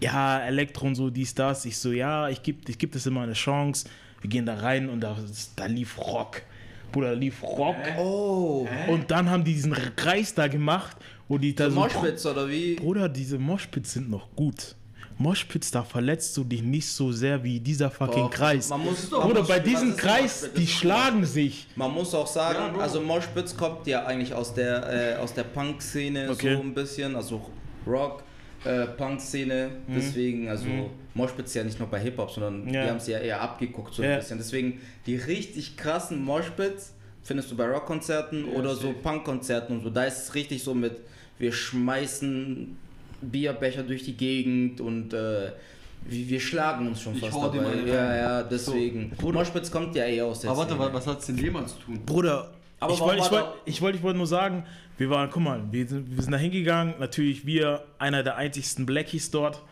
ja, 0.00 0.40
Elektro 0.40 0.88
und 0.88 0.96
so, 0.96 1.10
dies, 1.10 1.36
das. 1.36 1.64
Ich 1.64 1.78
so, 1.78 1.92
ja, 1.92 2.28
ich 2.28 2.42
gebe 2.42 2.58
ich 2.68 2.76
geb 2.76 2.90
das 2.90 3.06
immer 3.06 3.20
eine 3.20 3.34
Chance. 3.34 3.88
Wir 4.20 4.30
gehen 4.30 4.46
da 4.46 4.56
rein 4.56 4.88
und 4.88 5.00
da, 5.00 5.16
da 5.54 5.66
lief 5.66 5.96
Rock. 5.96 6.42
Bruder, 6.90 7.10
da 7.10 7.14
lief 7.14 7.40
Rock. 7.42 7.76
Oh. 7.98 8.66
Und 8.88 9.12
dann 9.12 9.30
haben 9.30 9.44
die 9.44 9.54
diesen 9.54 9.72
Kreis 9.94 10.34
da 10.34 10.48
gemacht, 10.48 10.96
wo 11.32 11.38
die 11.38 11.54
da 11.54 11.70
so. 11.70 11.76
Moschpitz 11.80 12.26
oder 12.26 12.46
wie? 12.46 12.74
Bruder, 12.74 13.08
diese 13.08 13.38
Moschpitz 13.38 13.94
sind 13.94 14.10
noch 14.10 14.28
gut. 14.36 14.76
Moschpitz, 15.16 15.70
da 15.70 15.82
verletzt 15.82 16.36
du 16.36 16.44
dich 16.44 16.62
nicht 16.62 16.86
so 16.88 17.10
sehr 17.12 17.42
wie 17.42 17.58
dieser 17.60 17.90
fucking 17.90 18.22
Boah, 18.24 18.30
Kreis. 18.30 18.68
man 18.68 18.84
muss- 18.84 19.08
Bruder, 19.08 19.40
man 19.40 19.46
bei 19.46 19.60
diesem 19.60 19.96
Kreis, 19.96 20.50
die 20.56 20.66
schlagen 20.66 21.24
sich. 21.24 21.66
Man 21.76 21.90
muss 21.92 22.14
auch 22.14 22.26
sagen, 22.26 22.78
also 22.78 23.00
Moshpitz 23.00 23.56
kommt 23.56 23.86
ja 23.86 24.04
eigentlich 24.04 24.34
aus 24.34 24.52
der, 24.52 25.14
äh, 25.14 25.16
aus 25.16 25.32
der 25.32 25.44
Punk-Szene 25.44 26.28
Okay. 26.30 26.54
so 26.56 26.60
ein 26.62 26.74
bisschen, 26.74 27.16
also 27.16 27.40
Rock, 27.86 28.24
äh, 28.64 28.86
Punk-Szene, 28.86 29.70
deswegen, 29.88 30.48
also 30.48 30.66
Moshpitz 31.14 31.46
ist 31.48 31.54
ja 31.54 31.64
nicht 31.64 31.78
nur 31.78 31.88
bei 31.88 32.00
Hip-Hop, 32.00 32.30
sondern 32.30 32.66
Ja. 32.72 32.82
die 32.84 32.90
haben 32.90 32.96
es 32.98 33.06
ja 33.06 33.18
eher 33.18 33.40
abgeguckt 33.40 33.94
so 33.94 34.02
Ja. 34.02 34.12
ein 34.14 34.18
bisschen. 34.18 34.38
Deswegen 34.38 34.80
die 35.06 35.16
richtig 35.16 35.76
krassen 35.76 36.22
Moshpits 36.22 36.94
findest 37.22 37.50
du 37.50 37.56
bei 37.56 37.66
Rockkonzerten 37.68 38.44
oder 38.46 38.74
so 38.74 38.92
Punk-Konzerten 39.02 39.76
und 39.78 39.82
so. 39.84 39.90
Da 39.90 40.04
ist 40.04 40.18
es 40.24 40.34
richtig 40.34 40.62
so 40.64 40.74
mit, 40.74 40.96
wir 41.42 41.52
schmeißen 41.52 42.76
Bierbecher 43.20 43.82
durch 43.82 44.04
die 44.04 44.16
Gegend 44.16 44.80
und 44.80 45.12
äh, 45.12 45.50
wir, 46.04 46.28
wir 46.28 46.40
schlagen 46.40 46.88
uns 46.88 47.02
schon 47.02 47.14
Ich 47.14 47.20
fast 47.20 47.36
dabei. 47.36 47.60
meine 47.60 47.86
Ja, 47.88 48.16
ja, 48.16 48.42
deswegen. 48.42 49.12
Moshpitz 49.20 49.70
kommt 49.70 49.94
ja 49.94 50.04
eher 50.04 50.26
aus 50.26 50.40
der 50.40 50.50
Aber 50.50 50.60
warte, 50.60 50.74
Szene. 50.74 50.84
wa- 50.88 50.92
was 50.94 51.06
hat 51.06 51.20
es 51.20 51.26
denn 51.26 51.36
Lehmann 51.36 51.66
zu 51.66 51.78
tun? 51.78 52.00
Bruder, 52.06 52.50
Aber 52.80 52.92
ich 52.94 53.00
wollte 53.00 53.22
ich 53.22 53.30
wollt, 53.30 53.44
ich 53.66 53.82
wollt, 53.82 53.96
ich 53.96 54.02
wollt 54.02 54.16
nur 54.16 54.26
sagen, 54.26 54.64
wir 54.98 55.10
waren, 55.10 55.30
guck 55.30 55.42
mal, 55.42 55.62
wir 55.70 55.86
sind, 55.86 56.14
wir 56.14 56.22
sind 56.22 56.32
da 56.32 56.38
hingegangen, 56.38 56.94
natürlich 56.98 57.44
wir, 57.46 57.84
einer 57.98 58.22
der 58.22 58.36
einzigsten 58.36 58.86
Blackies 58.86 59.30
dort. 59.30 59.62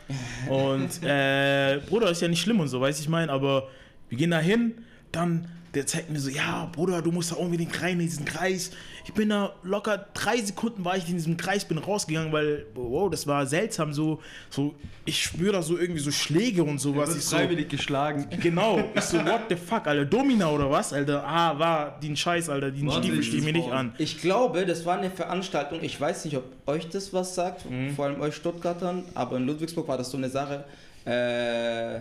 Und 0.48 0.88
äh, 1.04 1.80
Bruder, 1.88 2.11
ist 2.11 2.22
ja 2.22 2.28
nicht 2.28 2.40
schlimm 2.40 2.61
und 2.61 2.68
so, 2.68 2.80
weiß 2.80 3.00
ich 3.00 3.09
mein, 3.09 3.30
aber 3.30 3.68
wir 4.09 4.18
gehen 4.18 4.30
da 4.30 4.38
hin, 4.40 4.74
dann 5.12 5.46
der 5.74 5.87
zeigt 5.87 6.11
mir 6.11 6.18
so, 6.18 6.30
ja, 6.30 6.68
Bruder, 6.72 7.00
du 7.00 7.12
musst 7.12 7.30
da 7.30 7.37
unbedingt 7.37 7.80
rein 7.80 8.00
in 8.00 8.06
diesen 8.06 8.24
Kreis. 8.24 8.72
Ich 9.04 9.12
bin 9.12 9.28
da 9.28 9.54
locker 9.62 10.06
drei 10.14 10.38
Sekunden 10.38 10.85
war 10.85 10.96
ich 10.96 11.09
in 11.09 11.14
diesem 11.16 11.37
Kreis, 11.37 11.64
bin 11.64 11.78
rausgegangen, 11.78 12.33
weil, 12.33 12.66
wow, 12.74 13.11
das 13.11 13.26
war 13.26 13.46
seltsam, 13.46 13.92
so, 13.92 14.20
so 14.50 14.74
ich 15.04 15.22
spüre 15.22 15.52
da 15.52 15.62
so 15.62 15.78
irgendwie 15.78 16.00
so 16.00 16.11
Schläge 16.11 16.64
und 16.64 16.78
sowas. 16.78 17.14
Ich 17.14 17.24
so, 17.24 17.37
freiwillig 17.37 17.68
geschlagen. 17.68 18.26
Genau, 18.40 18.83
ich 18.94 19.02
so, 19.02 19.18
what 19.24 19.42
the 19.48 19.56
fuck, 19.56 19.87
Alter, 19.87 20.04
Domina 20.04 20.50
oder 20.50 20.70
was, 20.70 20.92
Alter? 20.92 21.24
Ah, 21.26 21.59
war 21.59 22.00
den 22.00 22.16
Scheiß, 22.16 22.48
Alter, 22.48 22.70
den 22.70 22.90
Stiefel 22.90 23.22
stehe 23.22 23.42
mir 23.42 23.52
nicht 23.52 23.70
an. 23.70 23.94
Ich 23.98 24.20
glaube, 24.20 24.66
das 24.66 24.85
war 24.85 24.98
eine 24.98 25.11
Veranstaltung, 25.11 25.83
ich 25.83 26.00
weiß 26.00 26.24
nicht, 26.24 26.37
ob 26.37 26.44
euch 26.66 26.88
das 26.88 27.12
was 27.12 27.35
sagt, 27.35 27.64
vor 27.94 28.06
allem 28.06 28.20
euch 28.20 28.35
Stuttgartern, 28.35 29.04
aber 29.14 29.37
in 29.37 29.46
Ludwigsburg 29.46 29.87
war 29.87 29.98
das 29.98 30.11
so 30.11 30.16
eine 30.16 30.30
Sache. 30.30 30.64
Äh, 31.04 32.00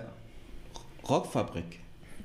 Rockfabrik. 1.08 1.80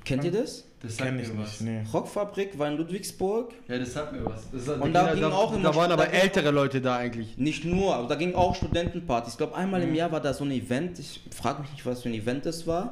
Kennt 0.05 0.23
ihr 0.23 0.31
das? 0.31 0.63
Das 0.81 0.97
Kenn 0.97 1.19
ich 1.19 1.33
nicht, 1.33 1.61
nee. 1.61 1.81
Rockfabrik 1.91 2.59
war 2.59 2.67
in 2.67 2.77
Ludwigsburg. 2.77 3.53
Ja, 3.67 3.79
das 3.79 3.93
sagt 3.93 4.13
mir 4.13 4.23
was. 4.23 4.43
Das 4.51 4.67
hat, 4.67 4.79
Und 4.79 4.93
da 4.93 5.15
ging 5.15 5.23
auch 5.23 5.49
da 5.51 5.57
immer- 5.57 5.73
waren 5.75 5.91
aber 5.91 6.05
da 6.05 6.11
ältere 6.11 6.51
Leute 6.51 6.79
da 6.79 6.97
eigentlich. 6.97 7.39
Nicht 7.39 7.65
nur, 7.65 7.95
aber 7.95 8.07
da 8.07 8.13
ging 8.13 8.35
auch 8.35 8.53
Studentenpartys. 8.55 9.33
Ich 9.33 9.37
glaube, 9.39 9.55
einmal 9.55 9.81
im 9.81 9.95
Jahr 9.95 10.11
war 10.11 10.19
da 10.21 10.31
so 10.31 10.43
ein 10.43 10.51
Event. 10.51 10.99
Ich 10.99 11.21
frage 11.35 11.63
mich 11.63 11.71
nicht, 11.71 11.85
was 11.87 12.03
für 12.03 12.09
ein 12.09 12.13
Event 12.13 12.45
das 12.45 12.67
war. 12.67 12.91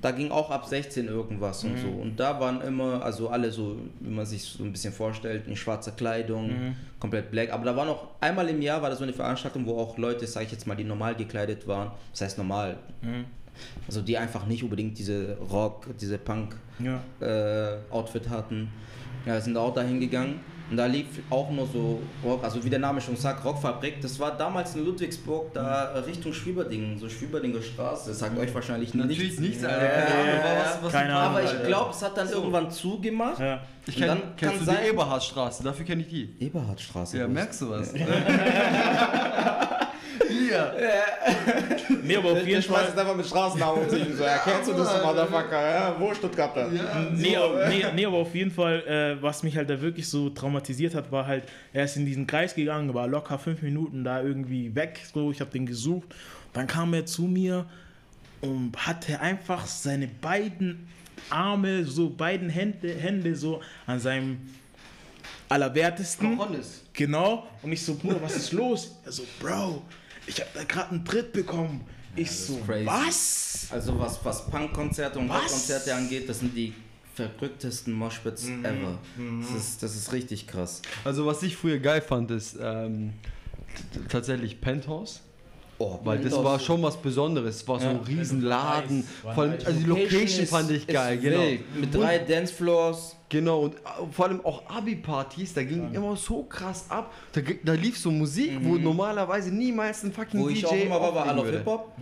Da 0.00 0.12
ging 0.12 0.30
auch 0.30 0.50
ab 0.52 0.66
16 0.66 1.08
irgendwas 1.08 1.64
und 1.64 1.78
so. 1.78 1.88
Und 1.88 2.20
da 2.20 2.38
waren 2.38 2.60
immer, 2.60 3.02
also 3.02 3.28
alle 3.28 3.50
so, 3.50 3.76
wie 3.98 4.10
man 4.10 4.24
sich 4.26 4.42
so 4.44 4.62
ein 4.62 4.70
bisschen 4.70 4.92
vorstellt, 4.92 5.48
in 5.48 5.56
schwarzer 5.56 5.90
Kleidung, 5.92 6.76
komplett 7.00 7.32
black. 7.32 7.52
Aber 7.52 7.64
da 7.64 7.74
war 7.74 7.86
noch, 7.86 8.06
einmal 8.20 8.48
im 8.50 8.62
Jahr 8.62 8.82
war 8.82 8.90
da 8.90 8.94
so 8.94 9.02
eine 9.02 9.12
Veranstaltung, 9.12 9.66
wo 9.66 9.78
auch 9.78 9.98
Leute, 9.98 10.28
sag 10.28 10.44
ich 10.44 10.52
jetzt 10.52 10.68
mal, 10.68 10.76
die 10.76 10.84
normal 10.84 11.16
gekleidet 11.16 11.66
waren. 11.66 11.90
Das 12.12 12.20
heißt 12.20 12.38
normal. 12.38 12.76
Also 13.86 14.00
die 14.02 14.16
einfach 14.18 14.46
nicht 14.46 14.62
unbedingt 14.62 14.98
diese 14.98 15.36
Rock, 15.50 15.86
diese 16.00 16.18
Punk 16.18 16.56
Ja. 16.78 17.00
äh, 17.20 17.76
Outfit 17.90 18.28
hatten. 18.28 18.68
Ja, 19.26 19.40
sind 19.40 19.56
auch 19.56 19.72
dahin 19.72 20.00
gegangen 20.00 20.40
und 20.68 20.76
da 20.76 20.86
lief 20.86 21.06
auch 21.30 21.48
nur 21.50 21.64
so 21.66 22.00
Rock, 22.24 22.42
also 22.42 22.64
wie 22.64 22.70
der 22.70 22.80
Name 22.80 23.00
schon 23.00 23.14
sagt, 23.16 23.44
Rockfabrik. 23.44 24.00
Das 24.00 24.18
war 24.18 24.36
damals 24.36 24.74
in 24.74 24.84
Ludwigsburg, 24.84 25.52
da 25.54 25.92
äh, 25.92 25.98
Richtung 25.98 26.32
Schwieberdingen, 26.32 26.98
so 26.98 27.08
Schwieberdinger 27.08 27.62
Straße. 27.62 28.08
Das 28.10 28.18
sagt 28.18 28.36
euch 28.36 28.52
wahrscheinlich 28.52 28.92
Natürlich 28.94 29.38
nichts. 29.38 29.40
nichts, 29.40 29.62
Ja, 29.62 29.68
Alter. 29.68 29.84
ja, 29.84 29.90
Keine 29.92 30.14
Ahnung, 30.14 30.26
ja, 30.34 30.60
was- 30.64 30.82
was- 30.82 30.92
keine 30.92 31.14
Aber 31.14 31.36
Ahnung, 31.36 31.40
ich 31.44 31.50
Alter. 31.50 31.66
glaube, 31.68 31.90
es 31.92 32.02
hat 32.02 32.16
dann 32.16 32.28
irgendwann 32.30 32.70
zugemacht. 32.70 33.38
Ja. 33.38 33.60
Ich 33.86 33.96
kenn, 33.96 34.08
dann 34.08 34.22
kennst 34.36 34.60
du 34.62 34.64
sein- 34.64 34.76
die 34.82 34.88
Eberhardstraße? 34.90 35.62
Dafür 35.62 35.84
kenne 35.86 36.02
ich 36.02 36.08
die. 36.08 36.34
Eberhardstraße. 36.40 37.18
Ja, 37.18 37.28
merkst 37.28 37.60
du 37.62 37.70
was? 37.70 37.92
Hier. 40.52 40.74
Nee, 42.02 42.16
aber 42.16 42.32
auf 42.32 42.46
jeden 42.46 42.62
Fall. 42.62 42.86
einfach 42.86 43.16
mit 43.16 43.26
Straßennamen 43.26 43.84
um 43.84 43.90
sich 43.90 44.06
und 44.06 44.16
so. 44.16 44.24
Erkennst 44.24 44.68
du 44.70 44.74
das, 44.74 45.02
Motherfucker? 45.02 45.70
Ja, 45.74 45.96
wo 45.98 46.12
Stuttgarter? 46.14 46.68
Nee, 47.12 47.36
aber- 47.36 47.68
nee, 47.68 47.84
nee, 47.94 48.06
aber 48.06 48.16
auf 48.18 48.34
jeden 48.34 48.50
Fall, 48.50 48.80
äh, 48.86 49.22
was 49.22 49.42
mich 49.42 49.56
halt 49.56 49.70
da 49.70 49.80
wirklich 49.80 50.08
so 50.08 50.30
traumatisiert 50.30 50.94
hat, 50.94 51.10
war 51.12 51.26
halt, 51.26 51.44
er 51.72 51.84
ist 51.84 51.96
in 51.96 52.06
diesen 52.06 52.26
Kreis 52.26 52.54
gegangen, 52.54 52.92
war 52.94 53.06
locker 53.06 53.38
fünf 53.38 53.62
Minuten 53.62 54.04
da 54.04 54.22
irgendwie 54.22 54.74
weg, 54.74 55.00
so, 55.12 55.30
ich 55.30 55.40
habe 55.40 55.50
den 55.50 55.66
gesucht. 55.66 56.14
Dann 56.52 56.66
kam 56.66 56.92
er 56.94 57.06
zu 57.06 57.22
mir 57.22 57.66
und 58.40 58.72
hatte 58.76 59.20
einfach 59.20 59.66
seine 59.66 60.08
beiden 60.08 60.88
Arme, 61.30 61.84
so 61.84 62.10
beiden 62.10 62.48
Hände, 62.50 62.92
Hände 62.94 63.36
so 63.36 63.60
an 63.86 64.00
seinem 64.00 64.38
allerwertesten. 65.48 66.36
Cojones. 66.36 66.82
Genau. 66.92 67.46
Und 67.62 67.72
ich 67.72 67.82
so, 67.84 67.94
Bruder, 67.94 68.20
was 68.22 68.36
ist 68.36 68.52
los? 68.52 68.96
Er 69.04 69.12
so, 69.12 69.22
Bro, 69.40 69.82
ich 70.26 70.40
habe 70.40 70.50
da 70.54 70.64
gerade 70.64 70.90
einen 70.90 71.04
Tritt 71.04 71.32
bekommen. 71.32 71.82
Ich 72.14 72.30
so, 72.30 72.56
crazy. 72.58 72.86
was? 72.86 73.66
Also 73.70 73.98
was, 73.98 74.22
was 74.24 74.46
Punk-Konzerte 74.46 75.18
und? 75.18 75.30
Rock-Konzerte 75.30 75.94
angeht, 75.94 76.28
das 76.28 76.40
sind 76.40 76.54
die 76.54 76.74
verrücktesten 77.14 77.92
Moshpits 77.92 78.48
ever. 78.48 78.98
Das, 79.40 79.50
ist, 79.56 79.82
das 79.82 79.96
ist 79.96 80.12
richtig 80.12 80.46
krass. 80.46 80.82
Also 81.04 81.26
was 81.26 81.42
ich 81.42 81.56
früher 81.56 81.78
geil 81.78 82.00
fand, 82.00 82.30
ist 82.30 82.56
ähm, 82.60 83.14
tatsächlich 84.08 84.60
Penthouse. 84.60 85.20
Oh, 85.82 85.98
Weil 86.04 86.18
das 86.18 86.32
war 86.44 86.60
schon 86.60 86.80
was 86.82 86.96
Besonderes. 86.96 87.56
Es 87.56 87.68
war 87.68 87.80
so 87.80 87.88
ein 87.88 87.96
Riesenladen. 88.06 89.02
Vor 89.22 89.42
allem, 89.42 89.54
also 89.64 89.72
die 89.80 89.84
Location 89.84 90.46
fand 90.46 90.70
ich 90.70 90.86
geil, 90.86 91.18
genau. 91.18 91.42
Mit 91.80 91.92
drei 91.92 92.18
Dancefloors. 92.18 93.16
Genau, 93.28 93.62
und 93.62 93.76
äh, 93.76 93.78
vor 94.10 94.26
allem 94.26 94.44
auch 94.44 94.62
Abi-Partys, 94.68 95.54
da 95.54 95.62
ging 95.64 95.92
immer 95.94 96.14
so 96.16 96.42
krass 96.42 96.84
ab. 96.90 97.12
Da, 97.32 97.40
da 97.64 97.72
lief 97.72 97.96
so 97.98 98.10
Musik, 98.10 98.58
wo 98.60 98.76
normalerweise 98.76 99.50
niemals 99.50 100.04
ein 100.04 100.12
fucking 100.12 100.38
Wo 100.38 100.48
DJ 100.48 100.58
ich 100.58 100.66
auch 100.66 100.72
immer 100.72 101.00
war, 101.00 101.14
war 101.14 101.26
I 101.26 101.30
auflegen 101.30 101.36
Love 101.36 101.46
würde. 101.46 101.58
Hip 101.58 101.66
Hop. 101.66 101.92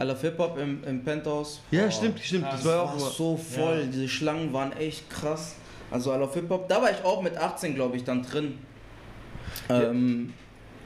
I 0.00 0.04
Love 0.04 0.20
Hip 0.22 0.38
Hop 0.38 0.58
im, 0.58 0.82
im 0.84 1.04
Penthouse. 1.04 1.60
Ja, 1.70 1.82
Boah, 1.82 1.90
stimmt, 1.90 2.18
stimmt. 2.20 2.44
Das 2.46 2.62
Das 2.62 2.64
war 2.64 2.76
war 2.78 2.94
auch 2.94 3.10
so 3.10 3.36
voll. 3.36 3.88
Diese 3.92 4.08
Schlangen 4.08 4.52
waren 4.54 4.72
echt 4.72 5.08
krass. 5.10 5.54
Also 5.90 6.14
I 6.14 6.18
Love 6.18 6.32
Hip 6.34 6.48
Hop. 6.48 6.68
Da 6.68 6.80
war 6.80 6.90
ich 6.90 7.04
auch 7.04 7.22
mit 7.22 7.36
18, 7.36 7.74
glaube 7.74 7.96
ich, 7.96 8.02
dann 8.04 8.22
drin. 8.22 8.54
Ähm, 9.68 10.32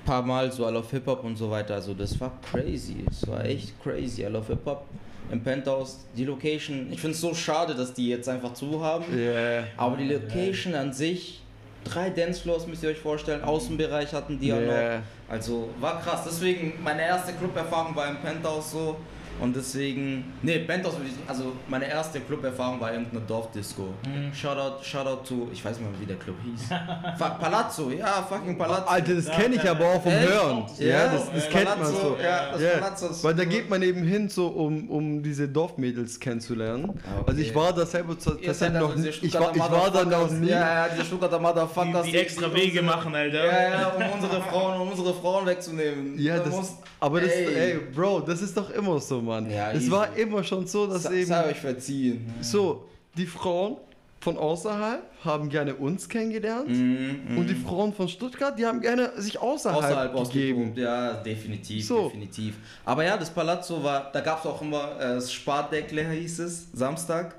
paar 0.05 0.23
Mal 0.23 0.51
so 0.53 0.69
I 0.69 0.73
Love 0.73 0.87
Hip 0.91 1.07
Hop 1.07 1.25
und 1.25 1.37
so 1.37 1.51
weiter. 1.51 1.75
Also 1.75 1.95
das 1.95 2.19
war 2.21 2.33
crazy. 2.51 3.05
Es 3.11 3.27
war 3.27 3.45
echt 3.45 3.73
crazy. 3.83 4.23
I 4.23 4.27
Love 4.27 4.47
Hip 4.49 4.65
Hop 4.67 4.85
im 5.31 5.43
Penthouse. 5.43 6.05
Die 6.17 6.25
Location. 6.25 6.89
Ich 6.91 7.01
finde 7.01 7.15
es 7.15 7.21
so 7.21 7.35
schade, 7.35 7.75
dass 7.75 7.95
die 7.95 8.09
jetzt 8.09 8.29
einfach 8.29 8.53
zu 8.55 8.83
haben. 8.83 9.05
Yeah. 9.15 9.65
Aber 9.77 9.97
die 9.97 10.09
Location 10.09 10.75
an 10.75 10.93
sich, 10.93 11.41
drei 11.85 12.11
Dancefloors 12.11 12.67
müsst 12.67 12.83
ihr 12.83 12.91
euch 12.91 12.99
vorstellen, 12.99 13.43
Außenbereich 13.43 14.13
hatten 14.13 14.39
die 14.39 14.49
ja 14.49 14.59
Yeah. 14.61 14.99
noch. 14.99 15.03
Also 15.29 15.69
war 15.81 16.01
krass. 16.01 16.23
Deswegen, 16.27 16.75
meine 16.83 17.03
erste 17.03 17.33
Club-Erfahrung 17.33 17.97
war 17.97 18.09
im 18.09 18.17
Penthouse 18.19 18.73
so. 18.73 18.97
Und 19.41 19.55
deswegen, 19.57 20.33
nee, 20.43 20.57
ich- 20.59 21.29
also 21.29 21.53
meine 21.69 21.89
erste 21.89 22.21
Club-Erfahrung 22.21 22.81
war 22.81 22.93
irgendeine 22.93 23.21
Dorfdisco. 23.23 23.89
Shoutout, 24.33 24.83
Shoutout 24.85 25.25
to, 25.29 25.49
ich 25.53 25.65
weiß 25.65 25.79
nicht 25.79 25.91
mehr, 25.91 26.01
wie 26.01 26.07
der 26.07 26.17
Club 26.17 26.37
hieß. 26.45 26.69
Fuck, 27.19 27.41
Palazzo, 27.41 27.91
ja, 27.91 28.23
fucking 28.29 28.57
Palazzo. 28.57 28.87
Alter, 28.89 29.15
das 29.15 29.29
kenne 29.31 29.57
ich 29.57 29.69
aber 29.69 29.85
auch 29.87 30.03
vom 30.03 30.13
Echt? 30.13 30.29
Hören. 30.29 30.65
Ja, 30.79 30.87
Ja, 30.87 31.09
das, 31.13 31.33
das 31.33 31.45
äh, 31.47 31.49
kennt 31.51 31.65
man 31.65 31.79
Palazzo, 31.79 31.97
so. 32.01 32.17
ja, 32.23 32.53
das 32.53 32.79
Palazzo 32.81 33.07
ist- 33.09 33.25
Weil 33.25 33.35
da 33.35 33.45
geht 33.45 33.69
man 33.69 33.83
eben 33.83 34.03
hin, 34.05 34.29
so 34.29 34.47
um, 34.49 34.89
um 34.89 35.23
diese 35.23 35.49
Dorfmädels 35.49 36.21
kennenzulernen. 36.21 36.93
Ah, 37.05 37.21
okay. 37.21 37.25
Also 37.31 37.41
ich 37.41 37.55
war 37.55 37.73
da 37.73 37.85
selber 37.87 38.19
zu- 38.19 38.31
tatsächlich 38.37 38.81
noch 38.81 38.91
also 38.91 38.95
diese 38.97 39.07
nicht. 39.09 39.23
Ich 39.25 39.35
war, 39.35 39.55
ich 39.55 39.61
war 39.61 39.91
da 39.91 40.05
noch 40.05 40.31
nie. 40.31 40.49
Ja, 40.49 40.87
ja, 40.87 40.89
diese 40.95 41.05
Stuttgarter 41.07 41.39
Motherfuckers. 41.41 42.05
Die, 42.07 42.13
die 42.13 42.19
extra 42.19 42.55
Wege 42.55 42.83
machen, 42.83 43.15
Alter. 43.15 43.45
Ja, 43.47 43.71
ja, 43.81 43.89
um 43.89 44.03
unsere 44.23 44.41
Frauen, 44.43 44.81
um 44.81 44.89
unsere 44.89 45.13
Frauen 45.13 45.47
wegzunehmen. 45.47 46.19
Ja, 46.19 46.37
Da 46.39 46.45
das, 46.45 46.55
muss- 46.55 46.73
aber 47.01 47.21
das, 47.21 47.31
Ey. 47.31 47.55
ey. 47.73 47.79
Bro, 47.95 48.21
das 48.21 48.41
ist 48.43 48.57
doch 48.57 48.71
immer 48.71 48.99
so, 49.01 49.24
Mann. 49.25 49.51
Ja, 49.51 49.71
es 49.73 49.83
easy. 49.83 49.91
war 49.91 50.17
immer 50.17 50.43
schon 50.45 50.67
so, 50.67 50.87
dass 50.87 51.03
Sa- 51.05 51.13
eben 51.13 51.27
Sei 51.27 51.51
euch 51.51 51.59
verziehen. 51.61 52.33
so, 52.41 52.85
die 53.17 53.27
Frauen 53.27 53.77
von 54.21 54.39
außerhalb 54.39 55.03
haben 55.23 55.51
gerne 55.51 55.75
uns 55.75 56.09
kennengelernt 56.09 56.69
Mhm, 56.71 57.37
und 57.37 57.47
die 57.49 57.55
Frauen 57.55 57.93
von 57.93 58.09
Stuttgart, 58.09 58.59
die 58.59 58.65
haben 58.65 58.81
gerne 58.81 59.13
sich 59.21 59.39
außerhalb, 59.39 59.85
Außerhalb 59.85 60.13
gegeben. 60.15 60.61
ausgetobt, 60.71 60.79
ja, 60.79 61.13
definitiv, 61.15 61.87
So. 61.87 62.05
definitiv. 62.05 62.55
Aber 62.87 63.05
ja, 63.05 63.19
das 63.19 63.29
Palazzo 63.31 63.83
war, 63.85 64.11
da 64.13 64.21
gab 64.21 64.41
es 64.41 64.47
auch 64.47 64.63
immer 64.63 64.93
äh, 64.99 65.15
das 65.17 65.31
Spardeckle 65.33 66.09
hieß 66.11 66.39
es, 66.39 66.69
Samstag. 66.73 67.35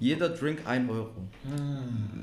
Jeder 0.00 0.28
Drink 0.30 0.60
1 0.66 0.90
Euro. 0.90 1.10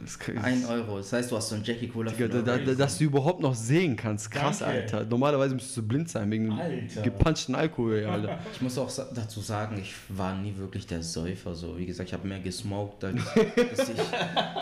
Das 0.01 0.11
ist 0.11 0.19
krass. 0.19 0.43
1 0.43 0.69
Euro. 0.69 0.97
Das 0.97 1.13
heißt, 1.13 1.31
du 1.31 1.35
hast 1.37 1.49
so 1.49 1.55
einen 1.55 1.63
Jackie 1.63 1.87
Cola 1.87 2.11
Digga, 2.11 2.27
für 2.27 2.43
da, 2.43 2.57
da, 2.57 2.73
dass 2.73 2.97
du 2.97 3.05
überhaupt 3.05 3.41
noch 3.41 3.55
sehen 3.55 3.95
kannst. 3.95 4.31
Krass, 4.31 4.59
Danke. 4.59 4.75
Alter. 4.75 5.05
Normalerweise 5.05 5.55
müsstest 5.55 5.77
du 5.77 5.83
blind 5.83 6.09
sein 6.09 6.29
wegen 6.31 6.51
Alter. 6.51 7.01
gepanschten 7.01 7.55
Alkohol, 7.55 8.01
ja, 8.01 8.09
Alter. 8.11 8.39
Ich 8.53 8.61
muss 8.61 8.77
auch 8.77 8.91
dazu 9.13 9.41
sagen, 9.41 9.77
ich 9.79 9.93
war 10.09 10.35
nie 10.35 10.55
wirklich 10.57 10.87
der 10.87 11.03
Säufer. 11.03 11.55
So. 11.55 11.77
Wie 11.77 11.85
gesagt, 11.85 12.09
ich 12.09 12.13
habe 12.13 12.27
mehr 12.27 12.39
gesmoked, 12.39 13.03
als 13.03 13.15
dass, 13.77 13.89
ich, 13.89 13.97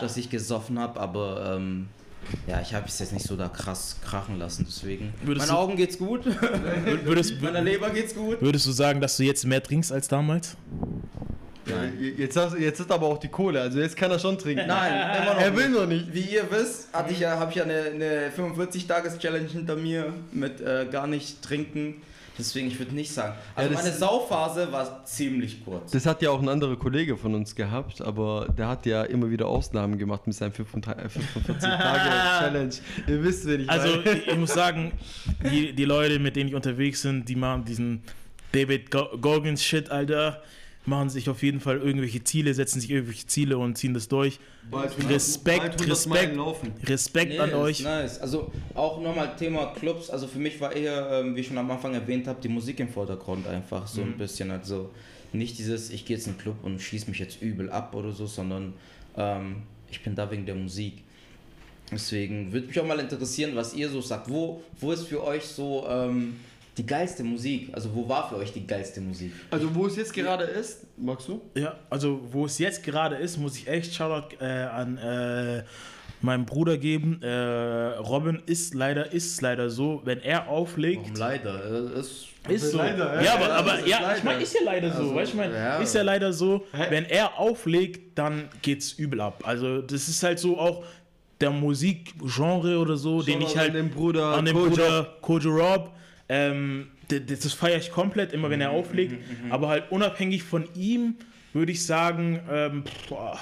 dass 0.00 0.16
ich 0.16 0.30
gesoffen 0.30 0.78
habe. 0.78 1.00
Aber 1.00 1.56
ähm, 1.56 1.88
ja, 2.46 2.60
ich 2.60 2.74
habe 2.74 2.86
es 2.86 2.98
jetzt 2.98 3.12
nicht 3.12 3.26
so 3.26 3.36
da 3.36 3.48
krass 3.48 3.96
krachen 4.04 4.38
lassen. 4.38 4.64
Deswegen. 4.66 5.12
Würdest 5.22 5.48
Meinen 5.48 5.56
Augen 5.56 5.76
geht's 5.76 5.98
gut. 5.98 6.22
Würdest, 7.04 7.38
Meiner 7.42 7.60
Leber 7.62 7.90
geht's 7.90 8.14
gut. 8.14 8.40
würdest 8.40 8.66
du 8.66 8.72
sagen, 8.72 9.00
dass 9.00 9.16
du 9.16 9.24
jetzt 9.24 9.44
mehr 9.44 9.62
trinkst 9.62 9.92
als 9.92 10.08
damals? 10.08 10.56
Nein. 11.66 12.14
Jetzt, 12.18 12.36
hast, 12.36 12.58
jetzt 12.58 12.80
ist 12.80 12.90
aber 12.92 13.06
auch 13.06 13.18
die 13.18 13.28
Kohle, 13.28 13.60
also 13.60 13.78
jetzt 13.80 13.96
kann 13.96 14.10
er 14.10 14.18
schon 14.18 14.38
trinken. 14.38 14.66
Nein, 14.66 15.22
immer 15.22 15.34
noch 15.34 15.40
Er 15.40 15.56
will 15.56 15.68
nicht. 15.68 15.78
noch 15.80 15.86
nicht. 15.86 16.14
Wie 16.14 16.34
ihr 16.34 16.44
wisst, 16.50 16.92
hatte 16.92 17.12
ich 17.12 17.20
ja, 17.20 17.38
habe 17.38 17.50
ich 17.50 17.56
ja 17.56 17.64
eine, 17.64 17.82
eine 17.94 18.30
45-Tages-Challenge 18.36 19.48
hinter 19.48 19.76
mir 19.76 20.12
mit 20.32 20.60
äh, 20.60 20.86
gar 20.90 21.06
nicht 21.06 21.42
trinken. 21.42 22.02
Deswegen, 22.36 22.66
ich 22.66 22.80
würde 22.80 22.92
nicht 22.96 23.12
sagen. 23.12 23.34
Also 23.54 23.70
Ja, 23.70 23.76
das- 23.76 23.84
meine 23.84 23.96
Sauphase 23.96 24.72
war 24.72 25.04
ziemlich 25.04 25.64
kurz. 25.64 25.92
Das 25.92 26.04
hat 26.04 26.20
ja 26.20 26.30
auch 26.30 26.42
ein 26.42 26.48
anderer 26.48 26.74
Kollege 26.76 27.16
von 27.16 27.32
uns 27.34 27.54
gehabt, 27.54 28.02
aber 28.02 28.48
der 28.58 28.66
hat 28.66 28.86
ja 28.86 29.04
immer 29.04 29.30
wieder 29.30 29.46
Ausnahmen 29.46 29.98
gemacht 29.98 30.26
mit 30.26 30.34
seinem 30.34 30.50
45-Tage-Challenge. 30.52 32.74
Ihr 33.06 33.22
wisst, 33.22 33.46
wen 33.46 33.60
ich 33.60 33.70
Also 33.70 33.96
meine. 33.98 34.12
ich, 34.18 34.26
ich 34.26 34.36
muss 34.36 34.52
sagen, 34.52 34.92
die, 35.50 35.72
die 35.72 35.84
Leute, 35.84 36.18
mit 36.18 36.36
denen 36.36 36.48
ich 36.48 36.54
unterwegs 36.54 37.02
bin, 37.02 37.24
die 37.24 37.36
machen 37.36 37.64
diesen 37.64 38.02
David 38.52 38.90
Go- 38.90 39.16
Goggins 39.20 39.64
Shit, 39.64 39.90
Alter, 39.90 40.42
machen 40.86 41.08
sich 41.08 41.28
auf 41.30 41.42
jeden 41.42 41.60
Fall 41.60 41.78
irgendwelche 41.78 42.22
Ziele, 42.24 42.52
setzen 42.54 42.80
sich 42.80 42.90
irgendwelche 42.90 43.26
Ziele 43.26 43.56
und 43.58 43.76
ziehen 43.78 43.94
das 43.94 44.08
durch. 44.08 44.38
Respekt, 45.08 45.86
Respekt, 45.88 46.88
Respekt 46.88 47.32
Nee, 47.32 47.38
an 47.38 47.54
euch. 47.54 47.80
Nice. 47.80 48.18
Also 48.20 48.50
auch 48.74 49.00
nochmal 49.00 49.34
Thema 49.36 49.66
Clubs. 49.74 50.10
Also 50.10 50.26
für 50.26 50.38
mich 50.38 50.60
war 50.60 50.74
eher, 50.74 51.20
ähm, 51.20 51.36
wie 51.36 51.40
ich 51.40 51.46
schon 51.48 51.58
am 51.58 51.70
Anfang 51.70 51.94
erwähnt 51.94 52.26
habe, 52.26 52.40
die 52.42 52.48
Musik 52.48 52.80
im 52.80 52.88
Vordergrund 52.88 53.46
einfach 53.46 53.86
so 53.86 54.02
Mhm. 54.02 54.12
ein 54.12 54.18
bisschen. 54.18 54.50
Also 54.50 54.90
nicht 55.32 55.58
dieses, 55.58 55.90
ich 55.90 56.04
gehe 56.04 56.16
jetzt 56.16 56.26
in 56.26 56.34
den 56.34 56.40
Club 56.40 56.56
und 56.62 56.80
schieße 56.80 57.08
mich 57.08 57.18
jetzt 57.18 57.40
übel 57.42 57.70
ab 57.70 57.94
oder 57.94 58.12
so, 58.12 58.26
sondern 58.26 58.74
ähm, 59.16 59.56
ich 59.90 60.02
bin 60.02 60.14
da 60.14 60.30
wegen 60.30 60.44
der 60.46 60.54
Musik. 60.54 61.02
Deswegen 61.92 62.52
würde 62.52 62.66
mich 62.66 62.80
auch 62.80 62.86
mal 62.86 62.98
interessieren, 62.98 63.54
was 63.54 63.74
ihr 63.74 63.88
so 63.90 64.00
sagt. 64.00 64.28
Wo, 64.30 64.62
wo 64.80 64.92
ist 64.92 65.06
für 65.06 65.22
euch 65.22 65.44
so 65.44 65.86
ähm, 65.88 66.36
die 66.76 66.86
geilste 66.86 67.22
Musik? 67.22 67.70
Also 67.72 67.94
wo 67.94 68.08
war 68.08 68.28
für 68.28 68.36
euch 68.36 68.52
die 68.52 68.66
geilste 68.66 69.00
Musik? 69.00 69.32
Also 69.50 69.74
wo 69.74 69.86
es 69.86 69.96
jetzt 69.96 70.12
gerade 70.12 70.44
ist, 70.44 70.86
magst 70.96 71.28
du? 71.28 71.40
Ja, 71.54 71.74
also 71.90 72.20
wo 72.32 72.46
es 72.46 72.58
jetzt 72.58 72.82
gerade 72.82 73.16
ist, 73.16 73.36
muss 73.38 73.56
ich 73.56 73.68
echt 73.68 73.94
Shoutout 73.94 74.36
äh, 74.40 74.44
an 74.44 74.98
äh, 74.98 75.62
meinen 76.20 76.46
Bruder 76.46 76.76
geben. 76.78 77.22
Äh, 77.22 77.28
Robin 77.98 78.42
ist 78.46 78.74
leider, 78.74 79.12
ist 79.12 79.40
leider 79.40 79.70
so, 79.70 80.00
wenn 80.04 80.20
er 80.20 80.48
auflegt, 80.48 81.16
leider. 81.18 81.92
äh, 81.94 82.00
Ist, 82.00 82.26
Ist 82.48 82.70
so. 82.72 82.78
Leider, 82.78 83.14
ja, 83.16 83.22
ja, 83.22 83.34
aber, 83.34 83.52
aber 83.52 83.86
ja, 83.86 84.00
leider. 84.00 84.16
ich 84.18 84.24
meine, 84.24 84.42
ist 84.42 84.54
ja 84.54 84.60
leider 84.64 84.90
so. 84.90 84.98
Also, 85.02 85.14
weißt 85.14 85.32
du, 85.32 85.36
ich 85.36 85.42
meine, 85.44 85.54
ja. 85.54 85.76
ist 85.78 85.94
ja 85.94 86.02
leider 86.02 86.32
so, 86.32 86.64
wenn 86.90 87.04
er 87.04 87.38
auflegt, 87.38 88.18
dann 88.18 88.48
geht's 88.62 88.92
übel 88.92 89.20
ab. 89.20 89.42
Also, 89.46 89.80
das 89.82 90.08
ist 90.08 90.22
halt 90.22 90.38
so 90.38 90.58
auch 90.58 90.82
der 91.40 91.50
Musikgenre 91.50 92.78
oder 92.78 92.96
so, 92.96 93.22
den 93.22 93.42
ich 93.42 93.56
halt 93.56 93.70
an 93.70 93.76
den 93.76 93.90
Bruder, 93.90 94.34
an 94.34 94.44
Kojo. 94.46 94.68
Bruder 94.68 95.16
Kojo 95.20 95.50
Rob, 95.50 95.90
ähm, 96.28 96.88
das 97.08 97.52
feiere 97.52 97.78
ich 97.78 97.90
komplett, 97.90 98.32
immer 98.32 98.50
wenn 98.50 98.60
er 98.60 98.70
Mhm, 98.72 98.78
auflegt. 98.78 99.14
Aber 99.50 99.68
halt 99.68 99.90
unabhängig 99.90 100.42
von 100.42 100.66
ihm 100.74 101.16
würde 101.52 101.72
ich 101.72 101.84
sagen, 101.84 102.40
ähm, 102.50 102.84
boah, 103.08 103.38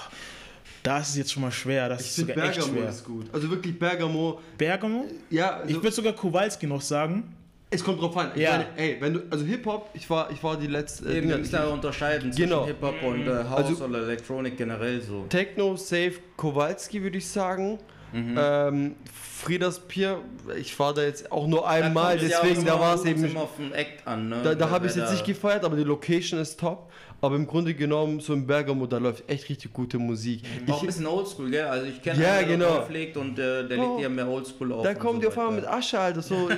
da 0.83 0.99
ist 0.99 1.11
es 1.11 1.17
jetzt 1.17 1.33
schon 1.33 1.43
mal 1.43 1.53
schwer. 1.53 1.89
Das 1.89 2.01
Ich 2.01 2.07
ist 2.09 2.17
sogar 2.17 2.37
echt 2.45 2.57
Bergamo 2.57 2.73
schwer. 2.79 2.89
ist 2.89 3.05
gut. 3.05 3.27
Also 3.33 3.49
wirklich 3.51 3.79
Bergamo. 3.79 4.41
Bergamo? 4.59 5.07
Ja, 5.31 5.57
also, 5.59 5.69
Ich 5.69 5.77
würde 5.77 5.93
sogar 5.93 6.13
Kowalski 6.13 6.67
noch 6.67 6.81
sagen. 6.81 7.33
es 7.71 7.83
kommt 7.83 8.01
drauf 8.03 8.15
an. 8.19 8.33
Ich 8.35 8.43
Ja. 8.43 8.51
meine, 8.59 8.67
ey, 8.77 8.97
wenn 9.01 9.15
du, 9.15 9.21
also 9.31 9.45
Hip-Hop, 9.47 9.91
ich 9.95 10.11
war, 10.11 10.31
ich 10.31 10.43
war 10.43 10.59
die 10.59 10.67
letzte. 10.67 11.05
Eben, 11.05 11.13
Dinger- 11.15 11.29
wir 11.31 11.39
müssen 11.39 11.53
da 11.53 11.67
unterscheiden 11.69 12.33
zwischen 12.33 12.51
Genau. 12.51 12.67
Hip-Hop 12.67 13.03
und 13.03 13.27
äh, 13.27 13.45
House 13.49 13.65
Also- 13.71 13.85
oder 13.87 14.01
Electronic 14.03 14.57
generell 14.59 15.01
so. 15.01 15.25
Techno, 15.31 15.77
Safe, 15.77 16.15
Kowalski 16.37 17.01
würde 17.03 17.17
ich 17.19 17.27
sagen. 17.29 17.79
Mhm. 18.13 18.39
Ähm, 18.39 18.95
Friedas 19.43 19.81
Pier, 19.81 20.19
ich 20.57 20.79
war 20.79 20.95
da 20.95 21.03
jetzt 21.03 21.33
auch 21.33 21.47
nur 21.49 21.67
einmal, 21.69 22.23
ja 22.23 22.39
auch 22.39 22.43
deswegen 22.43 22.65
da 22.65 22.79
war 22.79 22.95
es 22.95 23.05
eben. 23.05 23.25
immer 23.25 23.41
auf 23.43 23.57
den 23.57 23.73
Act 23.73 24.07
an, 24.07 24.29
ne? 24.29 24.41
Da, 24.45 24.55
da 24.55 24.71
habe 24.71 24.87
ich 24.87 24.91
es 24.93 24.97
jetzt 24.97 25.09
da- 25.09 25.13
nicht 25.13 25.25
gefeiert, 25.25 25.65
aber 25.65 25.77
die 25.77 25.83
Location 25.85 26.39
ist 26.39 26.61
top. 26.61 26.91
Aber 27.25 27.37
im 27.37 27.47
Grunde 27.47 27.73
genommen, 27.75 28.19
so 28.19 28.33
in 28.33 28.45
Bergamo, 28.49 28.85
da 28.87 28.99
läuft 28.99 29.29
echt 29.31 29.49
richtig 29.49 29.73
gute 29.73 29.97
Musik. 29.97 30.43
Auch 30.67 30.73
ein 30.73 30.79
Ich, 30.81 30.87
bisschen 30.87 31.07
oldschool, 31.07 31.51
gell? 31.53 31.67
Also 31.67 31.87
ich 31.87 32.03
kenne 32.03 32.21
Ja, 32.21 32.33
einen, 32.35 32.49
der 32.49 32.57
genau. 32.59 32.79
auflegt 32.81 33.17
und 33.17 33.39
äh, 33.39 33.67
der 33.69 33.79
Oh. 33.79 33.91
legt 33.93 34.03
ja 34.03 34.09
mehr 34.09 34.27
oldschool 34.29 34.73
auf. 34.73 34.83
da 34.83 34.95
kommen 34.95 35.15
so 35.17 35.21
die 35.21 35.27
auf 35.29 35.39
einmal 35.39 35.55
mit. 35.55 35.67
Asche, 35.69 36.01
Alter, 36.01 36.21
so. 36.21 36.51
äh, 36.51 36.55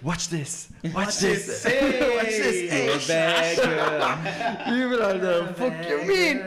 watch 0.00 0.30
this, 0.30 0.68
watch 0.84 1.16
this, 1.18 1.64
Hey, 1.66 2.00
watch 2.16 3.06
this, 3.06 3.08
ey, 3.10 4.70
äh. 4.74 4.84
übel, 4.84 5.02
Alter, 5.02 5.48
fuck 5.54 5.72
you 5.90 6.06
mean? 6.06 6.40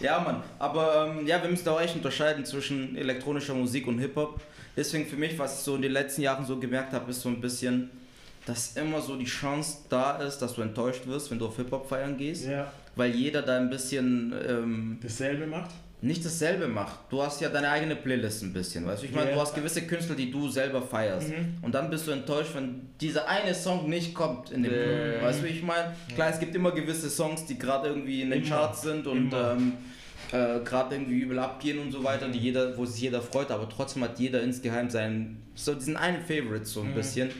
Ja, 0.00 0.20
Mann. 0.20 0.42
Aber 0.58 1.14
ähm, 1.16 1.26
ja, 1.26 1.42
wir 1.42 1.48
müssen 1.48 1.64
da 1.64 1.72
auch 1.72 1.80
echt 1.80 1.94
unterscheiden 1.94 2.44
zwischen 2.44 2.96
elektronischer 2.96 3.54
Musik 3.54 3.86
und 3.86 3.98
Hip-Hop. 3.98 4.40
Deswegen 4.76 5.06
für 5.06 5.16
mich, 5.16 5.38
was 5.38 5.58
ich 5.58 5.64
so 5.64 5.76
in 5.76 5.82
den 5.82 5.92
letzten 5.92 6.22
Jahren 6.22 6.44
so 6.44 6.58
gemerkt 6.58 6.92
habe, 6.92 7.10
ist 7.10 7.22
so 7.22 7.30
ein 7.30 7.40
bisschen, 7.40 7.90
dass 8.44 8.76
immer 8.76 9.00
so 9.00 9.16
die 9.16 9.24
Chance 9.24 9.78
da 9.88 10.18
ist, 10.18 10.38
dass 10.38 10.54
du 10.54 10.62
enttäuscht 10.62 11.06
wirst, 11.06 11.30
wenn 11.30 11.38
du 11.38 11.46
auf 11.46 11.56
Hip-Hop 11.56 11.88
feiern 11.88 12.16
gehst. 12.16 12.46
Ja. 12.46 12.70
Weil 12.94 13.14
jeder 13.14 13.42
da 13.42 13.56
ein 13.56 13.70
bisschen 13.70 14.34
ähm, 14.46 14.98
Dasselbe 15.02 15.46
macht. 15.46 15.70
Nicht 16.02 16.24
dasselbe 16.24 16.68
macht. 16.68 16.98
Du 17.10 17.22
hast 17.22 17.40
ja 17.40 17.48
deine 17.48 17.70
eigene 17.70 17.96
Playlist 17.96 18.42
ein 18.42 18.52
bisschen, 18.52 18.86
weißt 18.86 19.02
du? 19.02 19.06
Ich 19.06 19.12
meine, 19.14 19.30
Ja. 19.30 19.34
du 19.36 19.40
hast 19.40 19.54
gewisse 19.54 19.82
Künstler, 19.86 20.14
die 20.14 20.30
du 20.30 20.48
selber 20.48 20.82
feierst. 20.82 21.30
Und 21.62 21.74
dann 21.74 21.88
bist 21.90 22.06
du 22.06 22.10
enttäuscht, 22.10 22.50
wenn 22.54 22.82
dieser 23.00 23.26
eine 23.28 23.54
Song 23.54 23.88
nicht 23.88 24.14
kommt 24.14 24.50
in 24.50 24.62
dem 24.62 24.72
Club. 24.72 25.22
Weißt 25.22 25.42
du, 25.42 25.46
ich 25.46 25.62
meine? 25.62 25.94
Klar, 26.14 26.30
es 26.30 26.38
gibt 26.38 26.54
immer 26.54 26.72
gewisse 26.72 27.08
Songs, 27.08 27.46
die 27.46 27.58
gerade 27.58 27.88
irgendwie 27.88 28.22
in 28.22 28.30
den 28.30 28.42
Immer. 28.42 28.48
Charts 28.56 28.82
sind 28.82 29.06
und 29.06 29.32
ähm, 29.32 29.72
äh, 30.32 30.60
gerade 30.64 30.96
irgendwie 30.96 31.20
übel 31.20 31.38
abgehen 31.38 31.78
und 31.78 31.90
so 31.92 32.04
weiter, 32.04 32.28
die 32.28 32.38
jeder, 32.38 32.76
wo 32.76 32.84
sich 32.84 33.00
jeder 33.00 33.22
freut, 33.22 33.50
aber 33.50 33.68
trotzdem 33.68 34.04
hat 34.04 34.18
jeder 34.18 34.42
insgeheim 34.42 34.90
seinen, 34.90 35.42
so 35.54 35.74
diesen 35.74 35.96
einen 35.96 36.20
Favorite 36.22 36.66
so 36.66 36.82
ein 36.82 36.94
bisschen. 36.94 37.30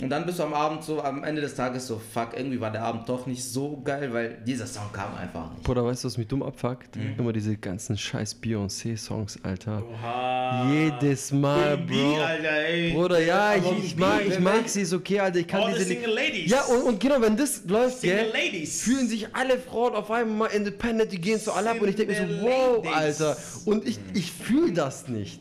Und 0.00 0.10
dann 0.10 0.24
bist 0.26 0.38
du 0.38 0.44
am 0.44 0.54
Abend 0.54 0.84
so, 0.84 1.02
am 1.02 1.24
Ende 1.24 1.40
des 1.40 1.54
Tages 1.56 1.88
so, 1.88 1.98
fuck, 1.98 2.28
irgendwie 2.36 2.60
war 2.60 2.70
der 2.70 2.82
Abend 2.82 3.08
doch 3.08 3.26
nicht 3.26 3.42
so 3.42 3.80
geil, 3.82 4.12
weil 4.12 4.38
dieser 4.46 4.66
Song 4.66 4.92
kam 4.92 5.16
einfach 5.16 5.50
nicht. 5.52 5.64
Bruder, 5.64 5.84
weißt 5.84 6.04
du, 6.04 6.06
was 6.06 6.16
mich 6.16 6.28
dumm 6.28 6.44
abfuckt? 6.44 6.94
Mhm. 6.94 7.16
Immer 7.18 7.32
diese 7.32 7.56
ganzen 7.56 7.98
scheiß 7.98 8.40
Beyoncé-Songs, 8.40 9.40
Alter. 9.42 9.82
Oha. 9.92 10.70
Jedes 10.70 11.32
Mal, 11.32 11.78
B, 11.78 11.94
Bro. 11.94 12.22
Alter, 12.22 12.52
ey. 12.52 12.92
Bruder, 12.92 13.20
ja, 13.20 13.56
ich, 13.56 13.84
ich 13.84 13.96
B, 13.96 14.00
mag, 14.00 14.20
ich 14.24 14.38
mag 14.38 14.68
sie, 14.68 14.82
ist 14.82 14.92
okay, 14.92 15.18
Alter. 15.18 15.40
Ich 15.40 15.48
kann 15.48 15.62
All 15.62 15.72
the 15.72 15.78
diese 15.78 15.88
single 15.88 16.14
ladies. 16.14 16.50
Ja, 16.50 16.62
und, 16.62 16.82
und 16.82 17.00
genau, 17.00 17.20
wenn 17.20 17.36
das 17.36 17.62
läuft, 17.66 17.98
Single 17.98 18.18
gell, 18.18 18.32
ladies. 18.32 18.82
fühlen 18.82 19.08
sich 19.08 19.34
alle 19.34 19.58
Frauen 19.58 19.94
auf 19.94 20.10
einmal 20.12 20.48
mal 20.48 20.54
independent, 20.54 21.10
die 21.10 21.20
gehen 21.20 21.40
so 21.40 21.50
alle 21.50 21.70
ab 21.70 21.80
und 21.80 21.88
ich 21.88 21.96
denke 21.96 22.12
mir 22.12 22.40
so, 22.40 22.42
wow. 22.42 22.86
Alter. 22.94 23.36
Und 23.64 23.86
ich, 23.86 23.98
ich 24.14 24.30
fühle 24.30 24.72
das 24.72 25.08
nicht. 25.08 25.40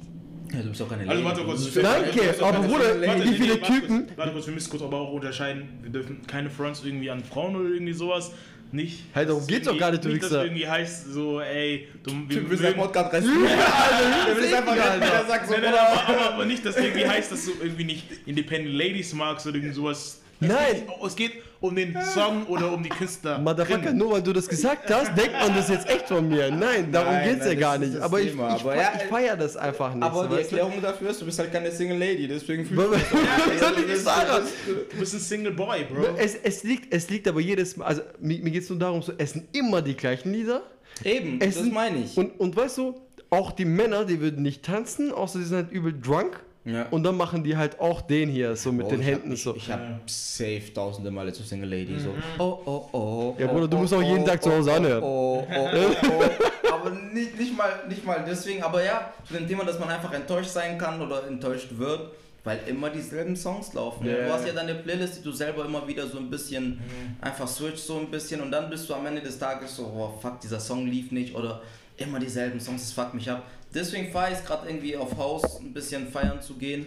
Ja, 0.54 0.62
du 0.62 0.70
bist 0.70 0.82
auch 0.82 0.90
keine 0.90 1.10
Also 1.10 1.24
warte 1.24 1.44
kurz. 1.44 1.74
Danke, 1.74 2.36
aber 2.42 2.60
Bruder, 2.60 2.86
warte, 2.86 3.02
wie 3.02 3.08
warte, 3.08 3.34
viele 3.34 3.62
Typen- 3.62 4.08
Warte 4.16 4.32
kurz, 4.32 4.48
wir 4.48 4.54
müssen 4.54 4.70
kurz 4.70 4.82
aber 4.84 4.98
auch 4.98 5.12
unterscheiden. 5.14 5.68
Wir 5.82 5.90
dürfen 5.92 6.22
keine 6.26 6.50
Fronts 6.50 6.84
irgendwie 6.86 7.10
an 7.10 7.24
Frauen 7.24 7.56
oder 7.56 7.70
irgendwie 7.70 7.94
sowas. 7.94 8.32
Nicht. 8.70 9.04
Hey, 9.14 9.26
darum 9.26 9.48
geht's 9.48 9.66
doch 9.66 9.78
gar 9.78 9.92
nicht, 9.92 10.04
du 10.04 10.10
Nicht, 10.10 10.24
dass 10.24 10.30
Wichser. 10.32 10.44
irgendwie 10.44 10.68
heißt, 10.68 11.14
so, 11.14 11.40
ey, 11.40 11.88
du, 12.04 12.12
bist 12.28 12.40
ein 12.66 12.72
mögen- 12.74 12.76
Podcast 12.82 13.14
rein. 13.14 13.24
Alter, 13.24 14.36
will 14.38 14.44
es 14.44 14.54
einfach 14.54 14.74
nicht, 14.76 14.84
Alter. 14.84 15.00
der 15.10 15.26
sagt 15.26 15.48
so, 15.48 15.54
Nein, 15.54 15.62
nein, 15.64 15.74
aber, 15.74 16.34
aber, 16.34 16.46
nicht, 16.46 16.66
dass 16.66 16.76
irgendwie 16.76 17.08
heißt, 17.08 17.32
dass 17.32 17.46
du 17.46 17.52
irgendwie 17.62 17.86
nicht 17.86 18.06
Independent 18.26 18.76
Ladies 18.76 19.14
magst 19.14 19.48
oder 19.48 19.56
irgend 19.56 19.74
sowas. 19.74 20.22
Es 20.42 20.48
Nein. 20.50 20.58
Geht, 20.76 20.84
es 21.08 21.16
geht 21.16 21.32
um 21.60 21.76
den 21.76 21.98
Song 22.14 22.46
oder 22.48 22.72
um 22.72 22.84
die 22.84 22.90
Künstler. 22.90 23.40
Motherfucker, 23.40 23.92
nur 23.94 24.12
weil 24.12 24.22
du 24.22 24.32
das 24.34 24.48
gesagt 24.48 24.90
hast, 24.94 25.18
denkt 25.18 25.34
man 25.34 25.56
das 25.56 25.70
jetzt 25.70 25.90
echt 25.90 26.08
von 26.08 26.28
mir. 26.28 26.52
Nein, 26.52 26.92
darum 26.92 27.14
Nein, 27.14 27.30
geht's 27.34 27.46
ja 27.48 27.56
gar 27.56 27.78
nicht. 27.78 27.98
Aber 28.00 28.20
ich, 28.22 28.32
Thema. 28.32 28.56
ich, 28.56 28.62
Aber 28.62 28.72
fe- 28.74 28.78
ja, 28.78 28.92
ich 28.96 29.04
feier 29.04 29.36
das 29.38 29.58
einfach 29.58 29.94
nicht. 29.94 30.04
Aber 30.04 30.24
so, 30.24 30.28
die 30.30 30.36
weißt 30.36 30.52
du? 30.52 30.56
Erklärung 30.58 30.82
dafür 30.82 31.10
ist, 31.10 31.22
du 31.22 31.26
bist 31.26 31.40
halt 31.40 31.52
keine 31.52 31.72
Single 31.72 31.98
Lady, 31.98 32.28
deswegen 32.28 32.66
fühlst 32.66 32.82
du 32.84 32.92
Was 32.92 33.60
soll 33.60 33.80
ich 33.82 33.88
nicht 33.88 34.02
sagen? 34.02 34.46
Du 34.92 34.98
bist 35.00 35.14
ein 35.16 35.20
Single 35.20 35.54
Boy, 35.54 35.86
Bro. 35.86 36.16
Es, 36.18 36.36
es, 36.36 36.64
liegt, 36.64 36.94
es 36.94 37.10
liegt 37.10 37.28
aber 37.28 37.40
jedes 37.42 37.76
Mal, 37.78 37.86
also 37.86 38.02
mir, 38.20 38.38
mir 38.40 38.52
geht 38.52 38.64
es 38.64 38.70
nur 38.70 38.80
darum, 38.80 39.02
so, 39.02 39.14
es 39.18 39.32
sind 39.32 39.56
immer 39.56 39.82
die 39.82 39.96
gleichen 39.96 40.32
Lieder. 40.34 40.62
Eben, 41.04 41.40
Es 41.42 41.56
das 41.56 41.66
meine 41.68 42.00
ich. 42.04 42.18
Und, 42.18 42.40
und 42.40 42.56
weißt 42.56 42.78
du, 42.78 42.96
auch 43.30 43.52
die 43.52 43.66
Männer, 43.66 44.06
die 44.06 44.22
würden 44.22 44.42
nicht 44.44 44.64
tanzen, 44.64 45.12
außer 45.12 45.40
sie 45.40 45.46
sind 45.46 45.56
halt 45.58 45.72
übel 45.72 45.94
drunk. 46.00 46.40
Ja. 46.68 46.86
Und 46.92 47.04
dann 47.04 47.16
machen 47.16 47.44
die 47.44 47.56
halt 47.56 47.80
auch 47.80 48.02
den 48.02 48.30
hier, 48.30 48.56
so 48.58 48.74
mit 48.74 48.88
Oh, 48.88 48.90
den 48.90 49.00
Händen 49.00 49.30
hab, 49.30 49.36
ich, 49.36 49.44
so. 49.44 49.56
Ich 49.56 49.72
habe 49.72 50.00
safe 50.06 50.74
tausende 50.74 51.10
Male 51.10 51.32
zu 51.32 51.42
Single 51.44 51.70
Lady 51.70 51.98
so. 51.98 52.14
Oh, 52.38 52.60
oh, 52.66 52.90
oh. 52.92 53.36
Ja, 53.40 53.48
oh, 53.48 53.54
Bruder, 53.54 53.68
du 53.70 53.78
oh, 53.78 53.80
musst 53.80 53.94
auch 53.94 54.02
jeden 54.02 54.24
oh, 54.24 54.26
Tag 54.26 54.44
zu 54.44 54.50
oh, 54.50 54.54
Hause 54.54 54.72
oh, 54.72 54.76
anhören. 54.76 55.04
Oh, 55.04 55.48
oh, 55.50 55.70
oh, 55.74 55.96
oh. 56.10 56.74
aber 56.74 56.90
nicht, 56.90 57.40
nicht, 57.40 57.58
mal, 57.58 57.72
nicht 57.88 58.06
mal 58.06 58.24
deswegen. 58.28 58.62
Aber 58.64 58.84
ja, 58.84 59.14
zu 59.26 59.36
dem 59.36 59.48
Thema, 59.48 59.64
dass 59.64 59.80
man 59.80 59.90
einfach 59.90 60.12
enttäuscht 60.14 60.50
sein 60.50 60.78
kann 60.78 61.02
oder 61.02 61.26
enttäuscht 61.26 61.70
wird, 61.72 62.12
weil 62.44 62.60
immer 62.68 62.90
dieselben 62.90 63.38
Songs 63.38 63.74
laufen. 63.74 64.06
Ja. 64.06 64.26
Du 64.26 64.34
hast 64.34 64.46
ja 64.46 64.52
deine 64.52 64.76
Playlist, 64.76 65.20
die 65.20 65.24
du 65.24 65.32
selber 65.32 65.64
immer 65.64 65.88
wieder 65.88 66.06
so 66.06 66.18
ein 66.18 66.30
bisschen 66.30 66.82
einfach 67.22 67.48
switcht 67.48 67.80
so 67.80 67.98
ein 67.98 68.12
bisschen 68.12 68.42
und 68.42 68.52
dann 68.52 68.70
bist 68.70 68.90
du 68.90 68.94
am 68.94 69.06
Ende 69.06 69.22
des 69.22 69.40
Tages 69.40 69.78
so, 69.78 69.84
oh 69.84 70.20
fuck, 70.22 70.42
dieser 70.42 70.60
Song 70.60 70.86
lief 70.86 71.12
nicht 71.12 71.34
oder 71.34 71.62
immer 71.98 72.20
dieselben 72.20 72.60
Songs, 72.60 72.82
das 72.84 72.94
fuckt 72.94 73.14
mich 73.14 73.30
ab. 73.30 73.44
Deswegen 73.74 74.12
fahre 74.12 74.32
ich 74.32 74.38
es 74.40 74.46
gerade 74.46 74.68
irgendwie 74.70 74.96
auf 74.96 75.18
Haus 75.18 75.60
ein 75.60 75.74
bisschen 75.74 76.08
feiern 76.08 76.42
zu 76.42 76.54
gehen, 76.56 76.86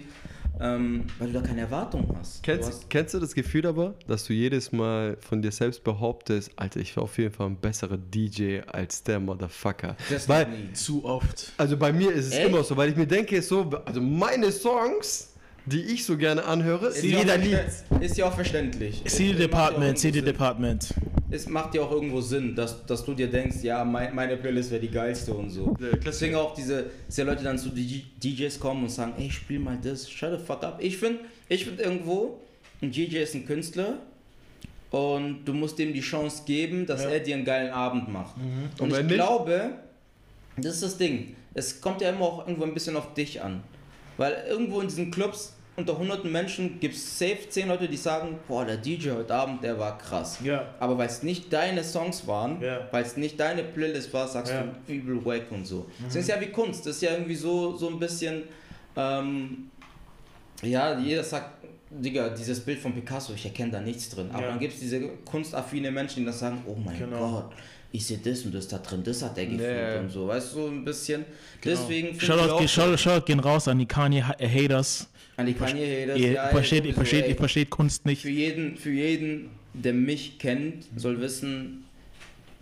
ähm, 0.61 1.05
weil 1.19 1.29
du 1.33 1.41
da 1.41 1.47
keine 1.47 1.63
Erwartungen 1.63 2.09
hast. 2.19 2.39
Du 2.39 2.43
Kennst, 2.43 2.69
hast 2.69 2.91
kennst 2.91 3.15
du 3.15 3.19
das 3.19 3.35
Gefühl 3.35 3.67
aber, 3.67 3.95
dass 4.07 4.25
du 4.25 4.33
jedes 4.33 4.73
Mal 4.73 5.17
von 5.21 5.43
dir 5.43 5.53
selbst 5.53 5.85
behauptest, 5.85 6.51
Alter, 6.57 6.81
ich 6.81 6.97
war 6.97 7.05
auf 7.05 7.17
jeden 7.19 7.33
Fall 7.33 7.47
ein 7.49 7.57
besserer 7.57 7.97
DJ 7.99 8.61
als 8.67 9.03
der 9.03 9.21
Motherfucker? 9.21 9.97
das 10.09 10.29
Weil, 10.29 10.49
nie. 10.49 10.73
Zu 10.73 11.05
oft. 11.05 11.53
also 11.59 11.77
bei 11.77 11.93
mir 11.93 12.13
ist 12.13 12.27
es 12.27 12.33
Echt? 12.33 12.49
immer 12.49 12.65
so, 12.65 12.77
weil 12.77 12.91
ich 12.91 12.97
mir 12.97 13.07
denke, 13.07 13.41
so, 13.43 13.71
also 13.85 14.01
meine 14.01 14.51
Songs, 14.53 15.35
die 15.67 15.81
ich 15.83 16.05
so 16.05 16.17
gerne 16.17 16.45
anhöre, 16.45 16.89
Ist 16.89 17.01
CD 17.01 17.13
ja, 17.15 17.19
auch 17.21 17.25
da 17.27 17.35
verstä- 17.35 18.01
ist 18.03 18.17
ja 18.19 18.27
auch 18.27 18.35
verständlich. 18.35 19.03
CD 19.05 19.05
Es- 19.05 19.15
es 19.15 19.19
macht 19.21 19.31
ja 19.31 19.35
auch 19.35 19.39
Department, 19.41 19.83
irgendwo 19.85 20.01
CD 20.01 20.19
Sinn. 20.19 20.25
Department. 20.25 20.95
Es 21.33 21.49
macht 21.49 21.75
ja 21.75 21.83
auch 21.83 21.91
irgendwo 21.93 22.21
Sinn, 22.21 22.57
dass, 22.57 22.85
dass 22.87 23.05
du 23.05 23.15
dir 23.15 23.29
denkst, 23.31 23.59
ja, 23.63 23.85
mein, 23.85 24.15
meine 24.15 24.37
Playlist 24.37 24.71
wäre 24.73 24.81
die 24.81 24.91
geilste 24.91 25.33
und 25.33 25.51
so. 25.51 25.77
Ja. 25.81 25.97
Deswegen 26.05 26.35
auch 26.35 26.55
diese, 26.55 26.87
diese 27.09 27.23
Leute 27.23 27.45
dann 27.45 27.57
zu 27.59 27.69
DJ 27.69 28.01
DJs 28.23 28.59
kommen 28.59 28.83
und 28.85 28.91
sagen, 28.91 29.13
ey, 29.19 29.31
spiel 29.31 29.61
mal 29.61 29.79
das, 29.81 30.11
shut 30.11 30.39
the 30.39 30.45
fuck 30.45 30.65
up. 30.65 30.79
Ich 30.83 30.97
finde 30.97 31.21
ich 31.49 31.65
find 31.65 31.79
irgendwo, 31.81 32.41
ein 32.83 32.91
DJ 32.91 33.19
ist 33.19 33.35
ein 33.35 33.47
Künstler 33.47 33.99
und 34.91 35.45
du 35.45 35.53
musst 35.53 35.79
ihm 35.79 35.93
die 35.93 36.01
Chance 36.01 36.43
geben, 36.47 36.85
dass 36.87 37.05
Ja. 37.05 37.11
er 37.11 37.21
dir 37.21 37.37
einen 37.37 37.45
geilen 37.45 37.71
Abend 37.73 38.09
macht. 38.13 38.35
Und, 38.37 38.81
Und 38.81 38.91
wenn 38.93 39.01
ich 39.03 39.07
nicht? 39.07 39.15
glaube, 39.15 39.71
das 40.57 40.75
ist 40.75 40.83
das 40.83 40.97
Ding. 40.99 41.37
Es 41.55 41.81
kommt 41.81 42.01
ja 42.01 42.11
immer 42.11 42.23
auch 42.23 42.41
irgendwo 42.47 42.65
ein 42.65 42.75
bisschen 42.75 42.97
auf 42.97 43.15
dich 43.15 43.41
an. 43.41 43.63
Weil 44.21 44.45
irgendwo 44.51 44.83
in 44.83 44.89
diesen 44.89 45.11
Clubs 45.11 45.55
unter 45.77 45.97
hunderten 45.97 46.31
Menschen 46.31 46.79
gibt 46.79 46.95
es 46.95 47.19
safe 47.19 47.39
10 47.49 47.69
Leute, 47.69 47.89
die 47.89 47.97
sagen, 47.97 48.39
boah, 48.47 48.67
der 48.67 48.77
DJ 48.77 49.13
heute 49.13 49.35
Abend, 49.35 49.65
der 49.65 49.79
war 49.79 49.97
krass. 49.97 50.39
Ja. 50.45 50.67
Aber 50.79 50.99
weil 50.99 51.07
es 51.07 51.23
nicht 51.23 51.51
deine 51.51 51.83
Songs 51.83 52.27
waren, 52.27 52.61
Ja. 52.61 52.87
weil 52.91 53.03
es 53.03 53.17
nicht 53.17 53.41
deine 53.41 53.63
Playlist 53.65 54.13
war, 54.13 54.29
sagst 54.29 54.53
Ja. 54.53 54.63
du 54.87 54.93
übel 54.93 55.25
wack 55.25 55.51
und 55.51 55.67
so. 55.67 55.87
Das 56.05 56.17
ist 56.17 56.29
ja 56.29 56.39
wie 56.39 56.49
Kunst, 56.49 56.85
das 56.85 56.97
ist 56.97 57.03
ja 57.03 57.13
irgendwie 57.13 57.35
so, 57.35 57.75
so 57.79 57.89
ein 57.89 57.99
bisschen, 57.99 58.43
ähm, 58.95 59.71
ja, 60.63 60.99
jeder 60.99 61.25
sagt, 61.25 61.65
Digga, 61.91 62.29
dieses 62.29 62.61
Bild 62.61 62.79
von 62.79 62.93
Picasso, 62.93 63.33
ich 63.33 63.47
erkenne 63.47 63.73
da 63.73 63.81
nichts 63.81 64.11
drin. 64.11 64.29
Aber 64.35 64.49
dann 64.49 64.59
gibt 64.59 64.75
es 64.75 64.81
diese 64.81 65.01
kunstaffine 65.25 65.91
Menschen, 65.91 66.21
die 66.21 66.25
dann 66.27 66.35
sagen, 66.35 66.63
oh 66.67 66.77
mein 66.77 66.99
Genau. 66.99 67.19
Gott, 67.31 67.53
ich 67.93 68.07
sehe 68.07 68.19
das 68.19 68.43
und 68.45 68.55
das 68.55 68.69
da 68.69 68.79
drin, 68.79 69.03
das 69.03 69.23
hat 69.23 69.37
er 69.39 69.47
gefühlt 69.47 69.61
Nee. 69.61 69.99
und 69.99 70.11
so, 70.11 70.29
weißt 70.29 70.53
du, 70.55 70.61
so 70.63 70.67
ein 70.69 70.85
bisschen. 70.85 71.25
Genau. 71.61 71.77
Deswegen 71.77 72.09
finde 72.09 72.19
ich 72.21 72.25
Shoutout, 72.27 72.69
Shoutout, 72.69 72.97
Shoutout 72.99 73.25
gehen 73.27 73.41
raus 73.41 73.67
an 73.69 73.79
die 73.79 73.87
Kanye-Haters. 73.87 75.09
an 75.37 75.47
die 75.47 75.55
Kanye 75.55 76.03
Haters, 76.03 76.19
Ihr 76.19 76.33
ja, 76.33 76.49
versteht, 76.49 76.85
ihr 76.85 76.95
versteht, 76.95 77.27
ihr 77.29 77.37
versteht 77.37 77.71
Kunst 77.71 78.07
nicht. 78.07 78.23
Für 78.23 78.31
jeden, 78.31 78.77
für 78.77 78.91
jeden, 78.91 79.51
der 79.75 79.93
mich 79.95 80.39
kennt, 80.39 80.85
soll 80.97 81.21
wissen, 81.21 81.85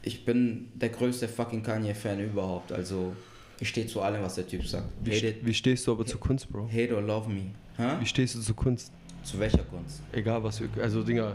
ich 0.03 0.24
bin 0.24 0.68
der 0.74 0.89
größte 0.91 1.29
fucking 1.29 1.62
Kanye-Fan 1.62 2.20
überhaupt. 2.20 2.72
Also, 2.72 3.14
ich 3.61 3.68
stehe 3.68 3.87
zu 3.87 4.01
allem, 4.01 4.22
was 4.22 4.37
der 4.37 4.47
Typ 4.47 4.64
sagt. 4.66 4.87
Wie, 5.05 5.11
it, 5.14 5.37
wie 5.43 5.53
stehst 5.55 5.87
du 5.87 5.93
aber 5.93 6.07
zu 6.07 6.16
Kunst, 6.18 6.49
Bro? 6.51 6.68
hate 6.72 6.95
or 6.95 7.03
love 7.03 7.29
me. 7.29 7.51
Hä? 7.76 7.97
Wie 8.01 8.07
stehst 8.07 8.35
du 8.37 8.41
zu 8.41 8.55
Kunst? 8.55 8.93
Zu 9.24 9.39
welcher 9.41 9.64
Kunst? 9.64 10.01
Egal 10.12 10.43
was, 10.43 10.61
wir- 10.61 10.68
also 10.83 11.03
Dinger, 11.03 11.35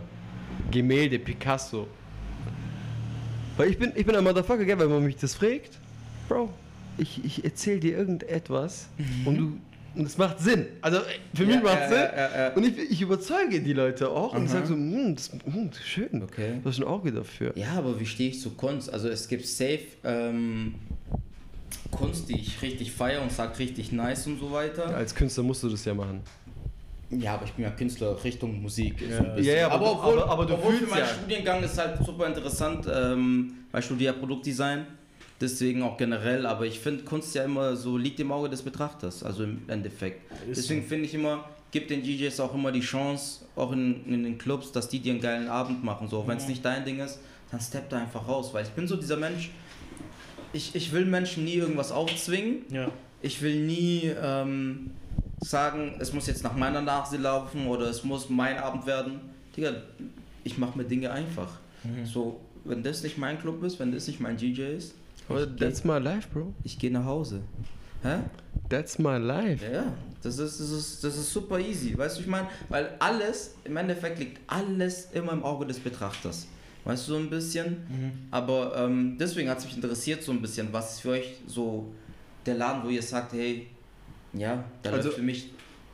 Gemälde, 0.72 1.20
Picasso. 1.20 1.88
Weil 3.58 3.70
ich 3.70 3.78
bin, 3.78 3.92
ich 3.96 4.06
bin 4.06 4.16
ein 4.16 4.24
Motherfucker, 4.24 4.66
gell, 4.66 4.80
wenn 4.80 4.90
man 4.90 5.04
mich 5.04 5.16
das 5.18 5.36
fragt, 5.36 5.78
Bro, 6.28 6.50
ich, 6.98 7.24
ich 7.24 7.44
erzähl 7.44 7.80
dir 7.80 7.98
irgendetwas 7.98 8.88
und 9.26 9.38
du, 9.38 9.58
und 9.96 10.06
es 10.08 10.18
macht 10.18 10.40
Sinn. 10.40 10.66
Also 10.82 10.98
äh, 11.00 11.02
für 11.36 11.46
mich 11.46 11.56
Ja, 11.58 11.62
macht 11.62 11.80
ja, 11.82 11.90
Sinn. 11.90 11.98
ja. 12.16 12.54
Und 12.54 12.64
ich, 12.66 12.92
ich 12.92 13.02
überzeuge 13.02 13.62
die 13.62 13.74
Leute 13.74 14.10
auch 14.10 14.34
und 14.34 14.46
ich 14.46 14.50
Aha. 14.50 14.58
sage 14.66 14.68
so, 14.68 14.74
hm, 14.74 15.16
das, 15.16 15.32
hm, 15.32 15.70
das 15.70 15.80
ist 15.80 15.88
schön. 15.88 16.24
Okay. 16.24 16.54
Du 16.64 16.70
hast 16.70 16.80
ein 16.80 16.84
Auge 16.86 17.12
dafür. 17.12 17.52
Ja, 17.56 17.74
aber 17.78 18.00
wie 18.00 18.06
stehe 18.08 18.30
ich 18.32 18.42
zu 18.42 18.52
Kunst? 18.52 18.92
Also, 18.92 19.08
es 19.10 19.28
gibt 19.28 19.46
safe 19.46 19.82
ähm, 20.04 20.76
Kunst, 21.92 22.28
die 22.30 22.40
ich 22.40 22.60
richtig 22.64 22.92
feiere 22.92 23.22
und 23.22 23.32
sag 23.32 23.60
richtig 23.60 23.92
nice 23.92 24.26
und 24.26 24.40
so 24.40 24.52
weiter. 24.52 24.96
Als 24.96 25.14
Künstler 25.14 25.44
musst 25.44 25.62
du 25.62 25.70
das 25.70 25.86
ja 25.86 25.94
machen. 25.94 26.22
Ja, 27.10 27.36
aber 27.36 27.46
ich 27.46 27.52
bin 27.54 27.64
ja 27.66 27.72
Künstler 27.72 28.22
Richtung 28.24 28.62
Musik. 28.62 28.96
so 29.00 29.06
Ja. 29.06 29.22
bisschen. 29.34 29.56
Ja, 29.58 29.68
aber 29.68 29.76
aber, 29.76 29.92
obwohl, 29.92 30.20
aber- 30.22 30.32
aber 30.32 30.46
du 30.46 30.54
obwohl 30.56 30.72
für 30.74 30.78
fühlst 30.80 30.94
meinen 30.94 31.02
ja. 31.06 31.08
Studiengang 31.14 31.64
ist 31.64 31.78
halt 31.78 32.04
super 32.06 32.28
interessant, 32.28 32.88
ähm, 32.92 33.54
weil 33.72 33.80
ich 33.80 33.86
studiere 33.86 34.14
Produktdesign, 34.14 34.88
deswegen 35.40 35.84
auch 35.84 35.98
generell, 35.98 36.46
aber 36.46 36.66
ich 36.66 36.80
finde 36.80 37.04
Kunst 37.04 37.36
ja 37.36 37.44
immer 37.44 37.76
so, 37.76 37.98
liegt 37.98 38.20
im 38.20 38.32
Auge 38.32 38.50
des 38.50 38.62
Betrachters, 38.62 39.24
also 39.24 39.44
im 39.44 39.62
Endeffekt. 39.68 40.22
Deswegen 40.50 40.82
so. 40.82 40.88
finde 40.88 41.06
ich 41.06 41.14
immer, 41.14 41.46
gibt 41.72 41.90
den 41.92 42.02
DJs 42.04 42.40
auch 42.40 42.54
immer 42.56 42.72
die 42.72 42.82
Chance, 42.82 43.46
auch 43.56 43.72
in, 43.74 44.06
in 44.08 44.24
den 44.24 44.38
Clubs, 44.38 44.72
dass 44.72 44.90
die 44.90 45.00
dir 45.00 45.12
einen 45.14 45.22
geilen 45.22 45.48
Abend 45.48 45.84
machen, 45.84 46.08
so, 46.08 46.24
wenn 46.28 46.38
es 46.38 46.48
nicht 46.48 46.64
dein 46.66 46.84
Ding 46.86 47.00
ist, 47.00 47.20
dann 47.52 47.60
stepp 47.62 47.90
da 47.90 47.98
einfach 48.00 48.28
raus, 48.28 48.52
weil 48.54 48.64
ich 48.64 48.72
bin 48.72 48.88
so 48.88 48.96
dieser 48.96 49.18
Mensch, 49.18 49.52
ich, 50.54 50.74
ich 50.76 50.92
will 50.92 51.06
Menschen 51.06 51.46
nie 51.46 51.56
irgendwas 51.56 51.92
aufzwingen, 51.92 52.64
Ja. 52.72 52.90
ich 53.22 53.42
will 53.42 53.66
nie 53.66 54.12
ähm, 54.22 54.92
sagen, 55.44 55.96
es 56.00 56.14
muss 56.14 56.28
jetzt 56.28 56.44
nach 56.44 56.56
meiner 56.56 56.82
Nase 56.82 57.18
laufen 57.18 57.68
oder 57.68 57.90
es 57.90 58.04
muss 58.04 58.30
mein 58.30 58.58
Abend 58.58 58.86
werden. 58.86 59.20
Digga, 59.56 59.74
ich 60.44 60.58
mache 60.58 60.78
mir 60.78 60.86
Dinge 60.86 61.12
einfach. 61.12 61.60
Mhm. 61.84 62.06
So, 62.06 62.40
wenn 62.64 62.84
das 62.84 63.04
nicht 63.04 63.18
mein 63.18 63.40
Club 63.40 63.64
ist, 63.64 63.80
wenn 63.80 63.92
das 63.92 64.08
nicht 64.08 64.20
mein 64.20 64.38
DJ 64.38 64.62
ist, 64.78 64.96
Aber 65.30 65.46
gehe 65.46 65.56
that's 65.58 65.84
my 65.84 65.98
life, 66.00 66.28
Bro. 66.34 66.54
ich 66.64 66.78
geh 66.80 66.90
nach 66.90 67.06
Hause. 67.06 67.42
Hä? 68.02 68.20
That's 68.70 69.00
my 69.00 69.18
life. 69.18 69.64
Ja, 69.66 69.72
ja, 69.72 69.94
das 70.22 70.38
ist, 70.40 70.60
das 70.60 70.70
ist, 70.72 71.04
das 71.04 71.18
ist 71.18 71.32
super 71.32 71.60
easy. 71.60 71.98
Weißt 71.98 72.18
du, 72.18 72.22
ich 72.22 72.28
meine, 72.28 72.48
weil 72.70 72.90
alles, 73.00 73.56
im 73.64 73.78
Endeffekt 73.78 74.20
liegt 74.20 74.40
alles 74.48 75.10
immer 75.14 75.32
im 75.32 75.44
Auge 75.44 75.66
des 75.66 75.80
Betrachters. 75.80 76.48
Weißt 76.86 77.08
du, 77.08 77.14
so 77.14 77.18
ein 77.18 77.30
bisschen. 77.30 77.78
Mhm. 77.88 78.12
Aber 78.32 78.76
ähm, 78.76 79.18
deswegen 79.18 79.50
hat 79.50 79.60
es 79.60 79.66
mich 79.66 79.76
interessiert, 79.76 80.22
so 80.24 80.32
ein 80.32 80.42
bisschen, 80.42 80.68
was 80.72 80.94
ist 80.96 81.00
für 81.02 81.12
euch 81.12 81.36
so 81.48 81.94
der 82.46 82.56
Laden, 82.56 82.84
wo 82.84 82.90
ihr 82.90 83.02
sagt, 83.02 83.34
hey, 83.34 83.68
ja, 84.34 84.64
da 84.82 84.92
Also- 84.92 85.08
läuft 85.10 85.18
für 85.20 85.24
mich 85.26 85.50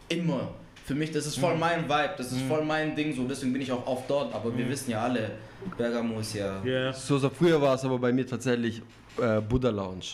immer. 0.09 0.49
Für 0.85 0.95
mich, 0.95 1.11
das 1.11 1.27
ist 1.27 1.37
voll 1.37 1.53
Mhm. 1.53 1.59
mein 1.59 1.83
Vibe, 1.83 2.13
das 2.17 2.31
ist 2.31 2.41
voll 2.43 2.65
mein 2.65 2.95
Ding, 2.95 3.13
so 3.15 3.27
deswegen 3.27 3.53
bin 3.53 3.61
ich 3.61 3.71
auch 3.71 3.85
oft 3.85 4.09
dort. 4.09 4.33
Aber 4.33 4.55
wir 4.57 4.67
wissen 4.67 4.89
ja 4.89 5.03
alle, 5.03 5.31
Bergamo 5.77 6.19
ist 6.19 6.33
ja 6.33 6.63
Ja. 6.65 6.91
So, 6.93 7.19
so 7.19 7.29
früher 7.29 7.61
war 7.61 7.75
es 7.75 7.85
aber 7.85 7.99
bei 7.99 8.11
mir 8.11 8.25
tatsächlich 8.25 8.81
äh, 9.21 9.39
Buddha 9.41 9.69
Lounge. 9.69 10.05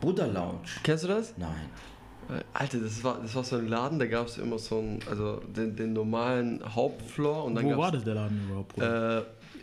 Buddha 0.00 0.24
Lounge. 0.24 0.60
Kennst 0.82 1.04
du 1.04 1.08
das? 1.08 1.34
Nein. 1.36 1.68
Äh, 2.30 2.40
Alter, 2.54 2.78
das 2.78 3.04
war, 3.04 3.18
das 3.20 3.34
war 3.34 3.44
so 3.44 3.56
ein 3.56 3.68
Laden, 3.68 3.98
da 3.98 4.06
gab 4.06 4.26
es 4.26 4.38
immer 4.38 4.58
so 4.58 4.78
einen, 4.78 5.00
also 5.10 5.36
den, 5.54 5.76
den 5.76 5.92
normalen 5.92 6.62
Hauptfloor 6.74 7.44
und 7.44 7.54
dann 7.56 7.64
Wo 7.64 7.68
gab's, 7.70 7.80
war 7.82 7.92
das 7.92 8.04
der 8.04 8.14
Laden 8.14 8.40
überhaupt? 8.48 8.78
Äh, 8.78 9.18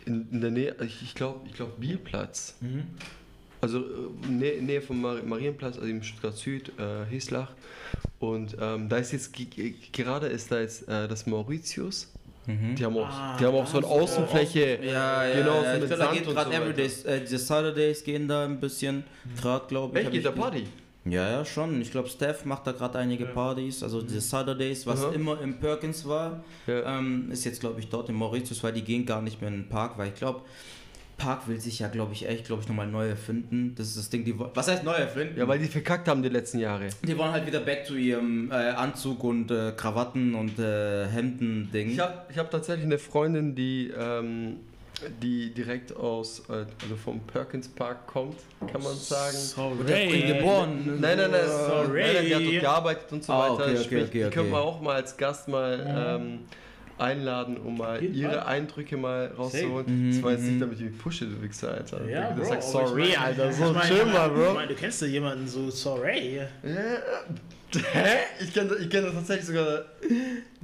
in, 0.06 0.28
in 0.30 0.40
der 0.40 0.50
Nähe, 0.52 0.76
ich, 0.84 1.02
ich 1.02 1.14
glaube, 1.16 1.40
ich 1.48 1.54
glaub 1.54 1.80
Bielplatz. 1.80 2.56
Mhm. 2.60 2.84
Also 3.60 3.78
äh, 3.80 4.28
Nä 4.28 4.60
Nähe 4.60 4.80
vom 4.80 5.00
Mar 5.00 5.22
Marienplatz, 5.22 5.76
also 5.76 5.88
im 5.88 6.02
Stuttgart 6.02 6.36
Süd, 6.36 6.72
äh, 6.78 7.04
Hislach. 7.10 7.52
Und 8.18 8.56
ähm, 8.60 8.88
da 8.88 8.96
ist 8.98 9.12
jetzt, 9.12 9.32
ge- 9.32 9.46
ge- 9.46 9.74
gerade 9.92 10.26
ist 10.28 10.50
da 10.50 10.60
jetzt 10.60 10.88
äh, 10.88 11.06
das 11.08 11.26
Mauritius. 11.26 12.12
Die 12.46 12.84
haben 12.84 12.96
auch, 12.96 13.06
Ah, 13.08 13.36
die 13.38 13.44
haben 13.44 13.54
auch 13.54 13.66
so 13.66 13.78
eine 13.78 13.86
Außenfläche. 13.86 14.80
Ja, 14.82 15.24
ja, 15.24 15.34
Genau, 15.40 15.62
ja. 15.62 15.70
so 15.70 15.74
ich 15.76 15.80
mit 15.82 15.88
glaube, 15.88 15.88
da 15.88 15.96
Sand 16.06 16.18
geht 16.18 16.26
und 16.26 16.34
gerade 16.34 16.50
so 16.50 16.56
weiter. 16.56 16.62
Everydays, 16.64 17.04
äh, 17.04 17.20
diese 17.20 17.38
Saturdays 17.38 18.02
gehen 18.02 18.26
da 18.26 18.44
ein 18.44 18.58
bisschen, 18.58 19.04
gerade 19.40 19.66
glaube 19.68 19.96
ich. 19.98 20.04
Echt, 20.06 20.12
geht 20.12 20.20
ich 20.20 20.24
da. 20.26 20.32
Party? 20.32 20.64
Ja, 21.04 21.30
ja, 21.30 21.44
schon. 21.44 21.80
Ich 21.80 21.92
glaube, 21.92 22.08
Steph 22.08 22.44
macht 22.46 22.66
da 22.66 22.72
gerade 22.72 22.98
einige 22.98 23.26
Partys. 23.26 23.82
Also 23.84 24.02
diese 24.02 24.20
Saturdays, 24.20 24.84
was 24.86 25.04
Aha. 25.04 25.12
immer 25.12 25.40
im 25.40 25.58
Perkins 25.60 26.06
war, 26.08 26.42
Ja. 26.66 26.98
ähm, 26.98 27.30
ist 27.30 27.44
jetzt, 27.44 27.60
glaube 27.60 27.78
ich, 27.78 27.88
dort 27.88 28.08
in 28.08 28.16
Mauritius, 28.16 28.62
weil 28.64 28.72
die 28.72 28.82
gehen 28.82 29.06
gar 29.06 29.22
nicht 29.22 29.40
mehr 29.40 29.48
in 29.50 29.58
den 29.62 29.68
Park, 29.68 29.96
weil 29.96 30.08
ich 30.08 30.14
glaube, 30.16 30.40
Park 31.20 31.46
will 31.48 31.60
sich 31.60 31.78
ja, 31.80 31.88
glaube 31.88 32.14
ich, 32.14 32.26
echt, 32.26 32.46
glaube 32.46 32.62
ich, 32.62 32.68
nochmal 32.68 32.86
neu 32.86 33.06
erfinden. 33.08 33.74
Das 33.76 33.88
ist 33.88 33.98
das 33.98 34.08
Ding, 34.08 34.24
die 34.24 34.34
Was 34.38 34.68
heißt 34.68 34.84
neu 34.84 34.92
erfinden? 34.92 35.38
Ja, 35.38 35.46
weil 35.46 35.58
die 35.58 35.66
verkackt 35.66 36.08
haben 36.08 36.22
die 36.22 36.30
letzten 36.30 36.58
Jahre. 36.58 36.88
die 37.06 37.16
wollen 37.18 37.32
halt 37.32 37.46
wieder 37.46 37.60
back 37.60 37.84
zu 37.86 37.94
ihrem 37.94 38.50
äh, 38.50 38.54
Anzug 38.54 39.22
und 39.22 39.50
äh, 39.50 39.72
Krawatten 39.76 40.34
und 40.34 40.58
äh, 40.58 41.06
Hemden-Ding. 41.08 41.90
Ich 41.90 42.00
habe 42.00 42.22
ich 42.30 42.38
hab 42.38 42.50
tatsächlich 42.50 42.86
eine 42.86 42.98
Freundin, 42.98 43.54
die, 43.54 43.92
ähm, 43.96 44.56
die 45.22 45.52
direkt 45.52 45.94
aus, 45.94 46.40
äh, 46.48 46.52
also 46.82 46.96
vom 47.04 47.20
Perkins 47.20 47.68
Park 47.68 48.06
kommt, 48.06 48.36
kann 48.72 48.82
man 48.82 48.94
sagen. 48.96 49.36
Sorry. 49.36 50.22
geboren. 50.26 50.98
Nein, 51.00 51.18
nein, 51.18 51.30
nein, 51.30 51.40
Sorry. 51.46 52.02
nein, 52.02 52.14
nein, 52.14 52.24
die 52.26 52.34
hat 52.34 52.42
dort 52.44 52.60
gearbeitet 52.60 53.12
und 53.12 53.24
so 53.24 53.32
Ah, 53.34 53.40
weiter. 53.42 53.52
okay, 53.64 53.74
okay, 53.74 53.84
Sprich, 53.84 54.02
okay, 54.04 54.10
die 54.20 54.24
okay. 54.24 54.34
können 54.34 54.50
wir 54.50 54.58
auch 54.60 54.80
mal 54.80 54.94
als 54.96 55.16
Gast 55.16 55.48
mal 55.48 56.18
ähm, 56.18 56.38
einladen, 57.00 57.56
um 57.56 57.78
mal 57.78 58.02
ihre. 58.02 58.46
Eindrücke 58.46 58.96
mal 58.96 59.32
rauszuholen. 59.36 60.10
Das 60.10 60.22
war 60.22 60.32
jetzt 60.32 60.42
mhm. 60.42 60.48
nicht, 60.48 60.62
damit 60.62 60.78
ich 60.78 60.84
mich 60.86 60.98
pushe, 60.98 61.26
du 61.26 61.40
Wichser, 61.42 61.72
Alter. 61.72 62.08
Ja, 62.08 62.30
du 62.30 62.40
Bro, 62.40 62.48
sagst 62.48 62.68
ich 62.68 62.72
sorry, 62.72 63.08
mein- 63.08 63.18
Alter, 63.18 63.52
so 63.52 63.66
ich 63.66 63.74
mein, 63.74 63.88
chill 63.88 64.06
mal, 64.06 64.28
Ich 64.28 64.34
Bro. 64.34 64.54
meine, 64.54 64.68
du 64.68 64.74
kennst 64.74 65.02
ja 65.02 65.08
jemanden 65.08 65.48
so 65.48 65.70
sorry. 65.70 66.36
Ja. 66.36 66.48
Hä? 66.62 68.16
Ich 68.40 68.52
kenne 68.52 68.74
ich 68.80 68.90
kenn 68.90 69.04
tatsächlich 69.04 69.46
sogar 69.46 69.84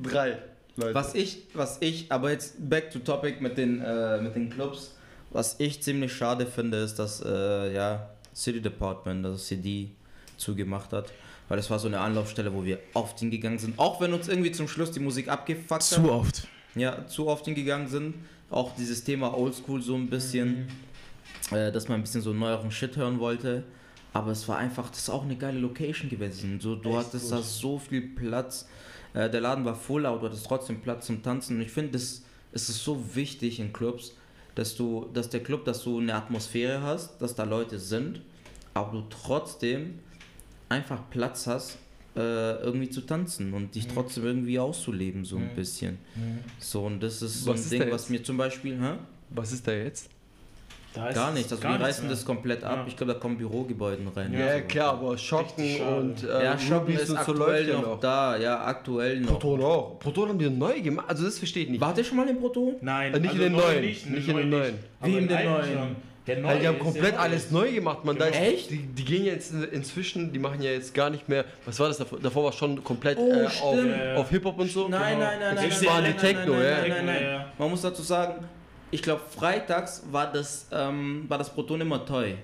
drei 0.03 0.39
Leute. 0.77 0.95
Was 0.95 1.15
ich, 1.15 1.45
was 1.55 1.79
ich, 1.81 2.11
aber 2.11 2.31
jetzt 2.31 2.69
back 2.69 2.91
to 2.91 2.99
topic 2.99 3.41
mit 3.41 3.57
den, 3.57 3.81
äh, 3.81 4.21
mit 4.21 4.35
den 4.35 4.51
Clubs, 4.51 4.95
was 5.31 5.57
ich 5.59 5.83
ziemlich 5.83 6.13
schade 6.13 6.47
finde, 6.47 6.79
ist, 6.79 6.97
dass 6.97 7.23
äh, 7.25 7.73
ja, 7.73 8.11
City 8.35 8.61
Department, 8.61 9.25
also 9.25 9.39
CD, 9.39 9.91
zugemacht 10.37 10.93
hat. 10.93 11.13
Weil 11.49 11.57
das 11.57 11.71
war 11.71 11.79
so 11.79 11.89
eine 11.89 12.01
Anlaufstelle, 12.01 12.53
wo 12.53 12.65
wir 12.65 12.79
oft 12.95 13.19
hingegangen 13.21 13.59
sind. 13.59 13.79
Auch 13.79 14.01
wenn 14.01 14.13
uns 14.13 14.29
irgendwie 14.29 14.53
zum 14.53 14.69
Schluss 14.69 14.91
die 14.91 15.01
Musik 15.01 15.29
abgefuckt 15.29 15.71
hat. 15.71 15.83
Zu 15.83 16.11
oft. 16.11 16.49
Ja, 16.75 17.07
zu 17.07 17.29
oft 17.29 17.45
hingegangen 17.45 17.89
sind. 17.89 18.15
Auch 18.51 18.75
dieses 18.77 19.05
Thema 19.05 19.37
Oldschool 19.37 19.83
so 19.83 19.95
ein 19.95 20.09
bisschen, 20.09 20.69
äh, 21.51 21.71
dass 21.71 21.89
man 21.89 22.01
ein 22.01 22.03
bisschen 22.03 22.23
so 22.23 22.33
neueren 22.33 22.71
Shit 22.71 22.97
hören 22.97 23.19
wollte. 23.19 23.65
Aber 24.13 24.33
es 24.33 24.49
war 24.49 24.59
einfach, 24.59 24.89
das 24.91 25.01
ist 25.01 25.11
auch 25.11 25.25
eine 25.25 25.37
geile 25.37 25.59
Location 25.59 26.09
gewesen. 26.09 26.61
So, 26.61 26.75
du 26.75 26.91
Echt 26.91 26.99
hattest 26.99 27.31
gut. 27.31 27.39
da 27.39 27.43
so 27.43 27.79
viel 27.79 28.03
Platz. 28.03 28.67
Äh, 29.15 29.31
der 29.31 29.41
Laden 29.41 29.65
war 29.65 29.75
voll, 29.75 30.07
aber 30.07 30.19
du 30.19 30.27
hattest 30.27 30.47
trotzdem 30.47 30.81
Platz 30.81 31.07
zum 31.07 31.23
Tanzen. 31.23 31.57
Und 31.57 31.63
ich 31.63 31.71
finde, 31.71 31.93
das 31.93 32.23
es 32.57 32.71
ist 32.71 32.83
so 32.83 33.15
wichtig 33.15 33.61
in 33.61 33.73
Clubs, 33.73 34.15
dass 34.55 34.77
du, 34.77 35.11
dass 35.13 35.29
der 35.29 35.43
Club, 35.43 35.67
dass 35.67 35.85
du 35.85 35.99
eine 35.99 36.15
Atmosphäre 36.15 36.83
hast, 36.83 37.21
dass 37.21 37.35
da 37.35 37.45
Leute 37.45 37.79
sind, 37.79 38.23
aber 38.73 38.93
du 38.93 39.05
trotzdem 39.11 39.99
einfach 40.69 41.01
Platz 41.11 41.47
hast, 41.47 41.79
äh, 42.17 42.21
irgendwie 42.63 42.89
zu 42.91 43.03
tanzen 43.03 43.53
und 43.53 43.63
Mhm. 43.65 43.71
dich 43.73 43.87
trotzdem 43.89 44.25
irgendwie 44.25 44.59
auszuleben, 44.59 45.25
so 45.25 45.37
ein 45.37 45.51
bisschen. 45.55 45.99
So, 46.59 46.85
und 46.85 47.03
das 47.03 47.21
ist 47.23 47.45
so 47.45 47.51
Was 47.51 47.61
ein 47.61 47.63
ist 47.65 47.73
Ding, 47.73 47.91
was 47.91 48.09
mir 48.09 48.23
zum 48.23 48.37
Beispiel, 48.37 48.79
hä? 48.81 48.93
Was 49.31 49.53
ist 49.53 49.67
da 49.67 49.73
jetzt? 49.73 50.09
Da 50.95 51.09
ist 51.11 51.15
Gar 51.15 51.33
nicht. 51.33 51.51
Also 51.53 51.63
gar 51.63 51.79
wir 51.79 51.85
reißen 51.85 52.09
das 52.09 52.25
komplett 52.25 52.65
ab. 52.65 52.79
Ja. 52.79 52.85
Ich 52.89 52.97
glaube, 52.97 53.13
da 53.13 53.19
kommen 53.19 53.37
Bürogebäuden 53.37 54.09
rein. 54.09 54.33
Ja, 54.33 54.55
und 54.55 54.63
so 54.63 54.67
klar, 54.69 54.93
aber 54.95 55.19
Schocken 55.19 55.81
und 55.83 56.23
äh, 56.25 56.45
Ja, 56.45 56.59
Schocken 56.59 56.95
ist 56.95 57.01
und 57.11 57.17
so 57.17 57.17
aktuell 57.17 57.67
läuft 57.67 57.69
ja 57.69 57.81
noch, 57.83 58.01
da, 58.01 58.37
ja, 58.39 58.65
aktuell 58.65 59.21
noch. 59.21 59.33
Proton 59.39 59.61
auch. 59.63 59.99
Proton 59.99 60.31
haben 60.31 60.39
die 60.39 60.49
neu 60.49 60.81
gemacht. 60.81 61.07
Also 61.11 61.25
das 61.27 61.39
verstehe 61.39 61.65
ich 61.65 61.69
nicht. 61.71 61.83
Wart 61.83 61.99
ihr 61.99 62.05
schon 62.05 62.17
mal 62.17 62.27
im 62.27 62.39
Proton? 62.39 62.77
Nein, 62.81 63.13
Äh, 63.13 63.21
nicht 63.21 63.35
in 63.35 63.41
den 63.41 63.53
neu 63.53 63.59
neuen, 63.61 63.81
Nicht, 63.85 64.09
nicht 64.09 64.27
in 64.29 64.37
den 64.39 64.49
neuen. 64.49 64.75
Aber 65.01 65.13
Wie 65.13 65.19
in 65.19 65.29
den 65.29 65.45
neuen? 65.45 65.97
Der 66.27 66.39
neue 66.39 66.49
Also 66.51 66.61
die 66.61 66.69
haben 66.69 66.79
komplett 66.79 67.17
alles 67.17 67.51
neu 67.51 67.73
gemacht, 67.73 68.05
man. 68.05 68.17
Da 68.19 68.27
Genau. 68.31 68.37
ist, 68.45 68.53
Echt? 68.53 68.71
Die, 68.71 68.79
die 68.79 69.05
gehen 69.05 69.25
jetzt 69.27 69.53
in, 69.53 69.63
inzwischen, 69.65 70.33
die 70.33 70.39
machen 70.39 70.61
ja 70.61 70.71
jetzt 70.73 70.93
gar 70.93 71.09
nicht 71.11 71.29
mehr. 71.29 71.45
Was 71.65 71.79
war 71.79 71.89
das 71.89 71.99
davor? 71.99 72.19
Davor 72.21 72.45
war 72.45 72.53
schon 72.53 72.83
komplett 72.83 73.17
Oh, 73.19 73.33
äh, 73.33 73.47
auf, 73.47 73.53
stimmt. 73.53 74.17
auf 74.17 74.31
Hip-Hop 74.31 74.59
und 74.59 74.71
so. 74.71 74.89
Nein, 74.89 75.19
nein, 75.19 75.39
nein, 75.39 75.55
nein. 75.55 75.65
Jetzt 75.65 75.83
nein, 75.83 75.91
waren 75.93 76.03
nein, 76.03 76.13
die 76.15 76.19
Techno, 76.27 76.53
nein, 76.55 76.63
ja. 76.65 76.71
nein, 76.71 76.81
nein, 76.89 76.91
nein, 76.91 77.07
nein. 77.07 77.23
ja. 77.25 77.53
Man 77.59 77.71
muss 77.71 77.83
dazu 77.83 78.03
sagen, 78.03 78.45
ich 78.91 79.03
glaube, 79.03 79.21
freitags 79.37 80.03
war 80.11 80.33
das, 80.33 80.67
ähm, 80.73 81.25
war 81.29 81.39
das 81.39 81.49
Proton 81.53 81.81
immer 81.81 82.05
toy. 82.05 82.35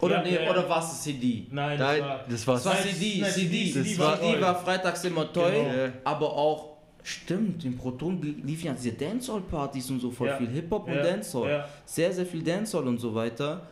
Oder, 0.00 0.16
Ja, 0.16 0.22
nee, 0.22 0.34
ja, 0.34 0.42
ja. 0.42 0.50
oder 0.50 0.68
war 0.68 0.78
es 0.82 1.02
CD? 1.02 1.46
Nein, 1.50 1.78
Nein, 1.78 2.00
das 2.00 2.06
war. 2.08 2.24
das 2.28 2.46
war 2.46 2.54
Das 2.56 2.64
war 2.66 2.74
Nein, 2.74 2.94
CD, 2.94 3.20
nein, 3.22 3.30
CD, 3.32 3.72
CD 3.72 3.82
CD, 3.82 3.98
war 3.98 4.18
CD 4.20 4.32
toll. 4.32 4.40
war 4.42 4.62
freitags 4.64 5.04
immer 5.04 5.32
toy, 5.32 5.52
Genau. 5.52 5.74
Ja. 5.74 5.92
aber 6.04 6.32
auch, 6.32 6.75
stimmt, 7.06 7.64
im 7.64 7.76
Proton 7.78 8.20
liefen 8.44 8.66
ja 8.66 8.72
diese 8.74 8.92
Dancehall-Partys 8.92 9.90
und 9.90 10.00
so, 10.00 10.10
voll 10.10 10.28
Ja. 10.28 10.36
viel 10.38 10.48
Hip-Hop 10.48 10.88
und 10.88 10.94
Ja, 10.94 11.02
Dancehall. 11.02 11.50
ja. 11.50 11.68
Sehr, 11.84 12.12
sehr 12.12 12.26
viel 12.26 12.42
Dancehall 12.42 12.86
und 12.88 12.98
so 12.98 13.14
weiter. 13.14 13.62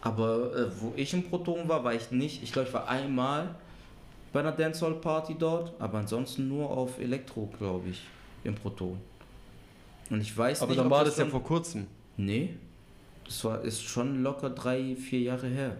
Aber 0.00 0.54
äh, 0.54 0.66
wo 0.80 0.92
ich 0.94 1.12
im 1.12 1.24
Proton 1.24 1.66
war, 1.68 1.82
war 1.82 1.92
ich 1.94 2.10
nicht. 2.10 2.42
Ich 2.42 2.52
glaube, 2.52 2.68
ich 2.68 2.74
war 2.74 2.88
einmal 2.88 3.54
bei 4.32 4.40
einer 4.40 4.52
Dancehall-Party 4.52 5.36
dort, 5.38 5.72
aber 5.80 5.98
ansonsten 5.98 6.46
nur 6.48 6.70
auf 6.70 7.00
Elektro, 7.00 7.50
glaube 7.58 7.88
ich, 7.90 8.00
im 8.44 8.54
Proton. 8.54 8.98
Und 10.10 10.20
ich 10.20 10.36
weiß 10.36 10.60
Aber 10.62 10.70
nicht, 10.70 10.78
dann 10.78 10.86
ob 10.86 10.92
war 10.92 11.04
das 11.04 11.16
ja 11.16 11.22
schon- 11.24 11.30
vor 11.32 11.42
kurzem. 11.42 11.86
Nee, 12.16 12.50
das 13.24 13.42
war, 13.44 13.62
ist 13.62 13.82
schon 13.82 14.22
locker 14.22 14.50
drei, 14.50 14.94
vier 14.94 15.20
Jahre 15.20 15.48
her. 15.48 15.76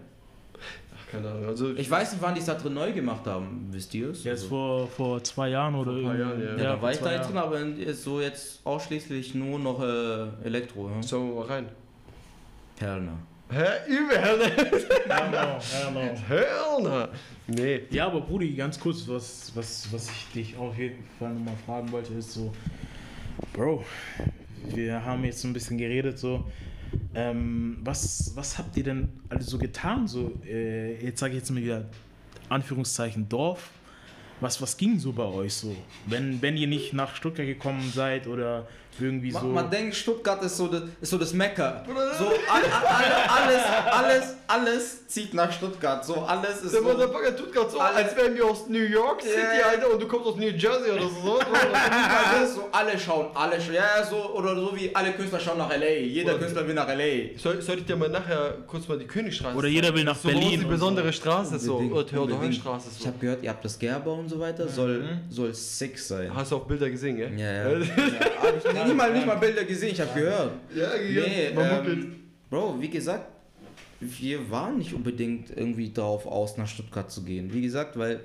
Keine 1.11 1.29
Ahnung. 1.29 1.45
Also 1.47 1.73
Ich 1.75 1.89
weiß 1.89 2.13
nicht, 2.13 2.21
wann 2.21 2.33
die 2.33 2.39
es 2.39 2.45
da 2.47 2.55
drin 2.55 2.73
neu 2.73 2.91
gemacht 2.91 3.25
haben, 3.25 3.67
wisst 3.71 3.93
ihr 3.93 4.09
es? 4.09 4.23
Jetzt 4.23 4.43
Also- 4.43 4.47
vor, 4.49 4.87
vor 4.87 5.23
zwei 5.23 5.49
Jahren 5.49 5.75
oder 5.75 5.91
Vor 5.91 5.99
ein 5.99 6.05
paar 6.05 6.15
irgendwie. 6.15 6.45
Jahren, 6.45 6.57
ja, 6.57 6.63
ja. 6.63 6.73
da 6.75 6.81
war 6.81 6.91
ich 6.91 6.99
da 6.99 7.13
jetzt 7.13 7.27
drin, 7.29 7.37
aber 7.37 7.59
ist 7.59 8.03
so 8.03 8.19
jetzt 8.21 8.61
ausschließlich 8.65 9.35
nur 9.35 9.59
noch 9.59 9.81
äh, 9.81 10.27
Elektro. 10.45 10.89
Ja? 10.89 11.01
Sollen 11.03 11.29
wir 11.29 11.35
mal 11.35 11.45
rein? 11.45 11.69
Perlner. 12.77 13.17
Hä? 13.51 13.63
Ja, 15.07 15.27
no, 15.29 15.37
ja, 15.37 15.91
no. 15.91 16.01
Hörner! 16.27 17.09
Nee. 17.47 17.81
Ja, 17.91 18.07
aber 18.07 18.21
Brudi, 18.21 18.53
ganz 18.55 18.79
kurz, 18.79 19.07
was, 19.07 19.51
was, 19.55 19.87
was 19.91 20.09
ich 20.09 20.27
dich 20.33 20.57
auf 20.57 20.75
jeden 20.77 21.03
Fall 21.19 21.31
nochmal 21.33 21.53
fragen 21.65 21.91
wollte, 21.91 22.13
ist 22.15 22.33
so, 22.33 22.51
Bro, 23.53 23.83
wir 24.73 25.05
haben 25.05 25.23
jetzt 25.25 25.41
so 25.41 25.47
ein 25.47 25.53
bisschen 25.53 25.77
geredet, 25.77 26.17
so, 26.17 26.43
ähm, 27.13 27.77
was, 27.81 28.31
was 28.35 28.57
habt 28.57 28.75
ihr 28.77 28.83
denn 28.83 29.09
alles 29.29 29.47
so 29.47 29.57
getan? 29.57 30.07
So, 30.07 30.33
äh, 30.45 31.03
jetzt 31.05 31.19
sage 31.19 31.33
ich 31.33 31.39
jetzt 31.39 31.49
mal 31.51 31.61
wieder 31.61 31.85
Anführungszeichen 32.49 33.27
Dorf. 33.29 33.71
Was, 34.41 34.61
was 34.61 34.75
ging 34.75 34.99
so 34.99 35.13
bei 35.13 35.23
euch 35.23 35.53
so? 35.53 35.75
Wenn, 36.07 36.41
wenn 36.41 36.57
ihr 36.57 36.67
nicht 36.67 36.93
nach 36.93 37.15
Stuttgart 37.15 37.47
gekommen 37.47 37.89
seid 37.93 38.27
oder 38.27 38.67
irgendwie 38.99 39.31
so. 39.31 39.39
Man, 39.39 39.53
man 39.53 39.69
denkt, 39.69 39.95
Stuttgart 39.95 40.41
ist 40.43 40.57
so 40.57 40.67
das, 40.67 40.83
ist 41.01 41.09
so 41.09 41.17
das 41.17 41.33
Mecker. 41.33 41.83
So 42.17 42.25
all, 42.27 42.33
all, 42.47 43.43
alles, 43.43 43.63
alles, 43.91 44.23
alles 44.47 45.07
zieht 45.07 45.33
nach 45.33 45.51
Stuttgart. 45.51 46.03
So 46.05 46.15
alles 46.21 46.61
ist 46.61 46.73
Der 46.73 46.81
so. 46.81 46.87
Motherfucker 46.87 47.35
tut 47.35 47.51
gerade 47.53 47.69
so, 47.69 47.79
Alle- 47.79 47.95
als 47.97 48.15
wären 48.15 48.35
wir 48.35 48.45
aus 48.45 48.67
New 48.69 48.79
York 48.83 49.21
City, 49.21 49.35
Ja. 49.59 49.67
Alter, 49.69 49.91
und 49.93 50.01
du 50.01 50.07
kommst 50.07 50.27
aus 50.27 50.35
New 50.35 50.47
Jersey 50.47 50.91
oder 50.91 51.03
so. 51.09 51.39
Alles 52.35 52.55
so, 52.55 52.67
alle 52.71 52.97
schauen, 52.99 53.27
alle 53.33 53.59
schauen. 53.61 53.75
Ja, 53.75 54.03
so, 54.09 54.33
oder 54.33 54.55
so 54.55 54.71
wie 54.75 54.93
alle 54.95 55.11
Künstler 55.13 55.39
schauen 55.39 55.57
nach 55.57 55.69
L.A. 55.71 55.85
Jeder 55.87 56.31
Oder- 56.31 56.39
Künstler 56.39 56.67
will 56.67 56.73
nach 56.73 56.87
L.A. 56.87 57.37
Soll, 57.37 57.61
soll 57.61 57.77
ich 57.79 57.85
dir 57.85 57.95
mal 57.95 58.09
nachher 58.09 58.55
kurz 58.67 58.87
mal 58.87 58.97
die 58.97 59.05
Königstraße 59.05 59.55
Oder 59.57 59.67
jeder 59.67 59.93
will 59.93 60.03
nach 60.03 60.15
so, 60.15 60.27
Berlin 60.27 60.59
die 60.59 60.65
besondere 60.65 61.11
Straße 61.13 61.59
so. 61.59 61.77
Oder. 61.77 62.05
Theodor-Straße 62.05 62.87
Ich 62.95 62.99
so. 63.01 63.07
habe 63.07 63.17
gehört, 63.19 63.43
ihr 63.43 63.49
habt 63.49 63.63
das 63.65 63.77
Gerber 63.79 64.13
und 64.13 64.29
so 64.29 64.39
weiter. 64.39 64.67
Soll, 64.67 65.19
soll 65.29 65.53
sick 65.53 65.97
sein. 65.99 66.33
Hast 66.33 66.51
du 66.51 66.57
auch 66.57 66.65
Bilder 66.65 66.89
gesehen, 66.89 67.17
gell? 67.17 67.31
Ja, 67.37 67.69
ja. 67.69 67.77
ja 68.75 68.84
hab 68.85 68.91
ich 68.91 68.93
nicht, 68.93 68.97
mal, 68.97 69.13
nicht 69.13 69.27
mal 69.27 69.35
Bilder 69.35 69.63
gesehen, 69.65 69.91
ich 69.91 70.01
habe 70.01 70.19
gehört. 70.19 70.51
Ja, 70.75 70.89
Nee, 70.97 71.51
man 71.53 71.85
ähm. 71.87 72.15
Bro, 72.49 72.77
wie 72.79 72.89
gesagt, 72.89 73.25
wir 73.99 74.49
waren 74.51 74.77
nicht 74.77 74.93
unbedingt 74.93 75.49
irgendwie 75.55 75.89
darauf 75.89 76.25
aus, 76.25 76.57
nach 76.57 76.67
Stuttgart 76.67 77.09
zu 77.11 77.23
gehen. 77.23 77.53
Wie 77.53 77.61
gesagt, 77.61 77.97
weil 77.97 78.19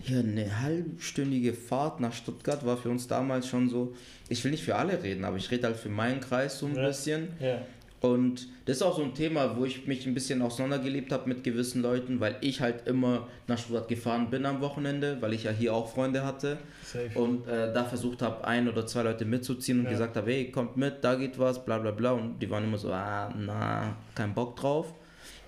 hier 0.00 0.18
eine 0.20 0.60
halbstündige 0.60 1.52
Fahrt 1.54 2.00
nach 2.00 2.12
Stuttgart 2.12 2.64
war 2.66 2.76
für 2.76 2.90
uns 2.90 3.06
damals 3.08 3.46
schon 3.48 3.68
so. 3.68 3.94
Ich 4.28 4.42
will 4.44 4.50
nicht 4.50 4.64
für 4.64 4.74
alle 4.76 5.02
reden, 5.02 5.24
aber 5.24 5.36
ich 5.36 5.50
rede 5.50 5.66
halt 5.66 5.76
für 5.76 5.88
meinen 5.88 6.20
Kreis 6.20 6.58
so 6.58 6.66
ein 6.66 6.74
Ja. 6.76 6.86
bisschen. 6.86 7.28
ja. 7.40 7.58
Und 8.02 8.48
das 8.66 8.78
ist 8.78 8.82
auch 8.82 8.96
so 8.96 9.04
ein 9.04 9.14
Thema, 9.14 9.56
wo 9.56 9.64
ich 9.64 9.86
mich 9.86 10.04
ein 10.06 10.12
bisschen 10.14 10.42
auseinandergelebt 10.42 11.12
habe 11.12 11.28
mit 11.28 11.44
gewissen 11.44 11.82
Leuten, 11.82 12.18
weil 12.18 12.34
ich 12.40 12.60
halt 12.60 12.88
immer 12.88 13.28
nach 13.46 13.56
Stuttgart 13.58 13.86
gefahren 13.88 14.28
bin 14.28 14.44
am 14.44 14.60
Wochenende, 14.60 15.18
weil 15.20 15.32
ich 15.34 15.44
ja 15.44 15.52
hier 15.52 15.72
auch 15.72 15.88
Freunde 15.92 16.24
hatte 16.24 16.58
Safe. 16.84 17.16
und 17.16 17.46
äh, 17.46 17.72
da 17.72 17.84
versucht 17.84 18.20
habe, 18.22 18.44
ein 18.44 18.68
oder 18.68 18.86
zwei 18.88 19.02
Leute 19.04 19.24
mitzuziehen 19.24 19.78
und 19.78 19.84
Ja. 19.84 19.90
gesagt 19.92 20.16
habe, 20.16 20.32
hey, 20.32 20.50
kommt 20.50 20.76
mit, 20.76 20.96
da 21.04 21.14
geht 21.14 21.38
was, 21.38 21.64
bla 21.64 21.78
bla 21.78 21.92
bla. 21.92 22.10
Und 22.10 22.40
die 22.40 22.50
waren 22.50 22.64
immer 22.64 22.78
so, 22.78 22.92
ah, 22.92 23.32
na, 23.38 23.94
kein 24.16 24.34
Bock 24.34 24.56
drauf. 24.56 24.92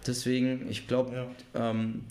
Deswegen, 0.07 0.67
ich 0.71 0.87
glaube, 0.87 1.27
Ja. 1.55 1.71
ähm, 1.71 2.05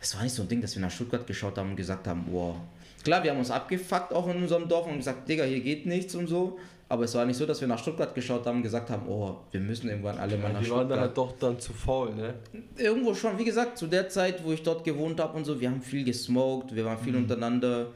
es 0.00 0.14
war 0.16 0.22
nicht 0.22 0.34
so 0.34 0.42
ein 0.42 0.48
Ding, 0.48 0.60
dass 0.62 0.74
wir 0.74 0.80
nach 0.80 0.90
Stuttgart 0.90 1.26
geschaut 1.26 1.58
haben 1.58 1.70
und 1.70 1.76
gesagt 1.76 2.06
haben, 2.06 2.24
wow. 2.30 2.56
Klar, 3.04 3.22
wir 3.24 3.32
haben 3.32 3.38
uns 3.38 3.50
abgefuckt 3.50 4.12
auch 4.12 4.28
in 4.28 4.36
unserem 4.36 4.68
Dorf 4.68 4.86
und 4.86 4.96
gesagt, 4.96 5.28
Digga, 5.28 5.42
hier 5.44 5.60
geht 5.60 5.86
nichts 5.86 6.14
und 6.14 6.28
so. 6.28 6.58
Aber 6.92 7.04
es 7.04 7.14
war 7.14 7.24
nicht 7.24 7.38
so, 7.38 7.46
dass 7.46 7.58
wir 7.58 7.68
nach 7.68 7.78
Stuttgart 7.78 8.14
geschaut 8.14 8.44
haben 8.44 8.56
und 8.58 8.62
gesagt 8.64 8.90
haben, 8.90 9.08
oh, 9.08 9.36
wir 9.50 9.60
müssen 9.60 9.88
irgendwann 9.88 10.18
alle 10.18 10.36
mal 10.36 10.52
nach 10.52 10.60
Die 10.60 10.68
waren 10.68 10.80
Stuttgart. 10.80 10.90
dann 10.90 11.00
halt 11.00 11.16
doch 11.16 11.32
dann 11.40 11.58
zu 11.58 11.72
faul, 11.72 12.14
ne? 12.14 12.34
Irgendwo 12.76 13.14
schon, 13.14 13.38
wie 13.38 13.46
gesagt, 13.46 13.78
zu 13.78 13.86
der 13.86 14.10
Zeit, 14.10 14.44
wo 14.44 14.52
ich 14.52 14.62
dort 14.62 14.84
gewohnt 14.84 15.18
habe 15.18 15.34
und 15.38 15.46
so, 15.46 15.58
wir 15.58 15.70
haben 15.70 15.80
viel 15.80 16.04
gesmoked, 16.04 16.74
wir 16.76 16.84
waren 16.84 16.98
viel 16.98 17.16
untereinander, 17.16 17.86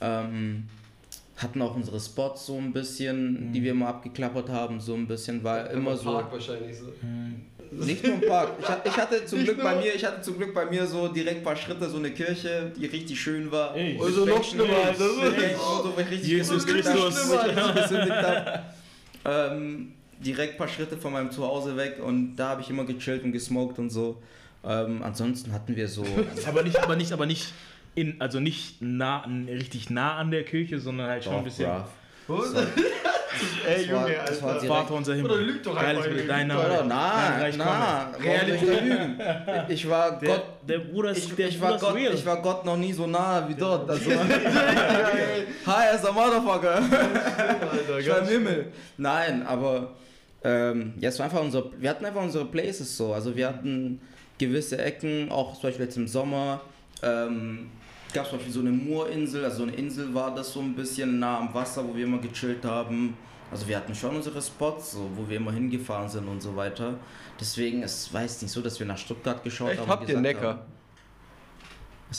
ähm, 0.00 0.68
hatten 1.36 1.60
auch 1.62 1.74
unsere 1.74 1.98
Spots 1.98 2.46
so 2.46 2.56
ein 2.56 2.72
bisschen, 2.72 3.50
die 3.52 3.60
wir 3.60 3.74
mal 3.74 3.88
abgeklappert 3.88 4.48
haben, 4.48 4.78
so 4.78 4.94
ein 4.94 5.08
bisschen, 5.08 5.42
war 5.42 5.68
immer 5.70 5.96
so. 5.96 6.12
Park 6.12 6.30
wahrscheinlich 6.30 6.78
so. 6.78 6.92
Nicht 7.70 8.04
nur 8.04 8.14
im 8.14 8.20
Park. 8.22 8.52
Ich, 8.60 8.90
ich 8.92 8.96
hatte 8.96 9.24
zum 9.26 9.44
Glück 9.44 9.62
bei 9.62 9.76
mir, 9.76 9.94
ich 9.94 10.04
hatte 10.04 10.20
zum 10.22 10.36
Glück 10.38 10.54
bei 10.54 10.66
mir 10.66 10.86
so 10.86 11.08
direkt 11.08 11.38
ein 11.38 11.42
paar 11.44 11.56
Schritte, 11.56 11.88
so 11.88 11.98
eine 11.98 12.10
Kirche, 12.10 12.72
die 12.76 12.86
richtig 12.86 13.20
schön 13.20 13.50
war. 13.50 13.74
Ey, 13.76 13.98
Also 14.02 14.24
noch 14.24 14.42
schlimmer, 14.44 14.88
und 14.90 14.96
so, 14.96 15.90
richtig 15.96 16.22
Jesus 16.28 16.66
Christus. 16.66 17.30
ähm, 19.24 19.92
direkt 20.20 20.54
ein 20.54 20.58
paar 20.58 20.68
Schritte 20.68 20.96
von 20.96 21.12
meinem 21.12 21.30
Zuhause 21.30 21.76
weg 21.76 21.96
und 22.04 22.36
da 22.36 22.50
habe 22.50 22.60
ich 22.62 22.70
immer 22.70 22.84
gechillt 22.84 23.24
und 23.24 23.32
gesmoked 23.32 23.78
und 23.78 23.90
so. 23.90 24.22
Ähm, 24.64 25.02
ansonsten 25.02 25.52
hatten 25.52 25.76
wir 25.76 25.88
so. 25.88 26.04
Aber 26.46 26.62
nicht, 26.62 26.78
aber 26.82 26.96
nicht, 26.96 27.12
aber 27.12 27.26
nicht 27.26 27.52
in, 27.94 28.20
also 28.20 28.40
nicht 28.40 28.80
nah, 28.80 29.24
richtig 29.48 29.90
nah 29.90 30.16
an 30.16 30.30
der 30.30 30.44
Kirche, 30.44 30.78
sondern 30.80 31.08
halt 31.08 31.24
schon 31.24 31.34
ein 31.34 31.38
Doch, 31.40 31.44
bisschen. 31.44 31.70
bruv. 32.26 32.54
Was? 32.54 32.66
Ey, 33.66 33.86
Das 33.86 33.92
war- 33.94 34.02
Junge, 34.08 34.16
das 34.26 34.42
war 34.42 34.60
Vater 34.60 34.94
unser 34.94 35.14
Himmel. 35.14 35.30
Oder 35.32 35.40
lüg 35.42 35.62
doch 35.62 35.74
Geiles 35.74 35.88
einfach, 35.96 36.04
Bild. 36.04 36.16
lüg 36.18 36.28
Dein. 36.28 36.46
Name. 36.48 36.60
Oder? 36.66 36.84
Na, 36.84 37.48
na. 37.56 38.10
Realität. 38.22 38.82
Ich 39.68 39.88
war 39.88 40.18
Der, 40.18 40.28
Gott. 40.28 40.44
der 40.68 40.78
Bruder 40.80 41.10
ist, 41.10 41.18
Ich, 41.28 41.34
der 41.34 41.48
ich, 41.48 41.60
war 41.60 41.78
Gott, 41.78 41.94
real. 41.94 42.12
ich 42.14 42.24
war 42.26 42.40
Gott 42.42 42.64
noch 42.64 42.76
nie 42.76 42.92
so 42.92 43.06
nah 43.06 43.46
wie 43.48 43.54
dort. 43.54 43.88
Also, 43.88 44.10
Hi, 45.66 45.88
as 45.94 46.04
a 46.04 46.12
motherfucker. 46.12 46.82
Ich 47.98 48.08
war 48.08 48.18
im 48.20 48.28
Himmel. 48.28 48.66
Nein, 48.96 49.46
aber 49.46 49.92
ähm, 50.42 50.94
ja, 51.00 51.08
es 51.08 51.18
war 51.18 51.24
einfach 51.26 51.40
unser, 51.40 51.64
wir 51.78 51.88
hatten 51.90 52.04
einfach 52.04 52.22
unsere 52.22 52.44
Places 52.44 52.96
so. 52.96 53.12
Also 53.14 53.34
wir 53.34 53.48
hatten 53.48 54.00
gewisse 54.38 54.78
Ecken, 54.78 55.30
auch 55.30 55.54
zum 55.54 55.62
Beispiel 55.70 55.86
jetzt 55.86 55.96
im 55.96 56.06
Sommer. 56.08 56.60
Ähm, 57.02 57.70
gab 58.14 58.24
es 58.24 58.30
zum 58.30 58.38
Beispiel 58.38 58.54
so 58.54 58.60
eine 58.60 58.70
Moorinsel, 58.70 59.44
also 59.44 59.58
so 59.58 59.62
eine 59.64 59.72
Insel 59.72 60.14
war 60.14 60.34
das 60.34 60.52
so 60.52 60.60
ein 60.60 60.74
bisschen 60.74 61.18
nah 61.18 61.38
am 61.40 61.52
Wasser, 61.52 61.86
wo 61.86 61.94
wir 61.94 62.04
immer 62.04 62.18
gechillt 62.18 62.64
haben. 62.64 63.16
Also 63.50 63.68
wir 63.68 63.76
hatten 63.76 63.94
schon 63.94 64.16
unsere 64.16 64.40
Spots, 64.40 64.92
so, 64.92 65.10
wo 65.16 65.28
wir 65.28 65.36
immer 65.36 65.52
hingefahren 65.52 66.08
sind 66.08 66.26
und 66.26 66.40
so 66.40 66.56
weiter. 66.56 66.94
Deswegen, 67.38 67.82
es 67.82 68.12
war 68.12 68.22
jetzt 68.22 68.40
nicht 68.42 68.50
so, 68.52 68.62
dass 68.62 68.78
wir 68.80 68.86
nach 68.86 68.96
Stuttgart 68.98 69.44
geschaut 69.44 69.70
Echt, 69.72 69.80
haben. 69.80 69.88
habt 69.90 70.08
ihr 70.08 70.18
Neckar? 70.18 70.48
haben- 70.54 70.60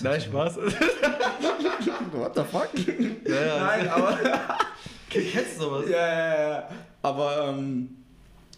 Nein, 0.03 0.21
Spaß. 0.21 0.57
What 2.11 2.35
the 2.35 2.43
fuck? 2.43 2.69
Ja, 3.27 3.45
ja. 3.45 3.59
Nein, 3.65 3.87
aber. 3.87 4.19
Kennst 5.09 5.57
du 5.57 5.63
sowas? 5.63 5.85
Ja, 5.89 5.97
ja, 6.07 6.49
ja. 6.49 6.69
Aber, 7.01 7.47
ähm, 7.49 7.89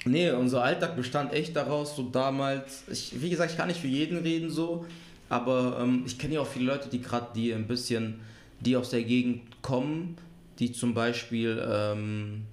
nee, 0.05 0.29
unser 0.31 0.63
Alltag 0.63 0.95
bestand 0.95 1.33
echt 1.33 1.55
daraus, 1.55 1.95
so 1.95 2.03
damals. 2.09 2.83
Ich, 2.91 3.21
wie 3.21 3.29
gesagt, 3.29 3.51
ich 3.51 3.57
kann 3.57 3.67
nicht 3.67 3.79
für 3.81 3.87
jeden 3.87 4.17
reden 4.19 4.49
so, 4.49 4.85
aber 5.29 5.79
ähm, 5.81 6.03
ich 6.05 6.17
kenne 6.17 6.35
ja 6.35 6.41
auch 6.41 6.47
viele 6.47 6.65
Leute, 6.65 6.89
die 6.89 7.01
gerade, 7.01 7.27
die 7.35 7.53
ein 7.53 7.67
bisschen, 7.67 8.19
die 8.59 8.75
aus 8.75 8.89
der 8.91 9.03
Gegend 9.03 9.61
kommen, 9.61 10.17
die 10.59 10.71
zum 10.71 10.93
Beispiel, 10.93 11.63
ähm, 11.69 12.43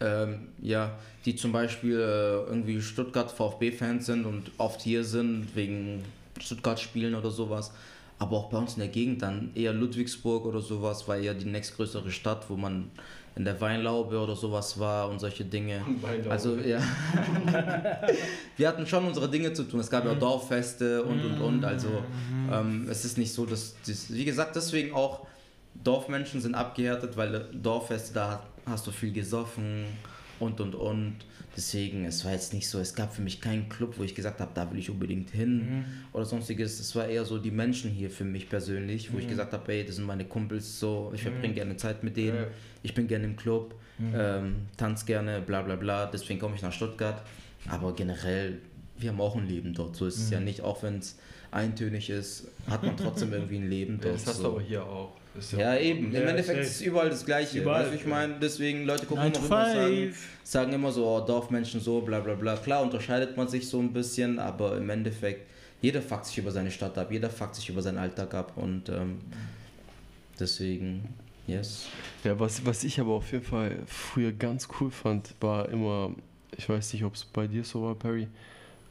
ähm, 0.00 0.48
ja, 0.60 0.98
die 1.24 1.36
zum 1.36 1.52
Beispiel 1.52 1.98
äh, 1.98 2.48
irgendwie 2.48 2.80
Stuttgart 2.80 3.30
VfB-Fans 3.30 4.06
sind 4.06 4.24
und 4.24 4.50
oft 4.58 4.80
hier 4.82 5.04
sind 5.04 5.48
wegen 5.54 6.02
Stuttgart-Spielen 6.40 7.14
oder 7.14 7.30
sowas. 7.30 7.72
Aber 8.18 8.36
auch 8.36 8.50
bei 8.50 8.58
uns 8.58 8.74
in 8.74 8.80
der 8.80 8.88
Gegend 8.88 9.22
dann 9.22 9.50
eher 9.54 9.72
Ludwigsburg 9.72 10.44
oder 10.44 10.60
sowas 10.60 11.06
war 11.06 11.16
ja 11.16 11.34
die 11.34 11.44
nächstgrößere 11.44 12.10
Stadt, 12.10 12.50
wo 12.50 12.56
man 12.56 12.90
in 13.38 13.44
der 13.44 13.60
Weinlaube 13.60 14.18
oder 14.18 14.34
sowas 14.34 14.78
war 14.78 15.08
und 15.08 15.20
solche 15.20 15.44
Dinge. 15.44 15.80
Weinlaube. 16.00 16.30
Also 16.30 16.56
ja. 16.56 16.80
Wir 18.56 18.68
hatten 18.68 18.86
schon 18.86 19.06
unsere 19.06 19.30
Dinge 19.30 19.52
zu 19.52 19.62
tun. 19.62 19.80
Es 19.80 19.88
gab 19.88 20.04
ja 20.04 20.14
Dorffeste 20.14 21.04
und 21.04 21.24
und 21.24 21.40
und. 21.40 21.64
Also 21.64 21.88
ähm, 22.52 22.88
es 22.90 23.04
ist 23.04 23.16
nicht 23.16 23.32
so, 23.32 23.46
dass, 23.46 23.76
das, 23.86 24.12
wie 24.12 24.24
gesagt, 24.24 24.56
deswegen 24.56 24.92
auch 24.92 25.26
Dorfmenschen 25.84 26.40
sind 26.40 26.56
abgehärtet, 26.56 27.16
weil 27.16 27.46
Dorffeste, 27.52 28.12
da 28.12 28.42
hast 28.66 28.86
du 28.86 28.90
viel 28.90 29.12
gesoffen 29.12 29.86
und 30.40 30.60
und 30.60 30.74
und. 30.74 31.16
Deswegen, 31.56 32.04
es 32.04 32.24
war 32.24 32.32
jetzt 32.32 32.54
nicht 32.54 32.68
so, 32.68 32.78
es 32.78 32.94
gab 32.94 33.12
für 33.12 33.22
mich 33.22 33.40
keinen 33.40 33.68
Club, 33.68 33.94
wo 33.98 34.04
ich 34.04 34.14
gesagt 34.14 34.38
habe, 34.38 34.52
da 34.54 34.70
will 34.70 34.78
ich 34.78 34.90
unbedingt 34.90 35.30
hin 35.30 35.84
oder 36.12 36.24
sonstiges. 36.24 36.78
Es 36.78 36.94
war 36.94 37.06
eher 37.08 37.24
so 37.24 37.38
die 37.38 37.50
Menschen 37.50 37.90
hier 37.90 38.10
für 38.10 38.24
mich 38.24 38.48
persönlich, 38.48 39.12
wo 39.12 39.18
ich 39.18 39.26
gesagt 39.28 39.52
habe, 39.52 39.72
ey, 39.72 39.84
das 39.84 39.96
sind 39.96 40.04
meine 40.04 40.24
Kumpels, 40.24 40.78
so, 40.78 41.10
ich 41.14 41.22
verbringe 41.22 41.54
gerne 41.54 41.76
Zeit 41.76 42.04
mit 42.04 42.16
denen, 42.16 42.36
Ja. 42.36 42.46
ich 42.84 42.94
bin 42.94 43.08
gerne 43.08 43.24
im 43.24 43.34
Club, 43.36 43.74
ähm, 44.14 44.54
tanz 44.76 45.04
gerne, 45.04 45.40
bla 45.40 45.62
bla 45.62 45.74
bla, 45.74 46.06
deswegen 46.06 46.38
komme 46.38 46.54
ich 46.54 46.62
nach 46.62 46.72
Stuttgart. 46.72 47.22
Aber 47.68 47.92
generell, 47.92 48.58
wir 48.96 49.10
haben 49.10 49.20
auch 49.20 49.34
ein 49.34 49.48
Leben 49.48 49.74
dort, 49.74 49.96
so 49.96 50.06
ist 50.06 50.18
es 50.18 50.30
ja 50.30 50.38
nicht, 50.38 50.60
auch 50.60 50.84
wenn 50.84 50.98
es 50.98 51.18
eintönig 51.50 52.08
ist, 52.10 52.46
hat 52.68 52.84
man 52.84 52.96
trotzdem 52.96 53.32
irgendwie 53.32 53.56
ein 53.56 53.68
Leben 53.68 53.98
dort. 54.00 54.14
das 54.14 54.26
hast 54.28 54.36
so. 54.36 54.42
du 54.44 54.48
aber 54.50 54.60
hier 54.60 54.84
auch. 54.84 55.16
Ist 55.38 55.52
Ja, 55.52 55.76
eben. 55.76 56.12
Ja, 56.12 56.20
Im 56.20 56.28
Endeffekt 56.28 56.60
ist 56.60 56.76
es 56.76 56.80
überall 56.82 57.10
das 57.10 57.24
Gleiche. 57.24 57.60
Überall. 57.60 57.86
Weißt 57.86 57.94
ich 57.94 58.06
meine, 58.06 58.34
deswegen 58.40 58.84
Leute 58.84 59.06
gucken 59.06 59.32
immer 59.32 59.46
sagen, 59.46 60.14
sagen 60.42 60.72
immer 60.72 60.90
so, 60.90 61.06
oh, 61.06 61.20
Dorfmenschen 61.20 61.80
so, 61.80 62.00
bla 62.00 62.20
bla 62.20 62.34
bla. 62.34 62.56
Klar 62.56 62.82
unterscheidet 62.82 63.36
man 63.36 63.48
sich 63.48 63.68
so 63.68 63.78
ein 63.78 63.92
bisschen, 63.92 64.38
aber 64.38 64.76
im 64.76 64.90
Endeffekt, 64.90 65.48
jeder 65.80 66.02
fuckt 66.02 66.26
sich 66.26 66.38
über 66.38 66.50
seine 66.50 66.70
Stadt 66.70 66.98
ab, 66.98 67.10
jeder 67.10 67.30
fuckt 67.30 67.54
sich 67.54 67.68
über 67.68 67.82
seinen 67.82 67.98
Alltag 67.98 68.34
ab 68.34 68.52
und 68.56 68.88
ähm, 68.88 69.20
deswegen, 70.38 71.02
yes. 71.46 71.86
Ja, 72.24 72.38
was, 72.38 72.64
was 72.66 72.82
ich 72.84 72.98
aber 73.00 73.12
auf 73.12 73.30
jeden 73.30 73.44
Fall 73.44 73.76
früher 73.86 74.32
ganz 74.32 74.68
cool 74.80 74.90
fand, 74.90 75.34
war 75.40 75.68
immer, 75.68 76.12
ich 76.56 76.68
weiß 76.68 76.92
nicht, 76.92 77.04
ob 77.04 77.14
es 77.14 77.24
bei 77.24 77.46
dir 77.46 77.62
so 77.62 77.82
war, 77.82 77.94
Perry, 77.94 78.26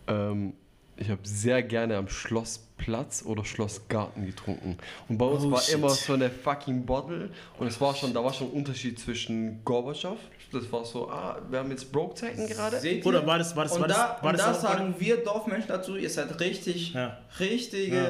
ähm, 0.08 0.54
ich 0.98 1.10
habe 1.10 1.22
sehr 1.24 1.62
gerne 1.64 1.98
am 1.98 2.08
Schlossplatz 2.10 3.24
oder 3.26 3.45
Schlossgarten 3.45 4.26
getrunken. 4.26 4.78
Und 5.10 5.18
bei 5.18 5.26
uns 5.26 5.43
Oh, 5.45 5.52
war 5.52 5.62
shit. 5.62 5.76
immer 5.76 5.89
so 5.89 6.14
eine 6.14 6.30
fucking 6.30 6.86
Bottle 6.86 7.30
und 7.60 7.68
es 7.68 7.80
war 7.80 7.95
schon, 7.95 8.14
da 8.14 8.24
war 8.24 8.34
schon 8.34 8.48
ein 8.48 8.54
Unterschied 8.54 9.00
zwischen 9.00 9.64
Gorbatschow, 9.64 10.18
das 10.52 10.72
war 10.72 10.86
so, 10.86 11.10
ah, 11.10 11.39
wir 11.50 11.60
haben 11.60 11.70
jetzt 11.72 11.91
Broke-Zeiten 11.91 12.48
gerade. 12.48 12.80
Seht 12.80 13.06
Oder 13.06 13.22
ihr? 13.22 13.28
war 13.28 13.38
das, 13.38 13.56
war 13.56 13.64
das, 13.66 13.74
und 13.74 13.82
war 13.82 13.88
das, 13.89 13.98
da, 13.98 14.18
war 14.22 14.32
und 14.32 14.39
das 14.39 14.45
da 14.45 14.54
sagen 14.70 14.95
wir 14.98 15.18
Dorfmenschen 15.18 15.68
dazu, 15.68 15.95
ihr 15.98 16.10
seid 16.10 16.39
richtig, 16.39 16.93
Ja. 16.93 17.18
richtige 17.39 17.95
Ja. 17.95 18.10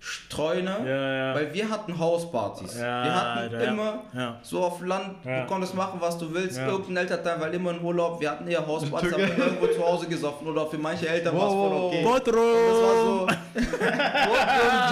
Streuner, 0.00 0.78
Ja, 0.86 1.12
ja. 1.28 1.34
weil 1.34 1.52
wir 1.52 1.68
hatten 1.68 1.98
Hauspartys. 1.98 2.78
Ja, 2.78 3.04
wir 3.04 3.14
hatten 3.14 3.60
immer 3.60 4.04
so 4.42 4.62
auf 4.62 4.80
Land, 4.80 5.16
du 5.24 5.46
konntest 5.46 5.74
machen, 5.74 6.00
was 6.00 6.16
du 6.18 6.32
willst. 6.32 6.58
Irgendein 6.58 6.98
Elternteil 6.98 7.40
war 7.40 7.50
immer 7.52 7.72
in 7.72 7.82
Urlaub, 7.82 8.20
wir 8.20 8.30
hatten 8.30 8.46
eher 8.46 8.64
Hauspartys, 8.66 9.12
haben 9.12 9.24
Türkei. 9.26 9.42
irgendwo 9.44 9.66
zu 9.66 9.84
Hause 9.84 10.06
gesoffen 10.06 10.46
oder 10.48 10.66
für 10.66 10.78
manche 10.78 11.08
Eltern 11.08 11.36
war 11.36 11.48
es 11.48 11.52
voll 11.52 11.72
okay. 11.72 12.04
wow, 12.04 12.20
Das 12.20 12.34
war 12.34 12.94
so, 13.04 13.26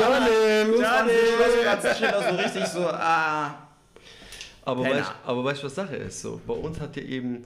Johnny! 0.02 0.74
24 0.76 1.14
Schlossplatzschilder, 1.36 2.22
so 2.30 2.36
richtig 2.36 2.66
so, 2.66 2.86
ah. 2.88 3.54
Aber 4.64 4.82
weißt, 4.84 5.12
aber 5.24 5.44
weißt 5.44 5.62
du, 5.62 5.66
was 5.66 5.74
Sache 5.74 5.96
ist? 5.96 6.20
So, 6.20 6.40
bei 6.46 6.54
uns 6.54 6.80
hat 6.80 6.96
ja 6.96 7.02
eben. 7.02 7.44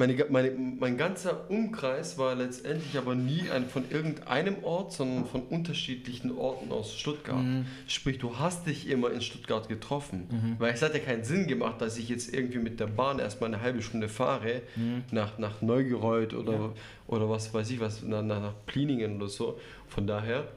Meine, 0.00 0.24
meine, 0.30 0.50
mein 0.50 0.96
ganzer 0.96 1.50
Umkreis 1.50 2.16
war 2.16 2.34
letztendlich 2.34 2.96
aber 2.96 3.14
nie 3.14 3.50
ein, 3.54 3.66
von 3.68 3.84
irgendeinem 3.90 4.64
Ort, 4.64 4.94
sondern 4.94 5.26
von 5.26 5.42
unterschiedlichen 5.42 6.36
Orten 6.38 6.72
aus 6.72 6.94
Stuttgart. 6.98 7.44
Sprich, 7.86 8.18
du 8.18 8.38
hast 8.38 8.66
dich 8.66 8.88
immer 8.88 9.10
in 9.10 9.20
Stuttgart 9.20 9.68
getroffen. 9.68 10.56
Weil 10.58 10.72
es 10.72 10.80
hat 10.80 10.94
ja 10.94 11.00
keinen 11.00 11.24
Sinn 11.24 11.46
gemacht, 11.46 11.82
dass 11.82 11.98
ich 11.98 12.08
jetzt 12.08 12.32
irgendwie 12.32 12.60
mit 12.60 12.80
der 12.80 12.86
Bahn 12.86 13.18
erstmal 13.18 13.52
eine 13.52 13.62
halbe 13.62 13.82
Stunde 13.82 14.08
fahre 14.08 14.62
nach, 15.10 15.36
nach 15.38 15.60
Neugereuth 15.60 16.32
oder, 16.32 16.72
oder 17.06 17.28
was 17.28 17.52
weiß 17.52 17.70
ich 17.70 17.80
was, 17.80 18.02
nach, 18.02 18.22
nach 18.22 18.54
Pliningen 18.64 19.16
oder 19.16 19.28
so. 19.28 19.60
Von 19.86 20.06
daher, 20.06 20.48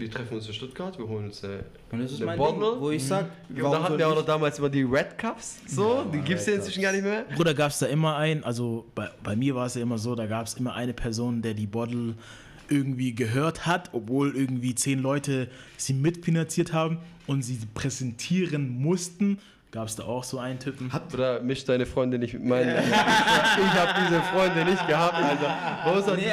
wir 0.00 0.10
treffen 0.10 0.34
uns 0.36 0.46
in 0.46 0.54
Stuttgart, 0.54 0.98
wir 0.98 1.06
holen 1.06 1.26
uns 1.26 1.44
eine, 1.44 1.64
Und 1.92 2.02
das 2.02 2.12
ist 2.12 2.22
eine 2.22 2.36
Bottle. 2.36 2.80
Wo 2.80 2.90
ich 2.90 3.04
sag, 3.04 3.30
und 3.48 3.58
da 3.60 3.82
hatten 3.82 3.98
wir 3.98 4.08
auch 4.08 4.14
noch 4.14 4.24
damals 4.24 4.58
immer 4.58 4.70
die 4.70 4.82
Red 4.82 5.18
Cups. 5.18 5.58
So, 5.66 5.96
Ja, 5.98 6.04
die 6.12 6.18
gibt 6.20 6.40
es 6.40 6.46
ja 6.46 6.54
inzwischen 6.54 6.82
gar 6.82 6.92
nicht 6.92 7.04
mehr. 7.04 7.26
Bruder, 7.34 7.54
gab 7.54 7.70
es 7.70 7.78
da 7.78 7.86
immer 7.86 8.16
einen, 8.16 8.42
also 8.42 8.86
bei, 8.94 9.10
bei 9.22 9.36
mir 9.36 9.54
war 9.54 9.66
es 9.66 9.74
ja 9.74 9.82
immer 9.82 9.98
so, 9.98 10.14
da 10.14 10.26
gab 10.26 10.46
es 10.46 10.54
immer 10.54 10.74
eine 10.74 10.94
Person, 10.94 11.42
der 11.42 11.54
die 11.54 11.66
Bottle 11.66 12.14
irgendwie 12.68 13.14
gehört 13.14 13.66
hat, 13.66 13.90
obwohl 13.92 14.34
irgendwie 14.36 14.74
zehn 14.74 15.00
Leute 15.00 15.48
sie 15.76 15.92
mitfinanziert 15.92 16.72
haben 16.72 16.98
und 17.26 17.42
sie 17.42 17.58
präsentieren 17.74 18.68
mussten. 18.80 19.38
Gab 19.72 19.86
es 19.86 19.94
da 19.94 20.02
auch 20.02 20.24
so 20.24 20.38
einen 20.40 20.58
Typen? 20.58 20.90
Oder 21.14 21.40
mischt 21.42 21.68
deine 21.68 21.86
Freunde 21.86 22.18
nicht 22.18 22.34
mit 22.34 22.44
meinen. 22.44 22.70
ich 22.78 22.92
habe 22.92 24.00
diese 24.04 24.20
Freunde 24.22 24.64
nicht 24.64 24.84
gehabt, 24.88 25.14
Alter. 25.14 25.56
Warum 25.84 26.02
sagt 26.02 26.16
Nee, 26.16 26.24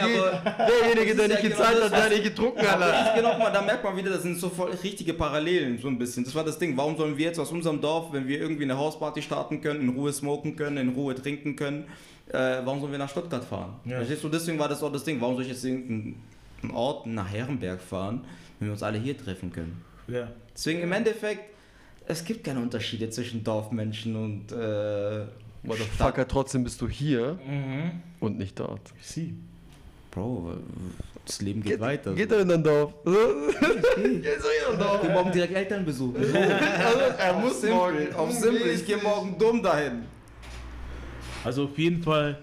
derjenige, 0.68 1.16
der 1.16 1.28
nicht 1.28 1.44
ja 1.44 1.50
gezahlt 1.50 1.76
genau 1.76 1.86
hat, 1.86 1.92
das, 1.94 2.02
der 2.02 2.10
nicht 2.10 2.24
getrunken 2.24 2.68
hat. 2.68 2.82
das 2.82 3.14
genau, 3.14 3.38
mal, 3.38 3.52
da 3.52 3.62
merkt 3.62 3.84
man 3.84 3.96
wieder, 3.96 4.10
das 4.10 4.24
sind 4.24 4.40
so 4.40 4.50
voll 4.50 4.72
richtige 4.72 5.14
Parallelen, 5.14 5.78
so 5.78 5.88
ein 5.88 6.00
bisschen. 6.00 6.24
Das 6.24 6.34
war 6.34 6.44
das 6.44 6.58
Ding. 6.58 6.76
Warum 6.76 6.98
sollen 6.98 7.16
wir 7.16 7.26
jetzt 7.26 7.40
aus 7.40 7.52
unserem 7.52 7.80
Dorf, 7.80 8.12
wenn 8.12 8.28
wir 8.28 8.40
irgendwie 8.42 8.64
eine 8.64 8.76
Hausparty 8.76 9.22
starten 9.22 9.62
können, 9.62 9.82
in 9.82 9.90
Ruhe 9.90 10.12
smoken 10.12 10.56
können, 10.56 10.78
in 10.78 10.90
Ruhe 10.90 11.14
trinken 11.14 11.56
können, 11.56 11.84
äh, 12.30 12.34
warum 12.64 12.80
sollen 12.80 12.92
wir 12.92 13.00
nach 13.00 13.10
Stuttgart 13.10 13.46
fahren? 13.46 13.76
Ja. 13.86 13.98
Verstehst 13.98 14.24
du? 14.24 14.30
Deswegen 14.30 14.58
war 14.58 14.68
das 14.68 14.82
auch 14.82 14.92
das 14.92 15.04
Ding. 15.04 15.22
Warum 15.22 15.36
soll 15.36 15.44
ich 15.44 15.52
jetzt 15.52 15.64
irgendeinen 15.64 16.24
Ort 16.74 17.06
nach 17.06 17.32
Herrenberg 17.32 17.82
fahren, 17.82 18.26
wenn 18.58 18.70
wir 18.70 18.74
uns 18.74 18.82
alle 18.82 18.98
hier 18.98 19.16
treffen 19.16 19.54
können? 19.54 19.84
Ja. 20.08 20.28
Deswegen 20.56 20.82
im 20.82 20.92
Endeffekt, 20.92 21.57
es 22.08 22.24
gibt 22.24 22.44
keine 22.44 22.60
Unterschiede 22.62 23.10
zwischen 23.10 23.44
Dorfmenschen 23.44 24.16
und 24.16 24.52
äh, 24.52 25.26
Motherfucker, 25.64 26.28
trotzdem 26.28 26.64
bist 26.64 26.80
du 26.82 26.88
hier 26.88 27.38
Mhm. 27.48 27.92
und 28.20 28.38
nicht 28.38 28.60
dort. 28.60 28.82
Sie. 29.02 29.34
Bro, 30.12 30.54
das 31.26 31.42
Leben 31.42 31.62
geht, 31.62 31.80
weiter. 31.80 32.14
Geht 32.14 32.32
er 32.32 32.40
in 32.40 32.52
ein 32.52 32.64
Dorf? 32.64 32.94
Geht 33.06 33.14
so 33.14 34.48
in 34.48 34.74
ein 34.74 34.80
Dorf? 34.80 35.02
Geh 35.02 35.10
morgen 35.14 35.32
direkt 35.32 35.54
Eltern 35.56 35.86
besuchen. 35.86 36.16
Also, 36.34 37.00
er 37.20 37.36
Auf 37.36 37.42
muss 37.44 37.62
simpel, 37.62 37.76
morgen. 37.78 38.16
auf 38.16 38.32
simpel. 38.32 38.68
Ich 38.68 38.86
gehe 38.86 38.98
morgen 38.98 39.38
dumm 39.38 39.62
dahin. 39.62 40.04
Also 41.44 41.66
auf 41.66 41.78
jeden 41.78 42.02
Fall, 42.02 42.40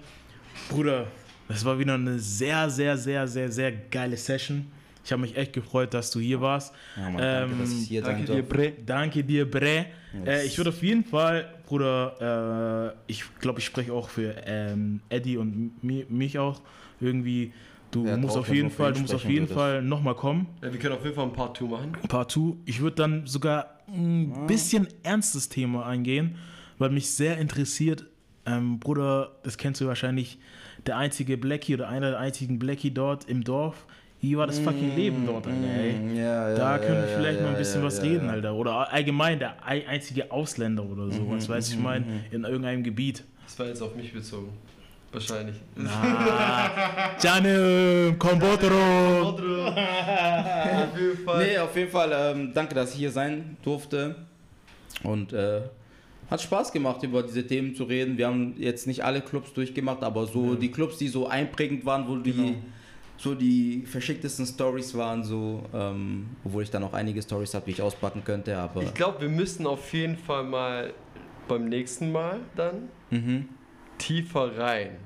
Bruder, 0.69 1.07
das 1.49 1.65
war 1.65 1.79
wieder 1.79 1.95
eine 1.95 2.19
sehr, 2.19 2.69
sehr, 2.71 2.97
sehr, 2.97 3.27
sehr, 3.27 3.51
sehr 3.51 3.73
geile 3.73 4.17
Session. 4.17 4.67
Ich 5.05 5.13
habe 5.13 5.21
mich 5.23 5.37
echt 5.37 5.53
gefreut, 5.53 5.93
dass 5.93 6.11
du 6.11 6.19
hier 6.21 6.41
warst. 6.41 6.73
Ja, 6.97 7.03
Mann, 7.11 7.19
danke, 7.19 7.53
Ähm, 7.53 7.61
dass 7.61 7.73
ich 7.73 7.89
hier 7.89 8.03
Danke 8.03 8.27
sein 8.27 8.37
dir. 8.37 8.43
Bre. 8.43 8.73
Danke 8.87 9.23
dir, 9.25 9.51
Bre. 9.51 9.87
Yes. 10.25 10.27
Äh, 10.27 10.47
ich 10.47 10.57
würde 10.59 10.71
auf 10.71 10.83
jeden 10.83 11.05
Fall, 11.05 11.53
Bruder, 11.67 12.95
äh, 13.07 13.13
ich 13.13 13.25
glaube, 13.41 13.59
ich 13.61 13.67
spreche 13.67 13.93
auch 13.93 14.09
für 14.09 14.35
ähm, 14.47 15.01
Eddie 15.11 15.37
und 15.37 15.83
mi 15.83 16.07
mich 16.09 16.39
auch. 16.39 16.61
Irgendwie, 17.01 17.53
du 17.91 18.05
Wer 18.05 18.17
musst 18.17 18.37
auf 18.37 18.49
jeden 18.49 18.71
Fall, 18.71 18.93
du 18.95 19.01
musst 19.01 19.15
auf 19.15 19.25
jeden 19.25 19.43
würdest. 19.45 19.55
Fall 19.55 19.83
nochmal 19.83 20.15
kommen. 20.15 20.47
Ja, 20.63 20.73
wir 20.73 20.79
können 20.79 20.95
auf 20.95 21.05
jeden 21.05 21.15
Fall 21.17 21.27
ein 21.27 21.33
Part 21.33 21.59
2 21.59 21.65
machen. 21.67 21.93
Part 22.09 22.31
2. 22.31 22.55
Ich 22.65 22.81
würde 22.81 22.97
dann 22.97 23.27
sogar 23.27 23.79
ein 23.89 24.47
bisschen 24.47 24.89
ernstes 25.03 25.49
Thema 25.49 25.85
eingehen. 25.87 26.37
weil 26.79 26.91
mich 26.91 27.11
sehr 27.11 27.39
interessiert, 27.39 28.05
ähm, 28.47 28.81
Bruder, 28.81 29.33
das 29.45 29.59
kennst 29.59 29.81
du 29.81 29.87
wahrscheinlich, 29.87 30.39
der 30.87 30.97
einzige 30.97 31.39
Blackie 31.39 31.75
oder 31.75 31.89
einer 31.89 32.11
der 32.11 32.19
einzigen 32.19 32.59
Blackie 32.59 32.91
dort 32.91 33.29
im 33.29 33.45
Dorf. 33.45 33.87
Wie 34.25 34.37
war 34.39 34.47
das 34.47 34.59
fucking 34.59 34.97
Leben 34.97 35.27
dort, 35.27 35.47
Alter, 35.47 35.59
ey? 35.79 35.93
Mm, 35.93 36.17
Ja, 36.17 36.49
ja, 36.49 36.55
Da 36.55 36.73
ja, 36.73 36.79
können 36.79 36.97
wir 37.03 37.09
vielleicht 37.19 37.39
ja, 37.41 37.45
mal 37.45 37.51
ein 37.53 37.59
bisschen 37.59 37.81
ja, 37.83 37.87
was 37.87 37.99
ja, 37.99 38.05
reden, 38.05 38.27
ja. 38.27 38.33
Alter. 38.33 38.55
Oder 38.55 38.91
allgemein 38.91 39.39
der 39.39 39.57
ei- 39.67 39.87
einzige 39.87 40.31
Ausländer 40.33 40.83
oder 40.83 41.11
so, 41.11 41.29
was 41.31 41.47
weiß 41.47 41.69
ich 41.69 41.79
mein, 41.79 42.25
in 42.31 42.45
irgendeinem 42.45 42.83
Gebiet. 42.83 43.23
Das 43.45 43.59
war 43.59 43.67
jetzt 43.67 43.83
auf 43.83 43.95
mich 43.95 44.15
bezogen. 44.15 44.49
Wahrscheinlich. 45.13 45.57
Canem, 47.21 48.19
Kombotro. 48.19 49.29
auf 49.29 49.39
jeden 50.99 51.19
Fall. 51.25 51.47
Nee, 51.47 51.59
auf 51.59 51.77
jeden 51.77 51.91
Fall, 51.91 52.11
ähm, 52.15 52.51
danke, 52.55 52.75
dass 52.75 52.93
ich 52.95 52.99
hier 53.01 53.11
sein 53.11 53.59
durfte. 53.63 54.17
Und 55.03 55.33
äh, 55.35 55.61
hat 56.31 56.41
Spaß 56.41 56.73
gemacht, 56.73 57.03
über 57.03 57.23
diese 57.23 57.47
Themen 57.47 57.75
zu 57.75 57.85
reden. 57.85 58.17
Wir 58.17 58.27
haben 58.27 58.55
jetzt 58.59 58.87
nicht 58.87 59.05
alle 59.05 59.21
Clubs 59.21 59.53
durchgemacht, 59.53 60.03
aber 60.03 60.27
so 60.27 60.55
die 60.55 60.71
Clubs, 60.71 60.97
die 60.97 61.09
so 61.09 61.29
einprägend 61.29 61.85
waren, 61.85 62.09
wo 62.09 62.17
die 62.17 62.55
so 63.17 63.35
die 63.35 63.85
verschicktesten 63.87 64.45
Stories 64.47 64.95
waren, 64.97 65.23
so, 65.25 65.63
ähm, 65.73 66.27
obwohl 66.45 66.63
ich 66.65 66.71
dann 66.71 66.83
auch 66.83 66.93
einige 66.95 67.23
Stories 67.23 67.55
habe, 67.55 67.65
die 67.67 67.73
ich 67.73 67.83
auspacken 67.83 68.23
könnte, 68.25 68.57
aber. 68.57 68.83
Ich 68.83 68.93
glaube, 68.95 69.21
wir 69.23 69.29
müssen 69.29 69.67
auf 69.67 69.93
jeden 69.93 70.17
Fall 70.19 70.45
mal 70.45 70.93
beim 71.49 71.67
nächsten 71.67 72.11
Mal 72.13 72.41
dann 72.57 72.89
Mhm. 73.11 73.49
tiefer 73.99 74.59
rein. 74.59 74.97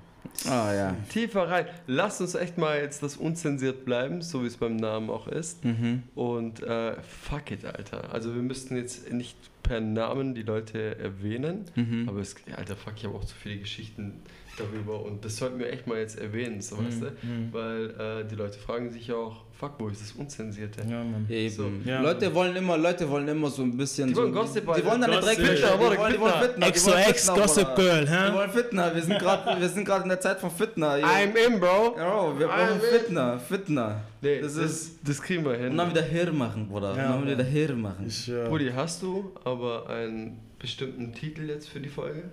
Ah 0.47 0.73
ja. 0.73 0.97
Tiefer 1.11 1.49
rein. 1.49 1.67
Lass 1.87 2.21
uns 2.21 2.35
echt 2.35 2.59
mal 2.59 2.79
jetzt 2.81 3.03
das 3.03 3.17
unzensiert 3.17 3.85
bleiben, 3.85 4.23
so 4.23 4.43
wie 4.43 4.47
es 4.47 4.57
beim 4.57 4.77
Namen 4.77 5.11
auch 5.11 5.27
ist. 5.27 5.65
Mhm. 5.65 6.05
Und 6.15 6.63
äh, 6.63 6.95
fuck 7.03 7.51
it, 7.51 7.65
Alter. 7.65 8.13
Also 8.13 8.35
wir 8.35 8.43
müssten 8.43 8.77
jetzt 8.77 9.13
nicht 9.13 9.37
per 9.63 9.81
Namen 9.81 10.35
die 10.35 10.43
Leute 10.43 10.99
erwähnen, 10.99 11.65
Mhm. 11.75 12.09
aber 12.09 12.21
es, 12.21 12.35
Alter, 12.57 12.77
fuck, 12.77 12.95
ich 12.97 13.05
habe 13.05 13.15
auch 13.17 13.25
zu 13.25 13.35
viele 13.35 13.57
Geschichten 13.59 14.23
darüber 14.57 15.03
und 15.05 15.25
das 15.25 15.37
sollten 15.37 15.59
wir 15.61 15.73
echt 15.73 15.87
mal 15.87 15.99
jetzt 15.99 16.19
erwähnen, 16.19 16.61
so 16.61 16.77
weißt 16.85 17.03
du? 17.03 17.13
Weil 17.53 17.91
äh, 17.91 18.25
die 18.29 18.35
Leute 18.35 18.59
fragen 18.59 18.91
sich 18.91 19.07
ja 19.07 19.15
auch, 19.15 19.45
fuck, 19.53 19.75
wo 19.79 19.89
ist 19.89 20.01
das 20.01 20.13
Unzensierte? 20.13 20.81
Ja, 20.83 21.05
Mann. 21.05 21.27
So. 21.49 21.71
Ja. 21.85 22.01
Leute 22.01 22.35
wollen 22.35 22.57
immer, 22.57 22.77
Leute 22.77 23.09
wollen 23.09 23.29
immer 23.29 23.51
so 23.51 23.63
ein 23.63 23.77
bisschen. 23.77 24.09
Die 24.09 24.15
so, 24.15 24.23
wollen 24.23 24.33
Gossip, 24.33 24.65
Die 24.65 24.71
Alter. 24.71 24.87
wollen 24.87 25.01
dann 25.01 25.11
Gossip. 25.13 25.37
direkt 25.37 25.59
Fitner, 25.61 25.73
die 25.77 25.79
wollen, 25.99 26.13
die 26.13 26.21
wollen 26.21 26.33
Fitner. 26.43 26.71
Die 26.71 26.79
Fitner, 26.79 27.35
Gossip. 27.37 27.77
Girl, 27.77 28.09
Wir 28.09 28.11
hä? 28.31 28.33
wollen 28.35 28.51
Fitner, 28.51 28.95
wir 28.95 29.03
sind 29.03 29.19
gerade 29.21 29.61
wir 29.61 29.69
sind 29.69 29.85
gerade 29.85 30.03
in 30.05 30.09
der 30.09 30.21
Zeit 30.21 30.41
von 30.41 30.51
Fitner. 30.51 30.95
I'm 30.97 31.35
in, 31.37 31.61
Bro! 31.61 31.95
Ja, 31.97 32.39
wir 32.39 32.47
brauchen. 32.49 32.81
Fitner, 32.81 33.39
Fitner. 33.39 34.01
Nee, 34.21 34.41
Das 34.41 34.55
das, 34.55 34.71
ist- 34.73 34.99
das 35.05 35.23
kriegen 35.23 35.45
wir 35.45 35.55
hin. 35.57 35.71
Und 35.71 35.77
dann 35.79 35.91
wieder 35.91 36.03
Hirn 36.03 36.37
machen, 36.37 36.69
Bruder. 36.69 36.97
Ja, 36.97 37.15
und 37.15 37.27
dann 37.27 37.31
wieder 37.39 37.45
Hirn 37.45 37.81
machen. 37.81 38.07
Ich, 38.07 38.29
äh, 38.29 38.47
Brudi, 38.49 38.71
hast 38.75 39.03
du 39.03 39.33
aber 39.45 39.89
einen 39.89 40.39
bestimmten 40.59 41.13
Titel 41.15 41.49
jetzt 41.49 41.69
für 41.69 41.81
die 41.81 41.89
Folge? 41.89 42.25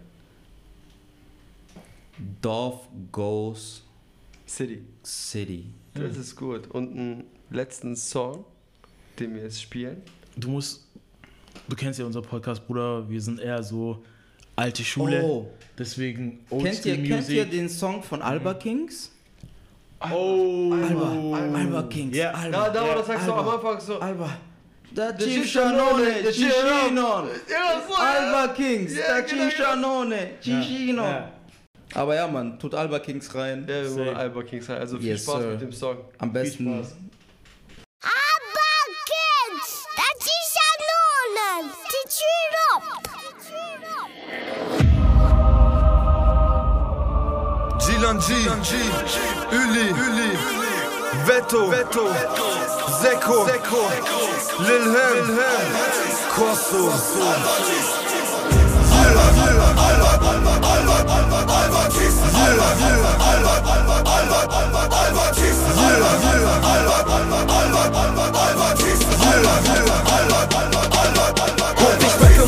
Dorf 2.42 2.88
Goes 3.12 3.84
City. 4.48 4.84
City. 5.04 5.66
Das 5.94 6.18
ist 6.18 6.36
gut. 6.36 6.68
Und 6.72 6.92
einen 6.98 7.24
letzten 7.50 7.96
Song, 7.96 8.46
den 9.20 9.36
wir 9.36 9.44
jetzt 9.44 9.62
spielen. 9.62 10.02
du 10.38 10.50
musst, 10.50 10.86
du 11.68 11.76
kennst 11.76 12.00
ja 12.00 12.06
unser 12.06 12.22
Podcast, 12.22 12.66
Bruder, 12.68 13.08
wir 13.10 13.22
sind 13.22 13.40
eher 13.40 13.62
so 13.64 14.04
alte 14.56 14.84
Schule, 14.84 15.22
Oh, 15.24 15.50
deswegen 15.78 16.40
kennt 16.50 16.52
ihr, 16.52 16.58
Oldschool 16.58 16.92
kennt 16.94 17.10
ihr 17.10 17.16
Music. 17.16 17.52
den 17.52 17.70
Song 17.70 18.04
von 18.04 18.22
Alba 18.22 18.54
Kings? 18.56 19.12
Oh, 20.14 20.74
Alba, 20.74 21.58
Alba 21.58 21.84
Kings. 21.84 22.16
Ja. 22.16 22.32
Alba. 22.32 22.58
Ja, 22.58 22.70
da 22.70 22.86
Ja, 22.86 22.96
das 22.96 23.08
sagst 23.08 23.28
du 23.28 23.34
am 23.34 23.50
Anfang 23.50 23.80
so. 23.80 24.00
Alba. 24.00 24.30
Da 24.94 25.12
Der 25.12 25.28
Cishanone, 25.28 26.24
so, 26.32 27.96
Alba 27.96 28.54
Kings, 28.54 28.94
da. 28.96 29.26
Cishanone, 29.28 30.30
Cishinon. 30.42 31.04
Ja. 31.06 31.32
Aber 31.94 32.16
ja, 32.16 32.28
man, 32.28 32.58
tut 32.60 32.76
Alba 32.76 33.00
Kings 33.00 33.34
rein. 33.36 33.66
Ja, 33.68 33.96
wir 33.96 34.18
Alba 34.18 34.44
King 34.44 34.62
sein. 34.62 34.80
Also 34.80 34.98
viel 34.98 35.10
Yes, 35.10 35.24
Spaß 35.24 35.42
sir. 35.42 35.48
mit 35.52 35.62
dem 35.62 35.72
Song. 35.72 35.98
Am 36.20 36.32
besten. 36.32 36.64
Spaß. 36.66 36.96
kids, 39.06 39.86
that 39.96 40.20
is 40.36 40.46
Shannon. 40.56 41.72
Did 41.92 42.12
you 42.22 42.38
know? 42.54 42.76
Gilan 47.80 48.18
G, 48.20 48.30
Uli, 49.52 49.92
Uli, 49.92 50.38
Veto, 51.26 51.70
Veto, 51.70 52.08
Seko, 53.02 53.46
Seko, 53.46 53.92
Lil 54.60 54.86
Hem. 54.92 55.16
Und 69.26 69.34
ich 69.34 69.46
rap 69.46 69.66
für 69.66 70.15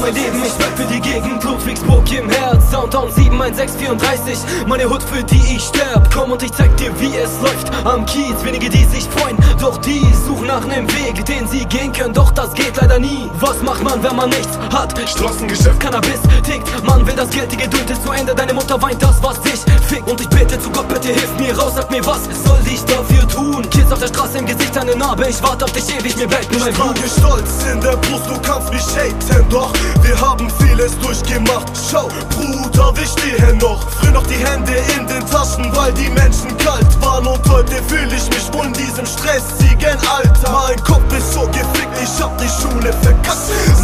mein 0.07 0.15
Leben, 0.15 0.43
ich 0.43 0.53
rap 0.65 0.77
für 0.77 0.85
die 0.93 1.01
Gegend 1.01 1.43
Ludwigsburg 1.43 2.11
im 2.11 2.29
Herz. 2.29 2.71
Soundtown 2.71 3.11
71634 3.11 4.67
Meine 4.67 4.85
Hut 4.85 5.03
für 5.03 5.23
die 5.23 5.55
ich 5.55 5.63
sterb. 5.63 6.09
Komm 6.13 6.31
und 6.31 6.43
ich 6.43 6.51
zeig 6.53 6.75
dir 6.77 6.91
wie 6.99 7.15
es 7.17 7.41
läuft 7.41 7.71
Am 7.85 8.05
Kiez, 8.05 8.35
wenige 8.43 8.69
die 8.69 8.85
sich 8.85 9.05
freuen 9.05 9.37
Doch 9.59 9.77
die 9.77 10.05
suchen 10.25 10.47
nach 10.47 10.65
nem 10.65 10.87
Weg, 10.93 11.25
den 11.25 11.47
sie 11.47 11.65
gehen 11.65 11.91
können. 11.91 12.13
Doch 12.13 12.31
das 12.31 12.53
geht 12.53 12.75
leider 12.77 12.99
nie. 12.99 13.29
Was 13.39 13.61
macht 13.61 13.83
man, 13.83 14.01
wenn 14.01 14.15
man 14.15 14.29
nichts 14.29 14.57
hat? 14.71 14.97
Straßengeschäft, 14.97 15.79
Cannabis 15.79 16.21
tickt. 16.43 16.67
Man 16.85 17.05
will 17.05 17.15
das 17.15 17.29
Geld, 17.29 17.51
die 17.51 17.57
Geduld 17.57 17.89
ist 17.89 18.03
zu 18.03 18.11
Ende. 18.11 18.33
Deine 18.33 18.53
Mutter 18.53 18.81
weint 18.81 19.01
das, 19.01 19.21
was 19.21 19.41
dich 19.41 19.59
fickt. 19.87 20.09
Und 20.09 20.21
ich 20.21 20.29
bete 20.29 20.59
zu 20.59 20.69
Gott, 20.69 20.87
bitte 20.87 21.09
hilf 21.09 21.37
mir 21.39 21.57
raus 21.57 21.73
Sag 21.75 21.91
mir, 21.91 22.05
was 22.05 22.23
soll 22.45 22.59
ich 22.65 22.83
dafür 22.85 23.27
tun? 23.27 23.69
Kids 23.69 23.91
auf 23.91 23.99
der 23.99 24.07
Straße 24.07 24.37
im 24.37 24.45
Gesicht, 24.45 24.77
eine 24.77 24.95
Narbe. 24.95 25.27
Ich 25.27 25.41
warte 25.43 25.65
auf 25.65 25.71
dich 25.71 25.89
ewig, 25.97 26.15
mir 26.17 26.27
bleibt 26.27 26.51
nur 26.51 26.61
mein 26.61 26.73
Blut. 26.73 26.97
Stolz 27.17 27.65
in 27.71 27.81
der 27.81 27.97
Brust, 27.97 28.29
du 28.29 28.39
kannst 28.41 28.71
mich 28.71 28.85
haten, 28.95 29.45
doch 29.49 29.73
wir 30.03 30.19
haben 30.19 30.49
vieles 30.59 30.97
durchgemacht. 30.99 31.67
Schau, 31.89 32.09
Bruder, 32.29 32.93
wir 32.95 33.05
stehen 33.05 33.57
noch. 33.57 33.87
Früher 33.89 34.11
noch 34.11 34.25
die 34.27 34.35
Hände 34.35 34.73
in 34.95 35.07
den 35.07 35.25
Taschen, 35.27 35.75
weil 35.75 35.93
die 35.93 36.09
Menschen 36.09 36.55
kalt 36.57 37.01
waren. 37.01 37.25
Und 37.27 37.47
heute 37.49 37.75
fühle 37.87 38.13
ich 38.15 38.29
mich 38.29 38.51
wohl 38.53 38.65
in 38.65 38.73
diesem 38.73 39.05
stressigen 39.05 39.97
Alter. 40.09 40.51
Mein 40.51 40.83
Kopf 40.83 41.11
ist 41.17 41.33
so 41.33 41.41
gefickt, 41.47 41.95
ich 42.01 42.21
hab 42.21 42.37
die 42.37 42.49
Schule 42.49 42.93
verkackt. 43.01 43.37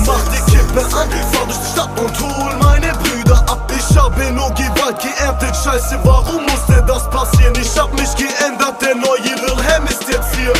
Mach 0.05 0.23
die 0.33 0.51
Kippe 0.51 0.81
an, 0.81 1.09
fahr 1.31 1.45
durch 1.45 1.57
die 1.57 1.71
Stadt 1.71 1.99
und 1.99 2.19
hol 2.19 2.55
meine 2.61 2.93
Brüder 2.93 3.39
ab. 3.49 3.71
Ich 3.77 3.97
habe 3.97 4.31
nur 4.31 4.49
Gewalt 4.51 4.99
geerntet, 4.99 5.55
scheiße, 5.63 5.99
warum 6.03 6.43
musste 6.43 6.83
das 6.87 7.09
passieren? 7.09 7.53
Ich 7.61 7.77
hab 7.77 7.91
mich 7.93 8.15
geändert, 8.15 8.81
der 8.81 8.95
neue 8.95 9.21
Lil 9.21 9.57
Ham 9.67 9.85
ist 9.85 10.03
jetzt 10.09 10.35
hier. 10.35 10.53